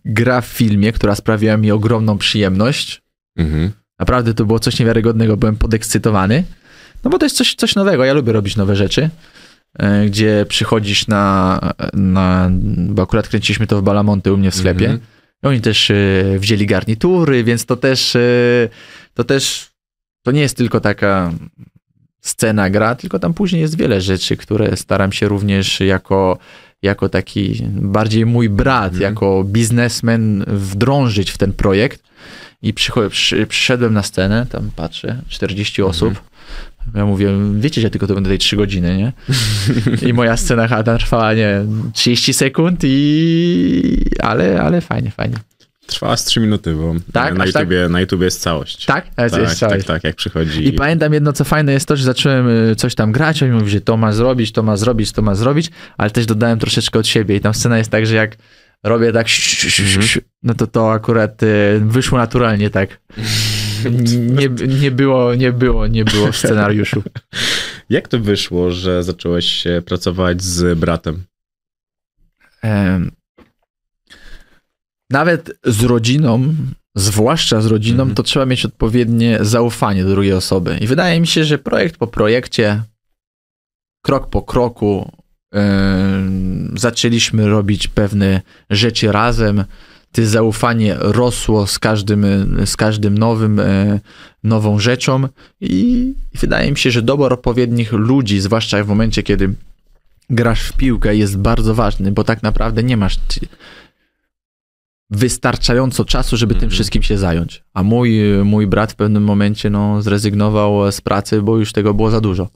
[0.05, 3.01] gra w filmie, która sprawiła mi ogromną przyjemność.
[3.37, 3.71] Mhm.
[3.99, 6.43] Naprawdę to było coś niewiarygodnego, byłem podekscytowany.
[7.03, 9.09] No bo to jest coś, coś nowego, ja lubię robić nowe rzeczy,
[9.79, 11.59] e, gdzie przychodzisz na,
[11.93, 12.49] na,
[12.89, 14.99] bo akurat kręciliśmy to w Balamonte u mnie w sklepie, Mhm.
[15.43, 15.95] oni też e,
[16.39, 18.19] wzięli garnitury, więc to też, e,
[19.13, 19.69] to też,
[20.23, 21.31] to nie jest tylko taka
[22.21, 26.37] scena gra, tylko tam później jest wiele rzeczy, które staram się również jako,
[26.81, 29.11] jako taki bardziej mój brat, Mhm.
[29.13, 32.03] jako biznesmen wdrążyć w ten projekt.
[32.61, 32.73] I
[33.47, 36.21] przyszedłem na scenę, tam patrzę, 40 osób.
[36.95, 39.13] Ja mówię, wiecie, że tylko to będę tutaj 3 godziny, nie?
[40.09, 44.05] I moja scena chata trwała, nie 30 sekund i...
[44.19, 45.35] Ale, ale fajnie, fajnie.
[45.85, 47.33] Trwała z 3 minuty, bo Tak?
[47.33, 47.47] na, tak?
[47.55, 48.85] YouTubie, na YouTubie jest całość.
[48.85, 49.15] Tak?
[49.15, 49.85] Tak, jest tak, całość.
[49.85, 50.67] tak, jak przychodzi.
[50.67, 53.71] I pamiętam jedno, co fajne jest to, że zacząłem y, coś tam grać, oni mówi,
[53.71, 57.07] że to ma zrobić, to ma zrobić, to ma zrobić, ale też dodałem troszeczkę od
[57.07, 58.37] siebie i tam scena jest tak, że jak
[58.83, 59.27] robię tak,
[60.43, 62.99] no to to akurat y, wyszło naturalnie tak.
[64.11, 64.49] Nie,
[64.79, 67.03] nie było, nie było, nie było w scenariuszu.
[67.89, 71.23] Jak to wyszło, że zacząłeś pracować z bratem?
[72.61, 73.11] Em,
[75.09, 76.55] Nawet z rodziną,
[76.95, 78.15] zwłaszcza z rodziną, Mhm.
[78.15, 80.77] to trzeba mieć odpowiednie zaufanie do drugiej osoby.
[80.81, 82.83] I wydaje mi się, że projekt po projekcie,
[84.01, 85.11] krok po kroku,
[85.53, 89.63] em, zaczęliśmy robić pewne rzeczy razem.
[90.11, 92.25] To zaufanie rosło z każdym,
[92.65, 93.99] z każdym nowym, e,
[94.43, 95.27] nową rzeczą
[95.61, 99.53] i wydaje mi się, że dobór odpowiednich ludzi, zwłaszcza w momencie, kiedy
[100.29, 103.47] grasz w piłkę jest bardzo ważny, bo tak naprawdę nie masz ty-
[105.09, 106.71] wystarczająco czasu, żeby tym Mhm.
[106.71, 107.63] wszystkim się zająć.
[107.73, 112.11] A mój, mój brat w pewnym momencie no, zrezygnował z pracy, bo już tego było
[112.11, 112.49] za dużo.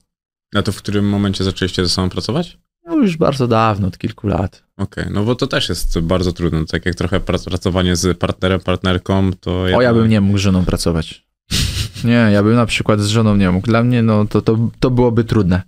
[0.55, 2.57] A to w którym momencie zaczęliście ze sobą pracować?
[2.85, 4.62] No już bardzo dawno, od kilku lat.
[4.77, 6.65] Okej, no bo to też jest bardzo trudne.
[6.65, 9.51] Tak jak trochę prac- pracowanie z partnerem, partnerką, to...
[9.75, 11.25] O, ja bym nie mógł z żoną pracować.
[12.03, 13.67] Nie, ja bym na przykład z żoną nie mógł.
[13.67, 15.61] Dla mnie no, to, to, to byłoby trudne.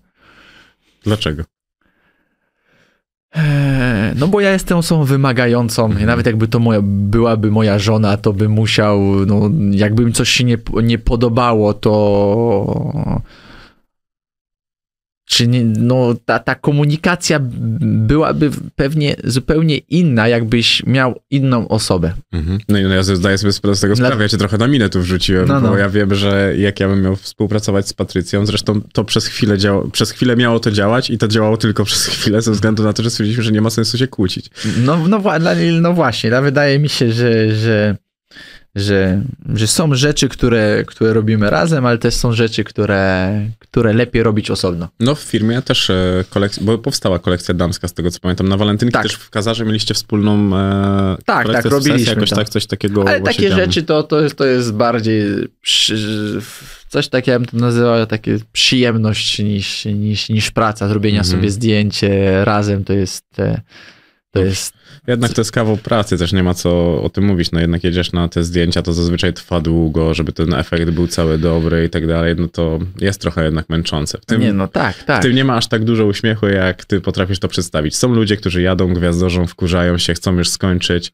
[1.03, 1.43] Dlaczego?
[3.35, 6.07] Eee, No bo ja jestem osobą wymagającą i Mhm.
[6.07, 10.43] nawet jakby to moja, byłaby moja żona, to bym musiał, no jakby mi coś się
[10.43, 13.21] nie, nie podobało, to
[15.25, 17.39] czy nie, no ta, ta komunikacja
[17.81, 22.13] byłaby pewnie zupełnie inna, jakbyś miał inną osobę.
[22.31, 22.59] Mhm.
[22.69, 24.67] No i no ja zdaję sobie sprawę z tego Dla- sprawę, ja cię trochę na
[24.67, 25.77] minę tu wrzuciłem, No, bo no.
[25.77, 29.83] ja wiem, że jak ja bym miał współpracować z Patrycją, zresztą to przez chwilę działa,
[29.91, 33.03] przez chwilę miało to działać i to działało tylko przez chwilę, ze względu na to,
[33.03, 34.49] że stwierdziliśmy, że nie ma sensu się kłócić.
[34.85, 37.95] No, no, dla- no właśnie, no wydaje mi się, że, że,
[38.75, 39.21] że,
[39.55, 44.51] że są rzeczy, które, które robimy razem, ale też są rzeczy, które, które lepiej robić
[44.51, 44.87] osobno.
[44.99, 48.57] No w firmie też e, kolekcja, bo powstała kolekcja damska z tego co pamiętam, na
[48.57, 49.03] walentynki Tak.
[49.03, 53.49] też w Kazarze mieliście wspólną e, Tak, tak, robiliśmy jakoś tak, coś takiego Ale takie
[53.49, 53.55] działo.
[53.61, 55.23] rzeczy to, to, jest, to jest bardziej
[55.61, 55.97] przy,
[56.89, 60.87] coś takiego, ja bym to nazywał, takie przyjemność niż, niż, niż praca.
[60.87, 61.37] Zrobienia Mhm.
[61.37, 63.61] sobie zdjęcie razem to jest, e,
[64.31, 64.73] to jest
[65.07, 68.11] Jednak to jest kawał pracy, też nie ma co o tym mówić, no jednak jedziesz
[68.11, 72.07] na te zdjęcia, to zazwyczaj trwa długo, żeby ten efekt był cały dobry i tak
[72.07, 74.17] dalej, no to jest trochę jednak męczące.
[74.17, 75.19] W tym, nie no tak, tak.
[75.19, 77.95] W tym nie ma aż tak dużo uśmiechu, jak ty potrafisz to przedstawić.
[77.95, 81.13] Są ludzie, którzy jadą, gwiazdorzą, wkurzają się, chcą już skończyć.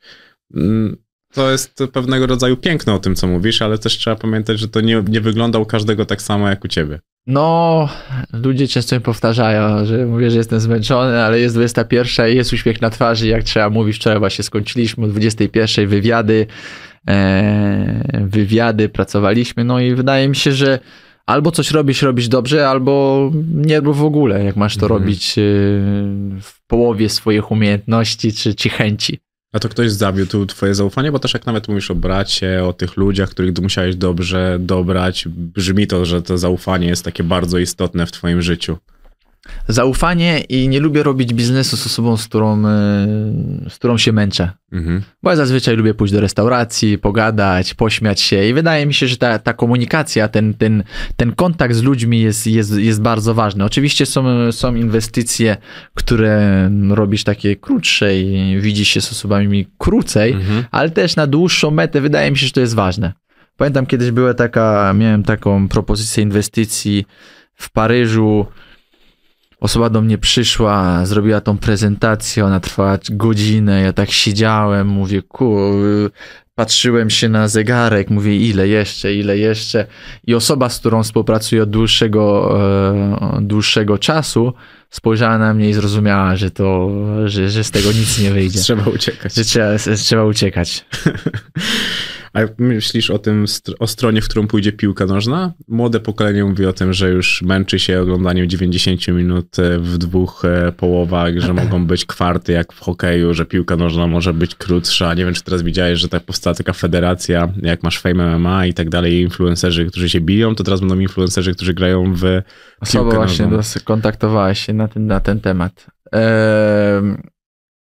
[0.56, 0.98] Mm,
[1.34, 4.82] To jest pewnego rodzaju piękno o tym, co mówisz, ale też trzeba pamiętać, że to
[4.82, 7.00] nie, nie wygląda u każdego tak samo jak u ciebie.
[7.28, 7.90] No,
[8.34, 12.82] ludzie często mi powtarzają, że mówię, że jestem zmęczony, ale jest 21 i jest uśmiech
[12.82, 13.96] na twarzy, jak trzeba mówić.
[13.96, 16.48] Wczoraj właśnie skończyliśmy o 21 wywiady,
[17.10, 20.80] e, wywiady, pracowaliśmy, no i wydaje mi się, że
[21.26, 25.02] albo coś robisz, robisz dobrze, albo nie rób w ogóle, jak masz to Mhm.
[25.02, 25.42] robić e,
[26.42, 29.20] w połowie swoich umiejętności czy, czy chęci.
[29.54, 31.12] A to ktoś zawiódł twoje zaufanie?
[31.12, 35.88] Bo też jak nawet mówisz o bracie, o tych ludziach, których musiałeś dobrze dobrać, brzmi
[35.88, 38.78] to, że to zaufanie jest takie bardzo istotne w twoim życiu.
[39.68, 43.08] Zaufanie i nie lubię robić biznesu z osobą, z którą, e,
[43.70, 44.52] z którą się męczę.
[44.72, 45.02] Mhm.
[45.24, 49.18] Bo ja zazwyczaj lubię pójść do restauracji, pogadać, pośmiać się i wydaje mi się, że
[49.18, 50.84] ta, ta komunikacja, ten, ten,
[51.16, 53.66] ten kontakt z ludźmi jest, jest, jest bardzo ważny.
[53.66, 55.58] Oczywiście są, są inwestycje,
[55.94, 60.64] które robisz takie krótsze i widzi się z osobami krócej, Mhm.
[60.72, 63.14] ale też na dłuższą metę wydaje mi się, że to jest ważne.
[63.58, 67.06] Pamiętam kiedyś była taka, miałem taką propozycję inwestycji
[67.56, 68.46] w Paryżu.
[69.62, 75.56] Osoba do mnie przyszła, zrobiła tą prezentację, ona trwała godzinę, ja tak siedziałem, mówię, ku,
[76.56, 79.88] patrzyłem się na zegarek, mówię, ile jeszcze, ile jeszcze.
[80.28, 82.58] I osoba, z którą współpracuję od dłuższego,
[83.38, 84.54] e, dłuższego czasu,
[84.90, 86.90] spojrzała na mnie i zrozumiała, że to,
[87.26, 88.60] że, że z tego nic nie wyjdzie.
[88.70, 89.34] Trzeba uciekać.
[89.34, 90.86] Że trzeba, trzeba uciekać.
[92.34, 93.46] A myślisz o tym,
[93.80, 95.54] o stronie, w którą pójdzie piłka nożna?
[95.68, 100.46] Młode pokolenie mówi o tym, że już męczy się oglądaniem 90 minut e, w dwóch
[100.46, 105.14] e, połowach, że mogą być kwarty jak w hokeju, że piłka nożna może być krótsza.
[105.14, 108.74] Nie wiem, czy teraz widziałeś, że tak powstała taka federacja, jak masz Fame MMA i
[108.74, 112.42] tak dalej, influencerzy, którzy się biją, to teraz będą influencerzy, którzy grają w
[112.82, 113.50] Osoba właśnie
[113.84, 115.88] kontaktowała się na ten, na ten temat.
[116.12, 116.22] Eee,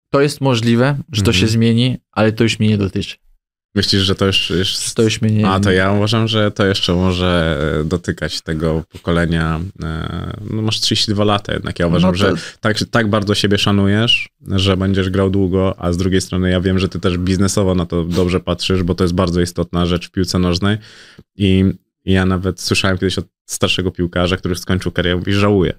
[0.09, 1.51] to jest możliwe, że to się mhm.
[1.51, 3.22] zmieni, ale to już mnie nie dotyczy.
[3.75, 4.95] Myślisz, że to już jest...
[4.95, 5.47] To już mnie nie...
[5.47, 9.59] A, to ja uważam, że to jeszcze może dotykać tego pokolenia.
[9.83, 11.79] E, no masz 32 lata jednak.
[11.79, 12.35] Ja uważam, no to...
[12.35, 16.61] że tak, tak bardzo siebie szanujesz, że będziesz grał długo, a z drugiej strony ja
[16.61, 20.07] wiem, że ty też biznesowo na to dobrze patrzysz, bo to jest bardzo istotna rzecz
[20.07, 20.77] w piłce nożnej
[21.35, 21.65] i
[22.05, 25.73] ja nawet słyszałem kiedyś od starszego piłkarza, który skończył karierę, mówi, żałuję,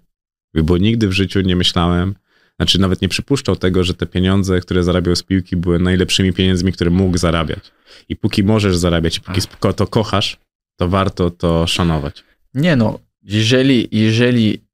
[0.54, 2.14] bo nigdy w życiu nie myślałem,
[2.60, 6.72] znaczy nawet nie przypuszczał tego, że te pieniądze, które zarabiał z piłki, były najlepszymi pieniędzmi,
[6.72, 7.72] które mógł zarabiać.
[8.08, 9.40] I póki możesz zarabiać, póki
[9.76, 10.38] to kochasz,
[10.76, 12.24] to warto to szanować.
[12.54, 14.64] Nie no, jeżeli, jeżeli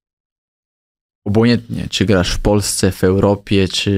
[1.24, 3.90] obojętnie, czy grasz w Polsce, w Europie, czy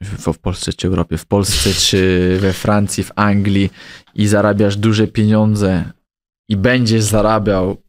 [0.00, 3.70] w, w Polsce, czy Europie, w Polsce, czy we Francji, w Anglii
[4.14, 5.84] i zarabiasz duże pieniądze
[6.48, 7.83] i będziesz zarabiał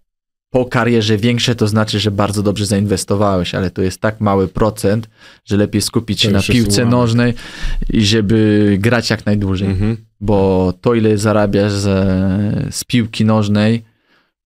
[0.55, 5.09] po karierze większe, to znaczy, że bardzo dobrze zainwestowałeś, ale to jest tak mały procent,
[5.45, 7.33] że lepiej skupić się na piłce nożnej
[7.89, 9.67] i żeby grać jak najdłużej.
[9.67, 9.97] Mhm.
[10.21, 11.85] Bo to, ile zarabiasz z,
[12.75, 13.83] z piłki nożnej,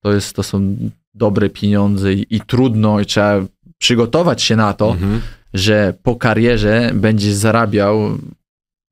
[0.03, 0.77] to, jest, to są
[1.15, 3.41] dobre pieniądze i, i trudno, i trzeba
[3.79, 5.21] przygotować się na to, mhm.
[5.55, 8.19] że po karierze będziesz zarabiał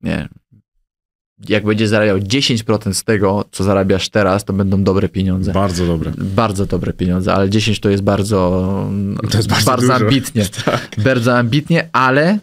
[0.01, 0.27] nie,
[1.49, 5.51] jak będzie zarabiał 10% z tego, co zarabiasz teraz, to będą dobre pieniądze.
[5.51, 6.11] Bardzo dobre.
[6.17, 8.89] Bardzo dobre pieniądze, ale 10 to jest bardzo,
[9.31, 10.45] to jest bardzo, bardzo ambitnie.
[10.65, 10.89] Tak.
[10.97, 12.39] Bardzo ambitnie, ale,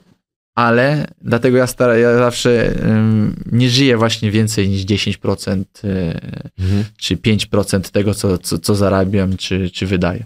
[0.55, 6.21] ale dlatego ja, stara, ja zawsze um, nie żyję właśnie więcej niż 10% y,
[6.59, 6.85] mhm.
[6.97, 10.25] czy 5% tego, co, co, co zarabiam, czy, czy wydaję.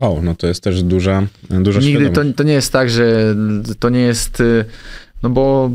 [0.00, 3.34] O, no to jest też duża, duża Nigdy to, to nie jest tak, że
[3.78, 4.64] to nie jest, y,
[5.22, 5.70] no bo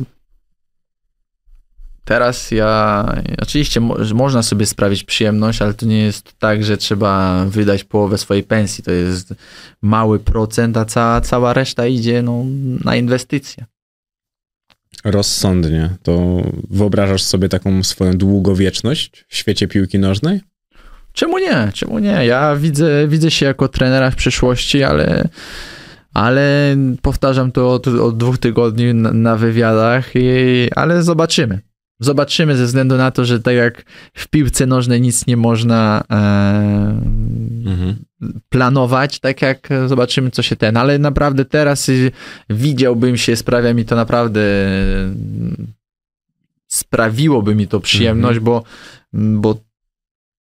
[2.12, 3.06] Teraz ja,
[3.42, 8.18] oczywiście mo można sobie sprawić przyjemność, ale to nie jest tak, że trzeba wydać połowę
[8.18, 8.84] swojej pensji.
[8.84, 9.34] To jest
[9.82, 12.46] mały procent, a cała, cała reszta idzie no,
[12.84, 13.66] na inwestycje.
[15.04, 15.90] Rozsądnie.
[16.04, 20.42] To wyobrażasz sobie taką swoją długowieczność w świecie piłki nożnej?
[21.14, 21.72] Czemu nie?
[21.74, 22.26] Czemu nie?
[22.26, 25.28] Ja widzę, widzę się jako trenera w przyszłości, ale
[26.14, 31.71] ale powtarzam to od, od dwóch tygodni na, na wywiadach, i, ale zobaczymy.
[32.04, 33.84] Zobaczymy ze względu na to, że tak jak
[34.14, 36.16] w piłce nożnej nic nie można e,
[37.66, 37.96] mhm.
[38.50, 41.92] planować, tak jak zobaczymy, co się ten, ale naprawdę teraz
[42.50, 44.42] widziałbym się, sprawia mi to naprawdę
[46.68, 48.44] sprawiłoby mi to przyjemność, mhm.
[48.46, 48.64] bo,
[49.14, 49.60] bo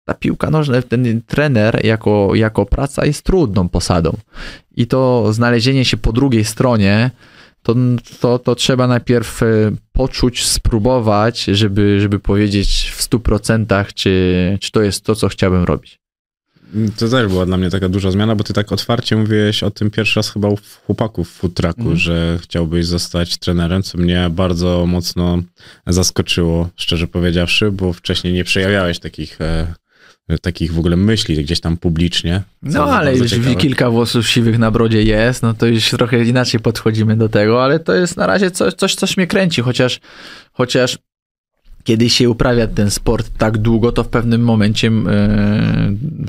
[0.05, 4.17] ta piłka nożna, ten trener jako, jako praca jest trudną posadą.
[4.77, 7.11] I to znalezienie się po drugiej stronie,
[7.65, 7.75] to,
[8.21, 9.47] to, to trzeba najpierw e,
[9.93, 15.99] poczuć, spróbować, żeby, żeby powiedzieć w 100% czy, czy to jest to, co chciałbym robić.
[16.97, 19.91] To też była dla mnie taka duża zmiana, bo ty tak otwarcie mówiłeś o tym
[19.91, 21.97] pierwszy raz chyba u chłopaków w food trucku, mm.
[21.97, 25.43] że chciałbyś zostać trenerem, co mnie bardzo mocno
[25.87, 29.75] zaskoczyło, szczerze powiedziawszy, bo wcześniej nie przejawiałeś takich e,
[30.43, 32.43] takich w ogóle myśli gdzieś tam publicznie.
[32.63, 33.55] No ale już ciekawe.
[33.55, 37.81] kilka włosów siwych na brodzie jest, no to już trochę inaczej podchodzimy do tego, ale
[37.81, 40.01] to jest na razie coś, coś, coś mnie kręci, chociaż,
[40.53, 40.99] chociaż
[41.85, 44.93] kiedy się uprawia ten sport tak długo, to w pewnym momencie e,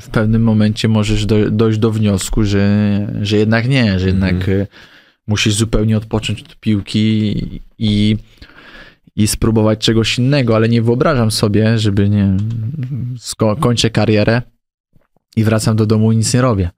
[0.00, 2.68] w pewnym momencie możesz do, dojść do wniosku, że,
[3.22, 4.66] że jednak nie, że jednak mm.
[5.26, 8.16] musisz zupełnie odpocząć od piłki i
[9.16, 12.36] i spróbować czegoś innego, ale nie wyobrażam sobie, żeby nie
[13.18, 14.42] sko- kończę karierę
[15.36, 16.70] i wracam do domu i nic nie robię.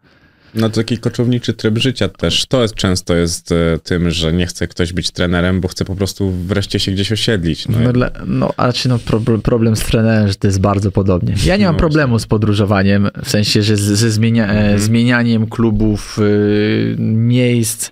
[0.55, 2.47] No to taki koczowniczy tryb życia też.
[2.47, 5.97] To jest często jest e, tym, że nie chce ktoś być trenerem, bo chce po
[5.97, 7.69] prostu wreszcie się gdzieś osiedlić.
[7.69, 8.99] No, no, no ale czy no
[9.43, 11.35] problem z trenerem, że to jest bardzo podobnie.
[11.45, 14.79] Ja nie mam no problemu z podróżowaniem, w sensie, że ze zmienia, e, mhm.
[14.79, 17.91] zmienianiem klubów, y, miejsc.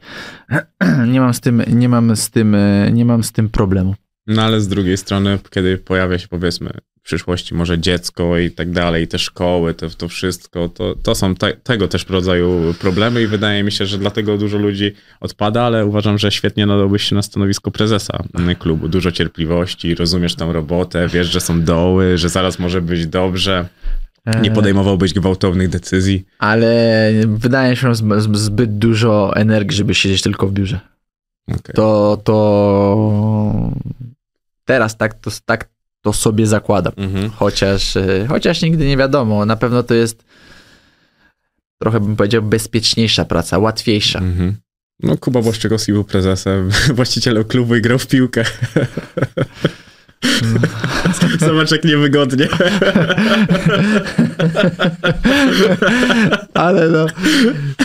[1.13, 3.95] Nie mam z tym, nie mam z tym, e, nie mam z tym problemu.
[4.27, 8.71] No ale z drugiej strony, kiedy pojawia się powiedzmy w przyszłości może dziecko i tak
[8.71, 13.27] dalej, te szkoły, to, to wszystko, to, to są te, tego też rodzaju problemy i
[13.27, 17.23] wydaje mi się, że dlatego dużo ludzi odpada, ale uważam, że świetnie nadałbyś się na
[17.23, 18.23] stanowisko prezesa
[18.59, 18.89] klubu.
[18.89, 23.69] Dużo cierpliwości, rozumiesz tam robotę, wiesz, że są doły, że zaraz może być dobrze.
[24.43, 26.25] Nie podejmowałbyś gwałtownych decyzji.
[26.39, 30.81] Ale wydaje mi się, że zbyt dużo energii, żeby siedzieć tylko w biurze.
[31.49, 31.75] Okay.
[31.75, 33.73] To, to
[34.67, 35.69] teraz tak to, tak
[36.01, 36.93] to sobie zakładam.
[36.97, 37.31] Mhm.
[37.31, 39.47] Chociaż, e, chociaż nigdy nie wiadomo.
[39.47, 40.25] Na pewno to jest
[41.79, 44.19] trochę bym powiedział bezpieczniejsza praca, łatwiejsza.
[44.19, 44.57] Mhm.
[45.03, 48.45] No, Kuba Błaszczykowski był prezesem, właścicielem klubu i grał w piłkę.
[51.47, 52.49] Zobacz, jak niewygodnie.
[56.55, 57.07] Ale no,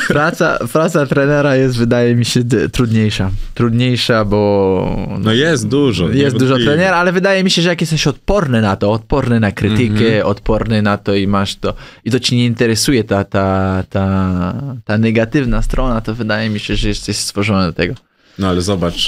[0.07, 2.41] praca, praca trenera jest, wydaje mi się,
[2.71, 3.31] trudniejsza.
[3.53, 6.09] Trudniejsza, bo No jest dużo.
[6.09, 9.51] jest dużo trenera, ale wydaje mi się, że jak jesteś odporny na to, odporny na
[9.51, 10.25] krytykę, Mhm.
[10.25, 11.73] odporny na to i masz to,
[12.05, 14.53] i to ci nie interesuje ta, ta, ta,
[14.85, 17.93] ta negatywna strona, to wydaje mi się, że jesteś stworzony do tego.
[18.41, 19.07] No ale zobacz,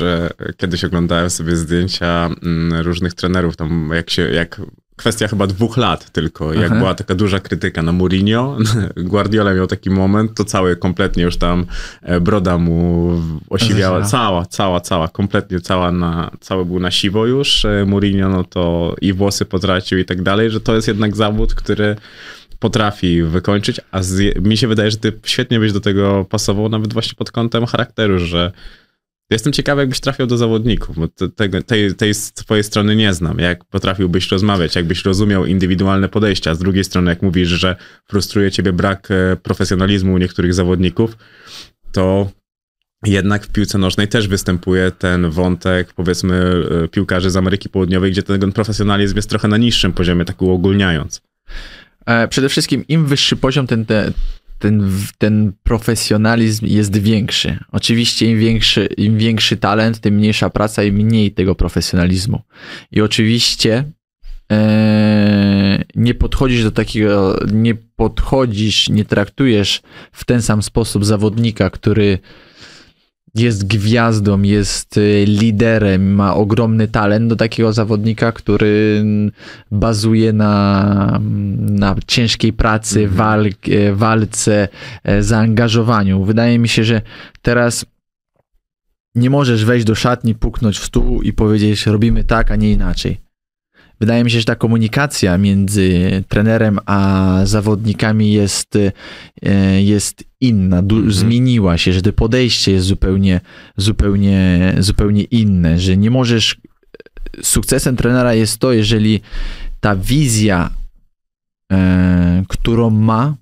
[0.57, 4.61] kiedyś oglądałem sobie zdjęcia mm, różnych trenerów, tam jak się, jak
[4.95, 6.75] kwestia chyba dwóch lat tylko, jak Aha.
[6.75, 8.57] była taka duża krytyka na Mourinho,
[8.97, 11.65] Guardiola miał taki moment, to cały kompletnie już tam
[12.01, 13.09] e, broda mu
[13.49, 18.43] osiwiała, cała, cała, cała, kompletnie cała na, cały był na siwo już, e, Mourinho no
[18.43, 21.95] to i włosy potracił i tak dalej, że to jest jednak zawód, który
[22.59, 26.93] potrafi wykończyć, a z, mi się wydaje, że ty świetnie byś do tego pasował, nawet
[26.93, 28.51] właśnie pod kątem charakteru, że
[29.29, 33.39] Jestem ciekawy, jakbyś trafiał do zawodników, bo te, tej, tej twojej strony nie znam.
[33.39, 36.55] Jak potrafiłbyś rozmawiać, jakbyś rozumiał indywidualne podejścia.
[36.55, 37.75] Z drugiej strony, jak mówisz, że
[38.09, 41.17] frustruje ciebie brak e, profesjonalizmu u niektórych zawodników,
[41.91, 42.31] to
[43.05, 48.23] jednak w piłce nożnej też występuje ten wątek, powiedzmy, e, piłkarzy z Ameryki Południowej, gdzie
[48.23, 51.21] ten profesjonalizm jest trochę na niższym poziomie, tak uogólniając.
[52.05, 54.11] E, Przede wszystkim im wyższy poziom, ten, te,
[54.59, 57.57] ten, ten profesjonalizm jest większy.
[57.71, 62.41] Oczywiście im większy, im większy talent, tym mniejsza praca i mniej tego profesjonalizmu.
[62.91, 63.83] I oczywiście
[64.51, 69.81] e, nie podchodzisz do takiego, nie podchodzisz, nie traktujesz
[70.11, 72.19] w ten sam sposób zawodnika, który
[73.35, 79.03] jest gwiazdą, jest y, liderem, ma ogromny talent do takiego zawodnika, który
[79.71, 81.19] bazuje na,
[81.59, 84.67] na ciężkiej pracy, walk, e, walce,
[85.03, 86.23] e, zaangażowaniu.
[86.23, 87.01] Wydaje mi się, że
[87.41, 87.85] teraz
[89.15, 93.32] nie możesz wejść do szatni, puknąć w stół i powiedzieć robimy tak, a nie inaczej.
[93.99, 98.77] Wydaje mi się, że ta komunikacja między trenerem a zawodnikami jest,
[99.45, 101.13] e, jest inna, du- Mhm.
[101.13, 103.41] zmieniła się, że to podejście jest zupełnie,
[103.77, 106.57] zupełnie, zupełnie inne, że nie możesz.
[107.41, 109.21] Sukcesem trenera jest to, jeżeli
[109.81, 110.69] ta wizja,
[111.71, 113.35] e, którą ma,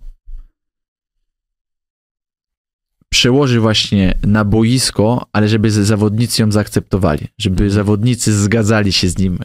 [3.13, 9.39] przełoży właśnie na boisko, ale żeby zawodnicy ją zaakceptowali, żeby zawodnicy zgadzali się z nim.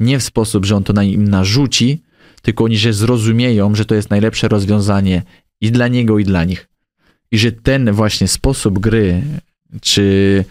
[0.00, 2.02] Nie w sposób, że on to na im narzuci,
[2.42, 5.22] tylko oni, że zrozumieją, że to jest najlepsze rozwiązanie
[5.60, 6.68] i dla niego, i dla nich.
[7.30, 9.22] I że ten właśnie sposób gry,
[9.80, 10.44] czy,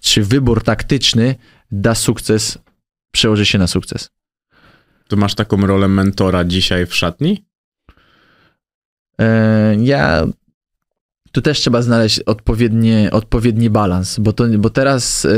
[0.00, 1.34] czy wybór taktyczny
[1.70, 2.58] da sukces,
[3.12, 4.10] przełoży się na sukces.
[5.08, 7.44] To masz taką rolę mentora dzisiaj w szatni?
[9.20, 10.26] E, Ja.
[11.32, 15.30] Tu też trzeba znaleźć odpowiednie, odpowiedni balans, bo, to, bo teraz e,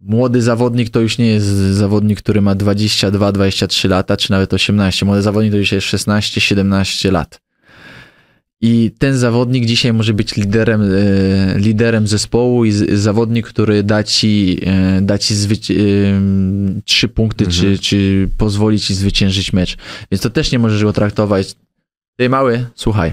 [0.00, 5.06] młody zawodnik to już nie jest zawodnik, który ma 22-23 lata, czy nawet 18.
[5.06, 7.40] Młody zawodnik to już jest 16-17 lat.
[8.64, 14.02] I ten zawodnik dzisiaj może być liderem, e, liderem zespołu i z, zawodnik, który da
[14.04, 15.36] ci, e, da ci e,
[16.84, 17.60] trzy punkty, Mhm.
[17.60, 19.76] czy, czy pozwoli ci zwyciężyć mecz.
[20.10, 21.54] Więc to też nie możesz go traktować.
[22.16, 23.12] Ty mały, słuchaj.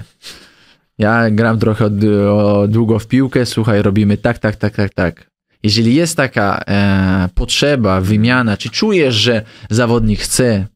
[1.00, 1.94] Ja gram trochę od,
[2.30, 5.30] o, długo w piłkę, słuchaj, robimy tak, tak, tak, tak, tak.
[5.64, 10.68] Jeżeli jest taka e, potrzeba, wymiana, czy czujesz, że zawodnik chce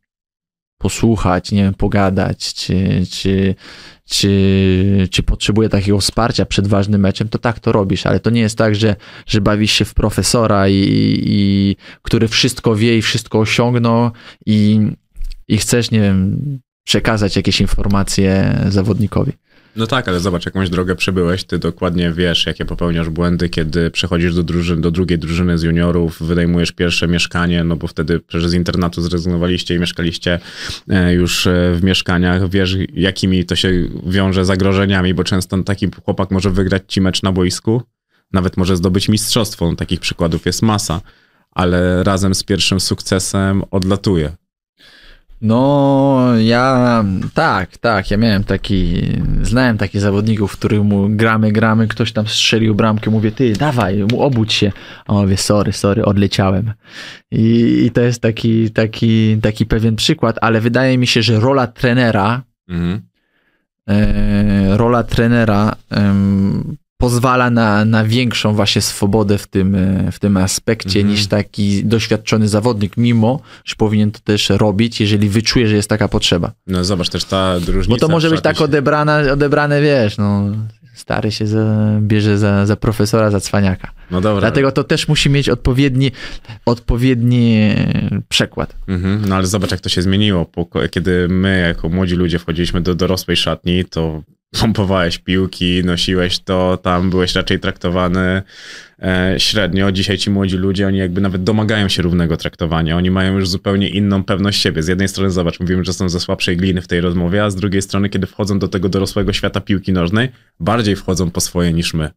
[0.77, 3.55] posłuchać, nie wiem, pogadać, czy, czy,
[4.09, 8.41] czy, czy potrzebuje takiego wsparcia przed ważnym meczem, to tak to robisz, ale to nie
[8.41, 8.95] jest tak, że,
[9.25, 10.83] że bawisz się w profesora, i,
[11.25, 14.11] i, który wszystko wie i wszystko osiągnął
[14.45, 14.79] i,
[15.47, 16.39] i chcesz, nie wiem,
[16.83, 19.31] przekazać jakieś informacje zawodnikowi.
[19.75, 24.35] No tak, ale zobacz, jakąś drogę przebyłeś, ty dokładnie wiesz, jakie popełniasz błędy, kiedy przechodzisz
[24.35, 28.53] do, drużyn, do drugiej drużyny z juniorów, wynajmujesz pierwsze mieszkanie, no bo wtedy przecież z
[28.53, 30.39] internatu zrezygnowaliście i mieszkaliście
[30.89, 33.71] e, już e, w mieszkaniach, wiesz, jakimi to się
[34.05, 37.81] wiąże zagrożeniami, bo często taki chłopak może wygrać ci mecz na boisku,
[38.33, 41.01] nawet może zdobyć mistrzostwo, no, takich przykładów jest masa,
[41.51, 44.35] ale razem z pierwszym sukcesem odlatuje.
[45.43, 47.03] No, ja
[47.33, 49.01] tak, tak, ja miałem taki,
[49.41, 54.21] znałem takich zawodników, których mu gramy, gramy, ktoś tam strzelił bramkę, mówię, ty, dawaj, mu
[54.21, 54.71] obudź się,
[55.07, 56.73] a on mówi, sorry, sorry, odleciałem.
[57.31, 61.67] I, i to jest taki, taki, taki pewien przykład, ale wydaje mi się, że rola
[61.67, 63.01] trenera, Mhm.
[63.89, 70.37] e, rola trenera em, pozwala na, na większą właśnie swobodę w tym, e, w tym
[70.37, 71.07] aspekcie Mhm.
[71.15, 76.07] niż taki doświadczony zawodnik, mimo że powinien to też robić, jeżeli wyczuje, że jest taka
[76.07, 76.51] potrzeba.
[76.67, 77.89] No zobacz też ta różnica.
[77.89, 78.65] Bo to może być tak szatni.
[78.65, 80.43] odebrane, odebrane wiesz, no
[80.95, 83.91] stary się za, bierze za, za profesora, za cwaniaka.
[84.11, 84.41] No dobra.
[84.41, 86.11] Dlatego to też musi mieć odpowiedni,
[86.65, 87.69] odpowiedni
[88.29, 88.75] przekład.
[88.87, 90.45] Mhm, no ale zobacz, jak to się zmieniło.
[90.91, 94.23] Kiedy my, jako młodzi ludzie, wchodziliśmy do dorosłej szatni, to
[94.61, 98.41] pompowałeś piłki, nosiłeś to, tam byłeś raczej traktowany
[99.01, 99.91] e, średnio.
[99.91, 102.97] Dzisiaj ci młodzi ludzie, oni jakby nawet domagają się równego traktowania.
[102.97, 104.83] Oni mają już zupełnie inną pewność siebie.
[104.83, 107.55] Z jednej strony, zobacz, mówimy, że są ze słabszej gliny w tej rozmowie, a z
[107.55, 111.93] drugiej strony, kiedy wchodzą do tego dorosłego świata piłki nożnej, bardziej wchodzą po swoje niż
[111.93, 112.09] my.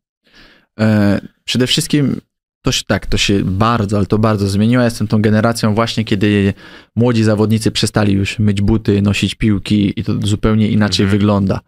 [0.80, 2.20] E, przede wszystkim
[2.62, 4.80] to się, tak, to się bardzo, ale to bardzo zmieniło.
[4.80, 6.54] Ja jestem tą generacją właśnie, kiedy
[6.96, 11.18] młodzi zawodnicy przestali już myć buty, nosić piłki i to zupełnie inaczej Mhm.
[11.18, 11.60] wygląda.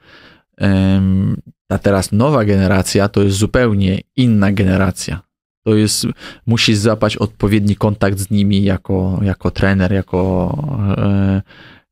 [0.58, 1.36] Em,
[1.68, 5.20] a teraz nowa generacja to jest zupełnie inna generacja.
[5.66, 6.06] To jest,
[6.46, 10.54] musisz złapać odpowiedni kontakt z nimi jako, jako trener, jako,
[10.98, 11.42] e,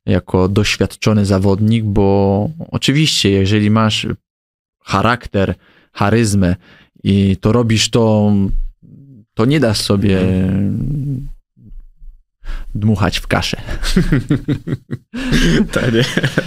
[0.05, 4.07] jako doświadczony zawodnik, bo oczywiście, jeżeli masz
[4.83, 5.55] charakter,
[5.93, 6.55] charyzmę
[7.03, 8.31] i to robisz to,
[9.33, 10.19] to nie dasz sobie
[12.75, 13.57] dmuchać w kaszę.
[15.71, 16.03] to nie,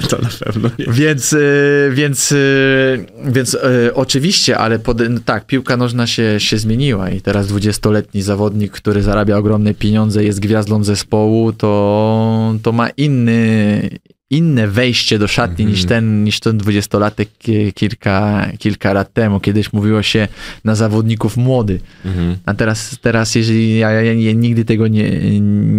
[0.08, 0.86] to na pewno nie.
[0.88, 7.10] Więc, y, więc, y, więc y, oczywiście, ale pod, tak, piłka nożna się, się zmieniła
[7.10, 13.80] i teraz 20-letni zawodnik, który zarabia ogromne pieniądze, jest gwiazdą zespołu, to, to ma inny,
[14.30, 15.70] inne wejście do szatni Mhm.
[15.70, 19.40] niż ten, niż ten 20-latek ki- kilka, kilka lat temu.
[19.40, 20.28] Kiedyś mówiło się
[20.64, 21.80] na zawodników młody.
[22.04, 22.36] Mhm.
[22.46, 25.10] A teraz, teraz jeżeli ja, ja, ja nigdy tego nie,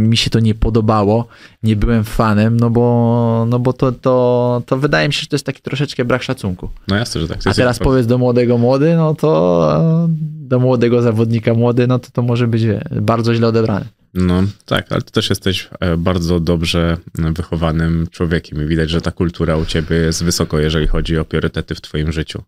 [0.10, 1.28] mi się to nie podobało,
[1.64, 5.36] nie byłem fanem, no bo, no bo to, to, to wydaje mi się, że to
[5.36, 6.70] jest taki troszeczkę brak szacunku.
[6.88, 7.38] No jasne, że tak.
[7.46, 10.10] A teraz powiedz do młodego młody, no to
[10.48, 12.64] do młodego zawodnika młody, no to to może być
[13.02, 13.86] bardzo źle odebrane.
[14.14, 19.12] No tak, ale ty też jesteś e, bardzo dobrze wychowanym człowiekiem i widać, że ta
[19.12, 22.44] kultura u ciebie jest wysoko, jeżeli chodzi o priorytety w twoim życiu.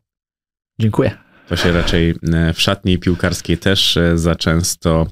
[0.79, 1.17] Dziękuję.
[1.47, 5.07] To się raczej e, w szatni piłkarskiej też e, za często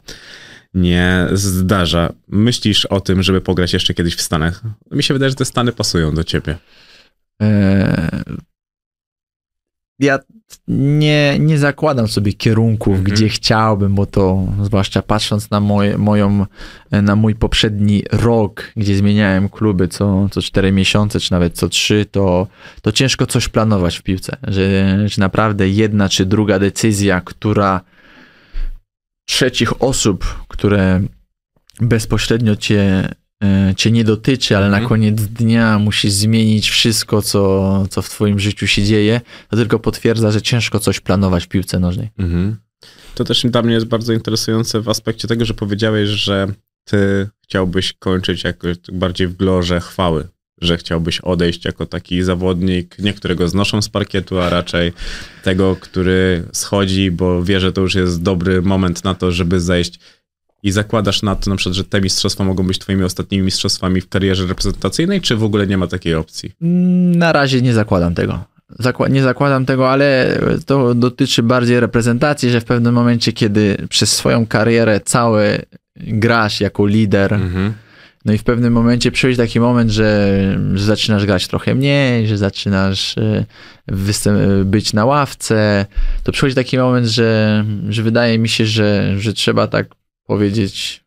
[0.74, 2.14] nie zdarza.
[2.28, 4.62] Myślisz o tym, żeby pograć jeszcze kiedyś w Stanach?
[4.92, 6.58] Mi się wydaje, że te Stany pasują do ciebie.
[7.40, 8.10] Eee,
[10.02, 10.20] Ja
[10.68, 13.16] nie, nie zakładam sobie kierunków, Mhm.
[13.16, 16.46] gdzie chciałbym, bo to zwłaszcza patrząc na, moje, moją,
[16.92, 22.06] na mój poprzedni rok, gdzie zmieniałem kluby co, co 4 miesiące, czy nawet co 3,
[22.12, 22.48] to,
[22.82, 24.38] to ciężko coś planować w piłce.
[24.48, 27.82] Że, że naprawdę jedna czy druga decyzja, która
[29.26, 31.02] trzecich osób, które
[31.82, 33.10] bezpośrednio cię,
[33.78, 34.84] cię nie dotyczy, ale Mhm.
[34.84, 39.80] na koniec dnia musisz zmienić wszystko, co, co w twoim życiu się dzieje, to tylko
[39.80, 42.10] potwierdza, że ciężko coś planować w piłce nożnej.
[42.20, 42.56] Mhm.
[43.16, 46.48] To też dla mnie jest bardzo interesujące w aspekcie tego, że powiedziałeś, że
[46.84, 50.28] ty chciałbyś kończyć jakoś bardziej w glorze chwały,
[50.62, 54.94] że chciałbyś odejść jako taki zawodnik, nie którego znoszą z parkietu, a raczej
[55.44, 60.00] tego, który schodzi, bo wie, że to już jest dobry moment na to, żeby zejść
[60.64, 64.10] i zakładasz na to na przykład, że te mistrzostwa mogą być twoimi ostatnimi mistrzostwami w
[64.10, 66.52] karierze reprezentacyjnej, czy w ogóle nie ma takiej opcji?
[66.62, 68.44] Mm, Na razie nie zakładam tego.
[68.80, 74.12] Zakła- nie zakładam tego, ale to dotyczy bardziej reprezentacji, że w pewnym momencie, kiedy przez
[74.12, 75.60] swoją karierę całe
[75.98, 77.74] grasz jako lider, Mhm.
[78.26, 80.38] no i w pewnym momencie przychodzi taki moment, że,
[80.74, 83.46] że zaczynasz grać trochę mniej, że zaczynasz e,
[84.66, 85.86] być na ławce,
[86.24, 89.88] to przychodzi taki moment, że, że wydaje mi się, że, że trzeba tak
[90.36, 91.04] powiedzieć,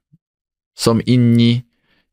[0.75, 1.63] są inni,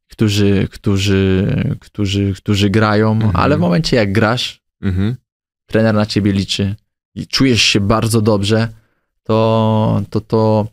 [0.08, 1.48] którzy, którzy,
[1.80, 3.36] którzy, którzy grają, Mhm.
[3.36, 5.16] ale w momencie jak grasz, Mhm.
[5.66, 6.76] trener na ciebie liczy
[7.16, 8.68] i czujesz się bardzo dobrze,
[9.24, 10.68] to to, to,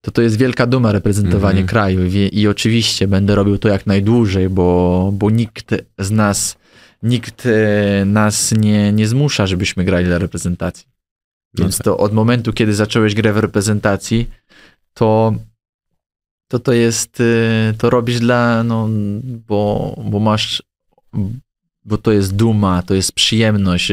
[0.00, 1.68] to, to jest wielka duma reprezentowanie Mhm.
[1.68, 6.56] kraju I, i oczywiście będę robił to jak najdłużej, bo, bo nikt z nas
[7.02, 10.86] nikt e, nas nie, nie zmusza, żebyśmy grali dla reprezentacji.
[11.58, 11.84] No Więc tak.
[11.84, 14.28] to od momentu, kiedy zacząłeś grę w reprezentacji,
[14.98, 15.34] to
[16.48, 18.88] to, to jest, y, to robisz dla, no,
[19.48, 20.62] bo, bo masz,
[21.84, 23.92] bo to jest duma, to jest przyjemność,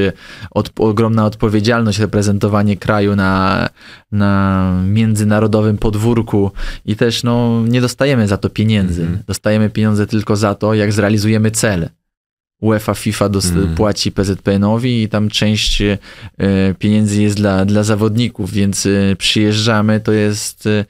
[0.51, 3.69] od, ogromna odpowiedzialność, reprezentowanie kraju na,
[4.11, 6.51] na międzynarodowym podwórku
[6.85, 9.01] i też, no, nie dostajemy za to pieniędzy.
[9.01, 9.23] Mhm.
[9.27, 11.89] Dostajemy pieniądze tylko za to, jak zrealizujemy cele.
[12.61, 13.75] UEFA, FIFA dos- Mhm.
[13.75, 15.97] płaci PZPN-owi i tam część y,
[16.79, 20.85] pieniędzy jest dla, dla zawodników, więc y, przyjeżdżamy, to jest, y,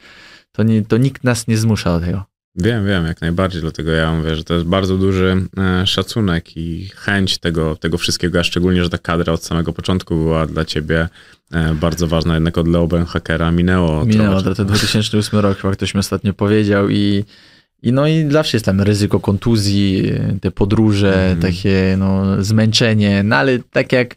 [0.52, 2.24] to, nie, to nikt nas nie zmusza do tego.
[2.58, 6.90] Wiem, wiem, jak najbardziej, dlatego ja mówię, że to jest bardzo duży e, szacunek i
[6.96, 11.10] chęć tego, tego wszystkiego, a szczególnie, że ta kadra od samego początku była dla ciebie
[11.52, 14.06] e, bardzo ważna, jednak od Leo Hackera minęło.
[14.06, 17.26] Minęło, to ten 2008 rok chyba ktoś mi ostatnio powiedział i,
[17.84, 20.12] i no i zawsze jest tam ryzyko kontuzji,
[20.42, 21.42] te podróże, mm.
[21.42, 24.16] takie no zmęczenie, no ale tak jak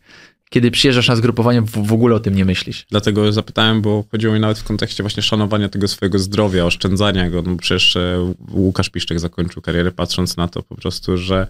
[0.50, 2.86] kiedy przyjeżdżasz na zgrupowanie, w, ogóle o tym nie myślisz.
[2.90, 7.42] Dlatego zapytałem, bo chodziło mi nawet w kontekście właśnie szanowania tego swojego zdrowia, oszczędzania go.
[7.42, 11.46] No przecież e, Łukasz Piszczek zakończył karierę patrząc na to po prostu, że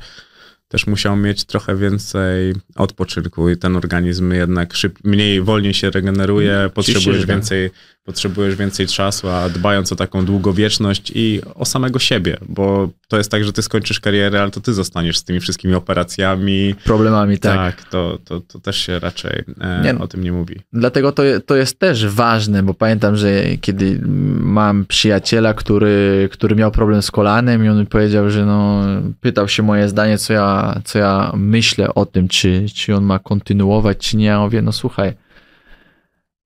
[0.69, 6.71] też musiał mieć trochę więcej odpoczynku i ten organizm jednak szyb, mniej, wolniej się regeneruje,
[6.75, 7.71] potrzebujesz więcej,
[8.09, 13.31] potrzebujesz więcej czasu, a dbając o taką długowieczność i o samego siebie, bo to jest
[13.31, 16.75] tak, że ty skończysz karierę, ale to ty zostaniesz z tymi wszystkimi operacjami.
[16.85, 17.57] Problemami, tak.
[17.57, 20.61] Tak, to, to, to też się raczej e, nie, o tym nie mówi.
[20.73, 24.01] Dlatego to, to jest też ważne, bo pamiętam, że kiedy
[24.41, 28.83] mam przyjaciela, który, który miał problem z kolanem i on powiedział, że no,
[29.21, 33.19] pytał się moje zdanie, co ja, co ja myślę o tym, czy, czy on ma
[33.19, 34.27] kontynuować, czy nie.
[34.27, 35.15] Ja mówię, no słuchaj,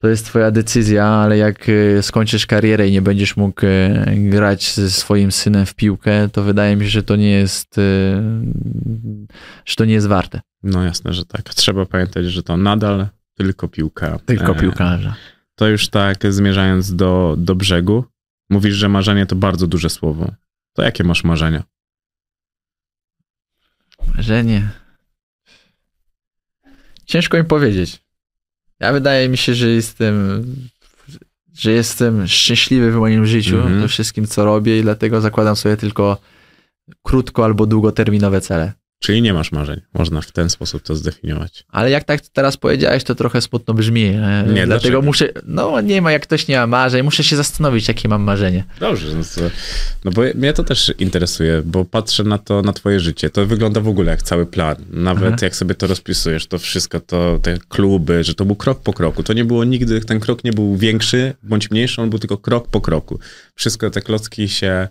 [0.02, 4.74] to jest twoja decyzja, ale jak e, skończysz karierę i nie będziesz mógł e, grać
[4.74, 7.82] ze swoim synem w piłkę, to wydaje mi się, że to nie jest, e,
[9.64, 10.40] że to nie jest warte.
[10.62, 11.54] No jasne, że tak.
[11.54, 14.18] Trzeba pamiętać, że to nadal tylko piłka.
[14.18, 15.14] Tylko piłkarza.
[15.54, 18.04] To już tak zmierzając do, do brzegu,
[18.50, 20.32] mówisz, że marzenie to bardzo duże słowo.
[20.72, 21.62] To jakie masz marzenia?
[24.16, 24.68] Marzenie.
[27.04, 28.02] Ciężko mi powiedzieć.
[28.82, 30.44] Ja wydaje mi się, że jestem,
[31.54, 33.80] że jestem szczęśliwy w moim życiu, mm -hmm.
[33.80, 36.18] we wszystkim, co robię i dlatego zakładam sobie tylko
[37.02, 38.72] krótko albo długoterminowe cele.
[39.02, 39.80] Czyli nie masz marzeń.
[39.94, 41.64] Można w ten sposób to zdefiniować.
[41.68, 44.02] Ale jak tak teraz powiedziałeś, to trochę smutno brzmi.
[44.02, 45.02] Nie, Dlatego dlaczego?
[45.02, 45.28] muszę.
[45.46, 48.64] No nie ma, jak ktoś nie ma marzeń, muszę się zastanowić, jakie mam marzenie.
[48.80, 49.40] Dobrze, no, to,
[50.04, 53.30] no bo mnie to też interesuje, bo patrzę na to, na twoje życie.
[53.30, 54.76] To wygląda w ogóle jak cały plan.
[54.90, 55.36] Nawet Aha.
[55.42, 59.22] jak sobie to rozpisujesz, to wszystko, to te kluby, że to był krok po kroku.
[59.22, 62.68] To nie było nigdy, ten krok nie był większy bądź mniejszy, on był tylko krok
[62.68, 63.18] po kroku.
[63.54, 64.88] Wszystko te klocki się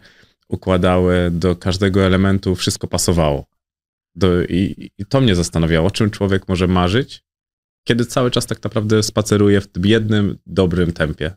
[0.48, 3.46] układały do każdego elementu, wszystko pasowało.
[4.16, 7.24] Do, i, I to mnie zastanawiało, czym człowiek może marzyć,
[7.84, 11.32] kiedy cały czas tak naprawdę spaceruje w jednym, dobrym tempie.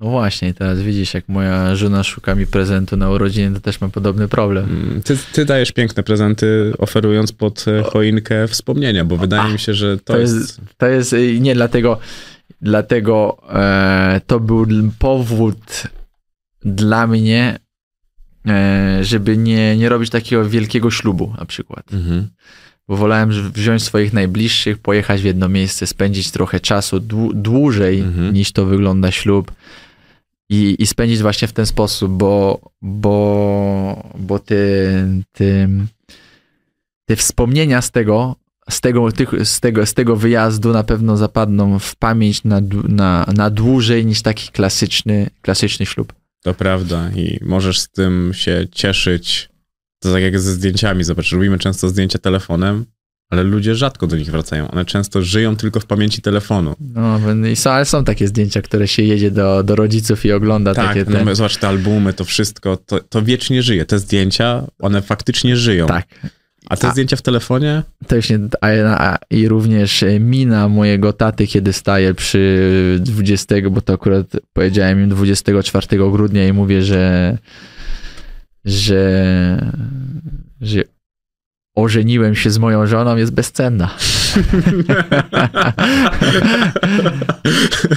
[0.00, 3.90] No właśnie, teraz widzisz, jak moja żona szuka mi prezentu na urodziny, to też mam
[3.90, 4.64] podobny problem.
[4.64, 9.74] Mm, ty, ty dajesz piękne prezenty, oferując pod e, choinkę wspomnienia, bo wydaje mi się,
[9.74, 10.34] że to, to jest...
[10.34, 10.60] jest...
[10.76, 11.98] To jest, nie, dlatego,
[12.60, 14.66] dlatego e, to był
[14.98, 15.82] powód
[16.64, 17.63] dla mnie, E,
[19.00, 21.92] żeby nie, nie robić takiego wielkiego ślubu na przykład.
[21.92, 22.28] Mhm.
[22.88, 27.00] Bo wolałem wziąć swoich najbliższych, pojechać w jedno miejsce, spędzić trochę czasu
[27.34, 28.34] dłużej mhm.
[28.34, 29.52] niż to wygląda ślub
[30.50, 34.54] i, i spędzić właśnie w ten sposób, bo, bo, bo te,
[35.32, 35.68] te,
[37.04, 38.36] te wspomnienia z tego,
[38.70, 39.08] z tego,
[39.44, 44.22] z, tego, z tego wyjazdu na pewno zapadną w pamięć na, na, na dłużej niż
[44.22, 46.12] taki klasyczny, klasyczny ślub.
[46.44, 49.48] To prawda i możesz z tym się cieszyć.
[50.02, 51.04] To tak jak ze zdjęciami.
[51.04, 52.86] Zobacz, robimy często zdjęcia telefonem,
[53.30, 54.70] ale ludzie rzadko do nich wracają.
[54.70, 56.74] One często żyją tylko w pamięci telefonu.
[56.80, 57.20] No,
[57.52, 60.86] i są, ale są takie zdjęcia, które się jedzie do, do rodziców i ogląda tak,
[60.86, 61.04] takie.
[61.04, 63.84] Tak, no, zobacz te albumy, to wszystko, to, to wiecznie żyje.
[63.84, 65.86] Te zdjęcia, one faktycznie żyją.
[65.86, 66.06] Tak.
[66.70, 67.82] A te a, zdjęcia w telefonie?
[68.06, 68.68] To już nie, a,
[69.12, 75.08] a, I również mina mojego taty, kiedy staje przy 20, bo to akurat powiedziałem im
[75.08, 77.38] 24 grudnia i mówię, że
[78.64, 79.70] że,
[80.60, 80.82] że
[81.74, 83.90] ożeniłem się z moją żoną, jest bezcenna.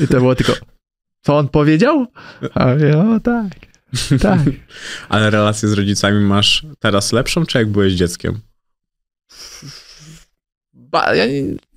[0.04, 0.54] I to było tylko,
[1.22, 2.08] co on powiedział?
[2.54, 3.50] A ja, o tak,
[4.22, 4.40] tak.
[5.10, 8.40] Ale relację z rodzicami masz teraz lepszą, czy jak byłeś dzieckiem?
[10.94, 11.26] Ja,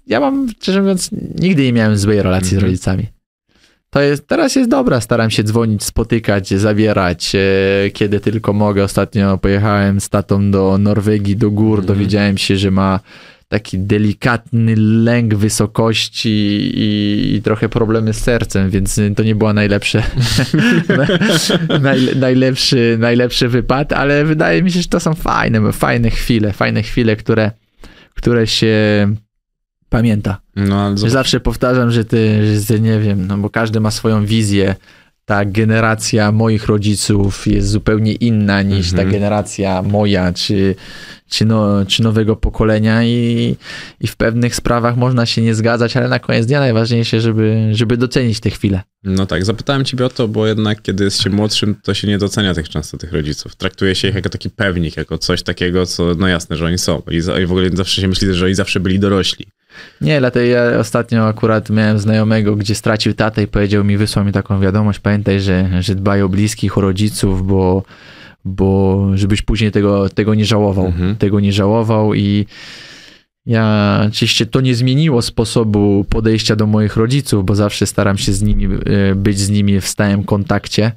[0.07, 1.11] ja mam, szczerze mówiąc,
[1.41, 2.71] nigdy nie miałem złej relacji z mhm.
[2.71, 3.07] rodzicami.
[3.91, 8.85] To jest, teraz jest dobra, staram się dzwonić, spotykać, zabierać, e, kiedy tylko mogę.
[8.85, 11.87] Ostatnio pojechałem z tatą do Norwegii, do gór, mm.
[11.87, 13.01] dowiedziałem się, że ma
[13.51, 16.31] taki delikatny lęk wysokości
[16.75, 20.03] i, i, trochę problemy z sercem, więc to nie była najlepsze,
[21.83, 26.83] naj, najlepszy, najlepszy wypad, ale wydaje mi się, że to są fajne, fajne chwile, fajne
[26.83, 27.51] chwile, które,
[28.15, 28.77] które się
[29.89, 30.41] pamięta.
[30.57, 30.97] No, ale...
[30.97, 34.75] Zawsze powtarzam, że ty, że ty, nie wiem, no bo każdy ma swoją wizję
[35.31, 40.75] ta generacja moich rodziców jest zupełnie inna niż ta generacja moja, czy,
[41.29, 43.57] czy, no, czy nowego pokolenia i,
[44.01, 47.97] i w pewnych sprawach można się nie zgadzać, ale na koniec dnia najważniejsze, żeby, żeby
[47.97, 48.83] docenić te chwile.
[49.05, 52.19] No tak, zapytałem ciebie o to, bo jednak kiedy jest się młodszym, to się nie
[52.19, 53.57] docenia tych często tych rodziców.
[53.57, 57.03] Traktuje się ich jako taki pewnik, jako coś takiego, co no jasne, że oni są.
[57.11, 59.47] I w ogóle zawsze się myśli, że oni zawsze byli dorośli.
[60.01, 64.33] Nie, dlatego ja ostatnio akurat miałem znajomego, gdzie stracił tatę i powiedział mi, wysłał mi
[64.33, 67.83] taką wiadomość, pamiętaj, że, że dbaj o bliskich, o rodziców, bo,
[68.45, 70.87] bo żebyś później tego, tego nie żałował.
[70.87, 71.17] Mhm.
[71.17, 72.47] Tego nie żałował i
[73.47, 78.43] ja oczywiście to nie zmieniło sposobu podejścia do moich rodziców, bo zawsze staram się z
[78.43, 80.93] nimi e, być z nimi w stałym kontakcie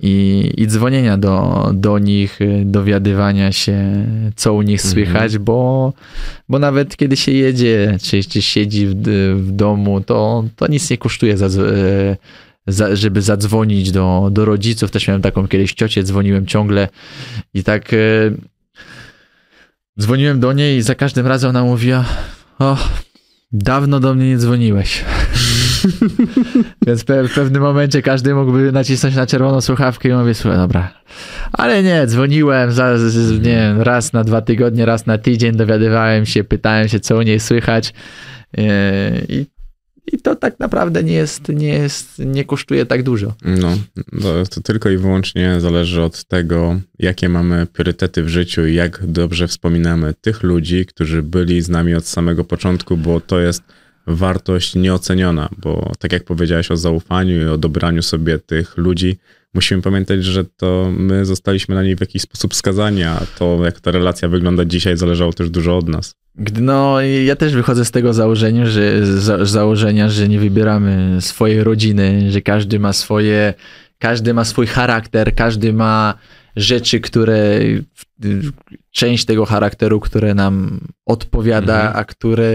[0.00, 4.06] i, i dzwonienia do, do nich, e, dowiadywania się,
[4.36, 5.92] co u nich słychać, bo,
[6.48, 8.94] bo nawet kiedy się jedzie, czy, czy siedzi w,
[9.36, 11.48] w domu, to, to nic nie kosztuje, za,
[12.66, 14.90] za, żeby zadzwonić do, do rodziców.
[14.90, 16.88] Też miałem taką kiedyś ciocię, dzwoniłem ciągle
[17.54, 17.96] i tak e,
[20.00, 22.04] dzwoniłem do niej i za każdym razem ona mówiła,
[22.58, 22.76] o,
[23.52, 25.04] dawno do mnie nie dzwoniłeś.
[26.86, 30.92] Więc pe- w pewnym momencie każdy mógłby nacisnąć na czerwoną słuchawkę i mówię, słuchaj, dobra.
[31.52, 36.44] Ale nie, dzwoniłem za, z, nie raz na dwa tygodnie, raz na tydzień, dowiadywałem się,
[36.44, 37.94] pytałem się, co u niej słychać
[38.56, 38.64] Yy,
[39.28, 39.46] i,
[40.12, 43.34] i to tak naprawdę nie jest, nie jest, nie kosztuje tak dużo.
[43.44, 43.78] No,
[44.22, 49.06] to, to tylko i wyłącznie zależy od tego, jakie mamy priorytety w życiu i jak
[49.06, 53.62] dobrze wspominamy tych ludzi, którzy byli z nami od samego początku, bo to jest
[54.06, 59.16] wartość nieoceniona, bo tak jak powiedziałeś o zaufaniu i o dobraniu sobie tych ludzi,
[59.54, 63.80] musimy pamiętać, że to my zostaliśmy na niej w jakiś sposób skazani, a to jak
[63.80, 66.14] ta relacja wygląda dzisiaj zależało też dużo od nas.
[66.60, 72.32] No, ja też wychodzę z tego założenia, że, za, założenia, że nie wybieramy swojej rodziny,
[72.32, 73.54] że każdy ma swoje,
[73.98, 76.14] każdy ma swój charakter, każdy ma
[76.56, 77.60] rzeczy, które,
[78.90, 81.96] część tego charakteru, które nam odpowiada, Mhm.
[81.96, 82.52] a, które,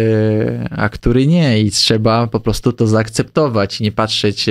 [0.72, 4.46] a który nie i trzeba po prostu to zaakceptować, nie patrzeć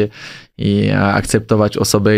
[0.59, 2.12] i a akceptować osobę,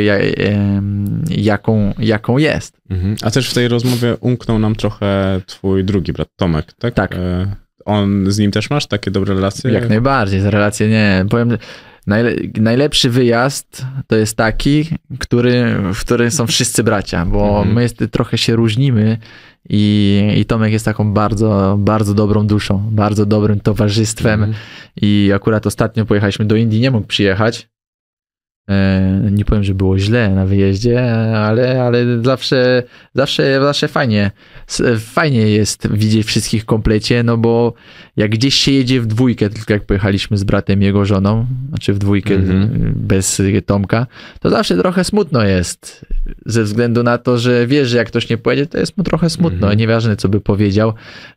[1.29, 2.77] jaką, jaką jest.
[2.91, 3.17] Mhm.
[3.23, 6.95] A też w tej rozmowie umknął nam trochę twój drugi brat, Tomek, tak?
[6.95, 7.15] Tak.
[7.15, 9.73] E, On, z nim też masz takie dobre relacje?
[9.73, 11.25] Jak najbardziej, relacje nie.
[11.31, 11.59] Powiem,
[12.61, 17.75] najlepszy wyjazd to jest taki, który, w którym są wszyscy bracia, bo Mhm.
[17.75, 19.19] my trochę się różnimy
[19.69, 24.55] i, i Tomek jest taką bardzo, bardzo dobrą duszą, bardzo dobrym towarzystwem Mhm.
[25.03, 27.69] i akurat ostatnio pojechaliśmy do Indii, nie mógł przyjechać.
[28.71, 32.83] E, Nie powiem, że było źle na wyjeździe, ale, ale zawsze,
[33.15, 34.31] zawsze, zawsze fajnie.
[34.99, 37.73] Fajnie jest widzieć wszystkich w komplecie, no bo
[38.17, 41.93] jak gdzieś się jedzie w dwójkę, tylko jak pojechaliśmy z bratem i jego żoną, znaczy
[41.93, 42.93] w dwójkę Mhm.
[42.97, 44.07] bez Tomka,
[44.41, 46.07] to zawsze trochę smutno jest.
[46.47, 49.31] Ze względu na to, że wiesz, że jak ktoś nie pojedzie, to jest mu trochę
[49.31, 49.57] smutno.
[49.67, 49.79] Mhm.
[49.79, 50.93] Nieważne, co by powiedział.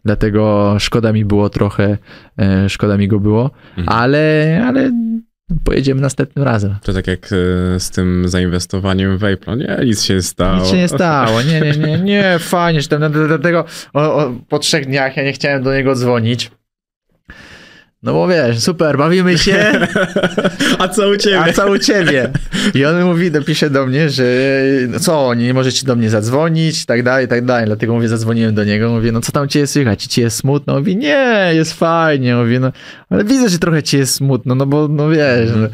[0.05, 1.97] Dlatego szkoda mi było trochę,
[2.39, 3.97] e, szkoda mi go było, Mhm.
[3.99, 4.91] ale, ale
[5.63, 6.75] pojedziemy następnym razem.
[6.83, 9.57] To tak jak e, z tym zainwestowaniem w Apple.
[9.57, 10.59] Nie, nic się nie stało.
[10.59, 11.41] Nic się nie stało.
[11.41, 15.33] Nie, nie, nie, nie, fajnie, że tam dlatego o, o, po trzech dniach ja nie
[15.33, 16.51] chciałem do niego dzwonić.
[18.03, 19.71] No bo wiesz, super, bawimy się,
[20.80, 21.39] A co u ciebie?
[21.39, 22.31] a co u ciebie?
[22.73, 24.23] I on mówi, dopisze do mnie, że
[24.89, 27.65] no co, nie możecie do mnie zadzwonić, i tak dalej, i tak dalej.
[27.65, 30.03] Dlatego mówię, zadzwoniłem do niego, mówię, no co tam cię jest słychać?
[30.03, 30.77] Ci jest smutno?
[30.80, 32.35] Mówi, nie, jest fajnie.
[32.35, 32.71] Mówię, no,
[33.09, 35.67] ale widzę, że trochę ci jest smutno, no bo, no wiesz, no,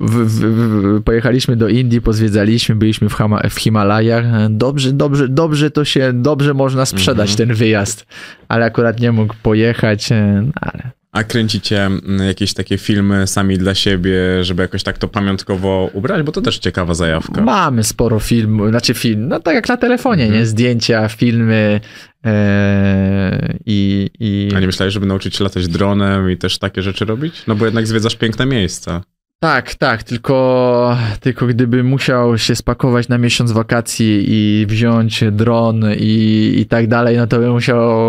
[0.00, 4.24] w, w, w, pojechaliśmy do Indii, pozwiedzaliśmy, byliśmy w, Hama, w Himalajach.
[4.50, 7.48] Dobrze, dobrze, dobrze to się, dobrze można sprzedać Mhm.
[7.48, 8.06] ten wyjazd,
[8.48, 13.74] ale akurat nie mógł pojechać, e, ale A kręcicie mm, jakieś takie filmy sami dla
[13.74, 16.22] siebie, żeby jakoś tak to pamiątkowo ubrać?
[16.22, 17.42] Bo to też ciekawa zajawka.
[17.42, 20.40] Mamy sporo filmów, znaczy film, no tak jak na telefonie, Mhm.
[20.40, 20.46] nie?
[20.46, 21.80] Zdjęcia, filmy
[22.24, 24.48] e, i, i...
[24.56, 27.42] A nie myślałeś, żeby nauczyć się latać dronem i też takie rzeczy robić?
[27.46, 29.02] No bo jednak zwiedzasz piękne miejsca.
[29.40, 36.54] Tak, tak, tylko, tylko gdyby musiał się spakować na miesiąc wakacji i wziąć dron i,
[36.58, 38.02] i tak dalej, no to by musiał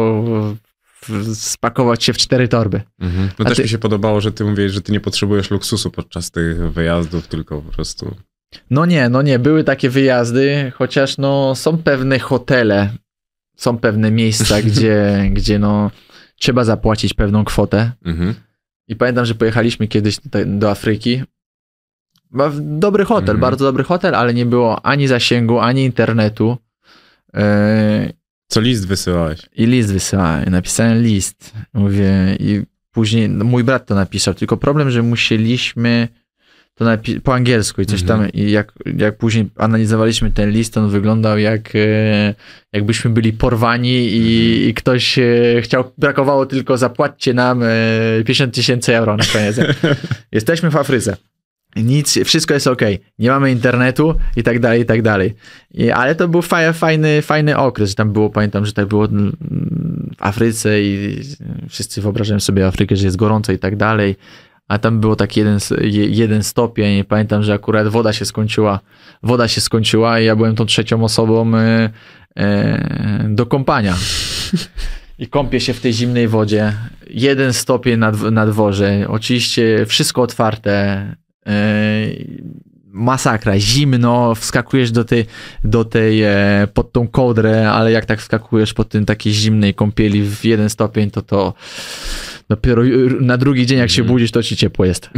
[1.33, 2.81] spakować się w cztery torby.
[2.99, 3.29] Mhm.
[3.39, 5.91] No A też ty- mi się podobało, że ty mówisz, że ty nie potrzebujesz luksusu
[5.91, 8.15] podczas tych wyjazdów, tylko po prostu...
[8.69, 12.89] No nie, no nie, były takie wyjazdy, chociaż no są pewne hotele,
[13.57, 15.91] są pewne miejsca, gdzie, gdzie no
[16.39, 17.91] trzeba zapłacić pewną kwotę.
[18.05, 18.33] Mhm.
[18.87, 21.23] I pamiętam, że pojechaliśmy kiedyś do Afryki.
[22.61, 23.39] Dobry hotel, Mhm.
[23.39, 26.57] bardzo dobry hotel, ale nie było ani zasięgu, ani internetu.
[28.47, 29.39] Co list wysyłałeś?
[29.55, 31.53] I list wysyłałem, napisałem list.
[31.73, 32.61] Mówię, i
[32.91, 34.33] później no, mój brat to napisał.
[34.33, 36.07] Tylko problem, że musieliśmy
[36.75, 38.19] to napi- po angielsku i coś Mhm.
[38.19, 38.29] tam.
[38.31, 42.35] I jak, jak później analizowaliśmy ten list, on wyglądał jak e,
[42.73, 44.69] jakbyśmy byli porwani i, Mhm.
[44.69, 45.23] i ktoś e,
[45.61, 47.67] chciał, brakowało tylko zapłaćcie nam e,
[48.25, 49.55] 50 tysięcy euro na koniec.
[50.31, 51.17] Jesteśmy w Afryce.
[51.75, 52.81] Nic, wszystko jest ok,
[53.19, 55.33] nie mamy internetu i tak dalej, i tak dalej.
[55.73, 57.95] I, ale to był fa- fajny, fajny okres.
[57.95, 59.37] Tam było, pamiętam, że tak było mm,
[60.17, 61.19] w Afryce i
[61.69, 64.15] wszyscy wyobrażają sobie Afrykę, że jest gorąco i tak dalej.
[64.67, 65.59] A tam było tak jeden,
[66.09, 67.03] jeden stopień.
[67.03, 68.79] Pamiętam, że akurat woda się skończyła.
[69.23, 71.89] Woda się skończyła i ja byłem tą trzecią osobą e,
[72.37, 73.95] e, do kąpania.
[75.19, 76.73] I kąpię się w tej zimnej wodzie.
[77.09, 79.05] Jeden stopień na, na dworze.
[79.07, 81.15] Oczywiście wszystko otwarte.
[81.47, 82.07] E,
[82.91, 85.25] masakra, zimno, wskakujesz do tej,
[85.63, 90.23] do tej e, pod tą kołdrę, ale jak tak wskakujesz pod tym takiej zimnej kąpieli
[90.23, 91.53] w jeden stopień, to to
[92.49, 92.83] dopiero
[93.21, 95.09] na drugi dzień jak się budzisz, to ci ciepło jest.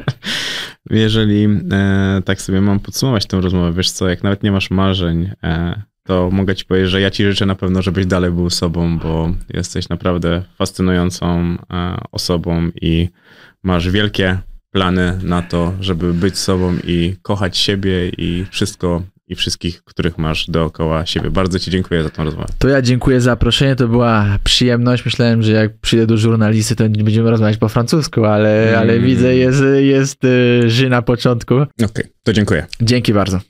[0.90, 5.30] Jeżeli e, tak sobie mam podsumować tę rozmowę, wiesz co, jak nawet nie masz marzeń,
[5.42, 8.98] e, to mogę ci powiedzieć, że ja ci życzę na pewno, żebyś dalej był sobą,
[8.98, 13.08] bo jesteś naprawdę fascynującą e, osobą i
[13.62, 14.38] masz wielkie
[14.74, 20.50] plany na to, żeby być sobą i kochać siebie i wszystko i wszystkich, których masz
[20.50, 21.30] dookoła siebie.
[21.30, 22.46] Bardzo ci dziękuję za tę rozmowę.
[22.58, 25.04] To ja dziękuję za zaproszenie, to była przyjemność.
[25.04, 29.04] Myślałem, że jak przyjdę do żurnalisty, to będziemy rozmawiać po francusku, ale, ale Mm.
[29.04, 31.54] widzę, jest, jest y, ży na początku.
[31.84, 32.66] Okej, to dziękuję.
[32.80, 33.40] Dzięki bardzo.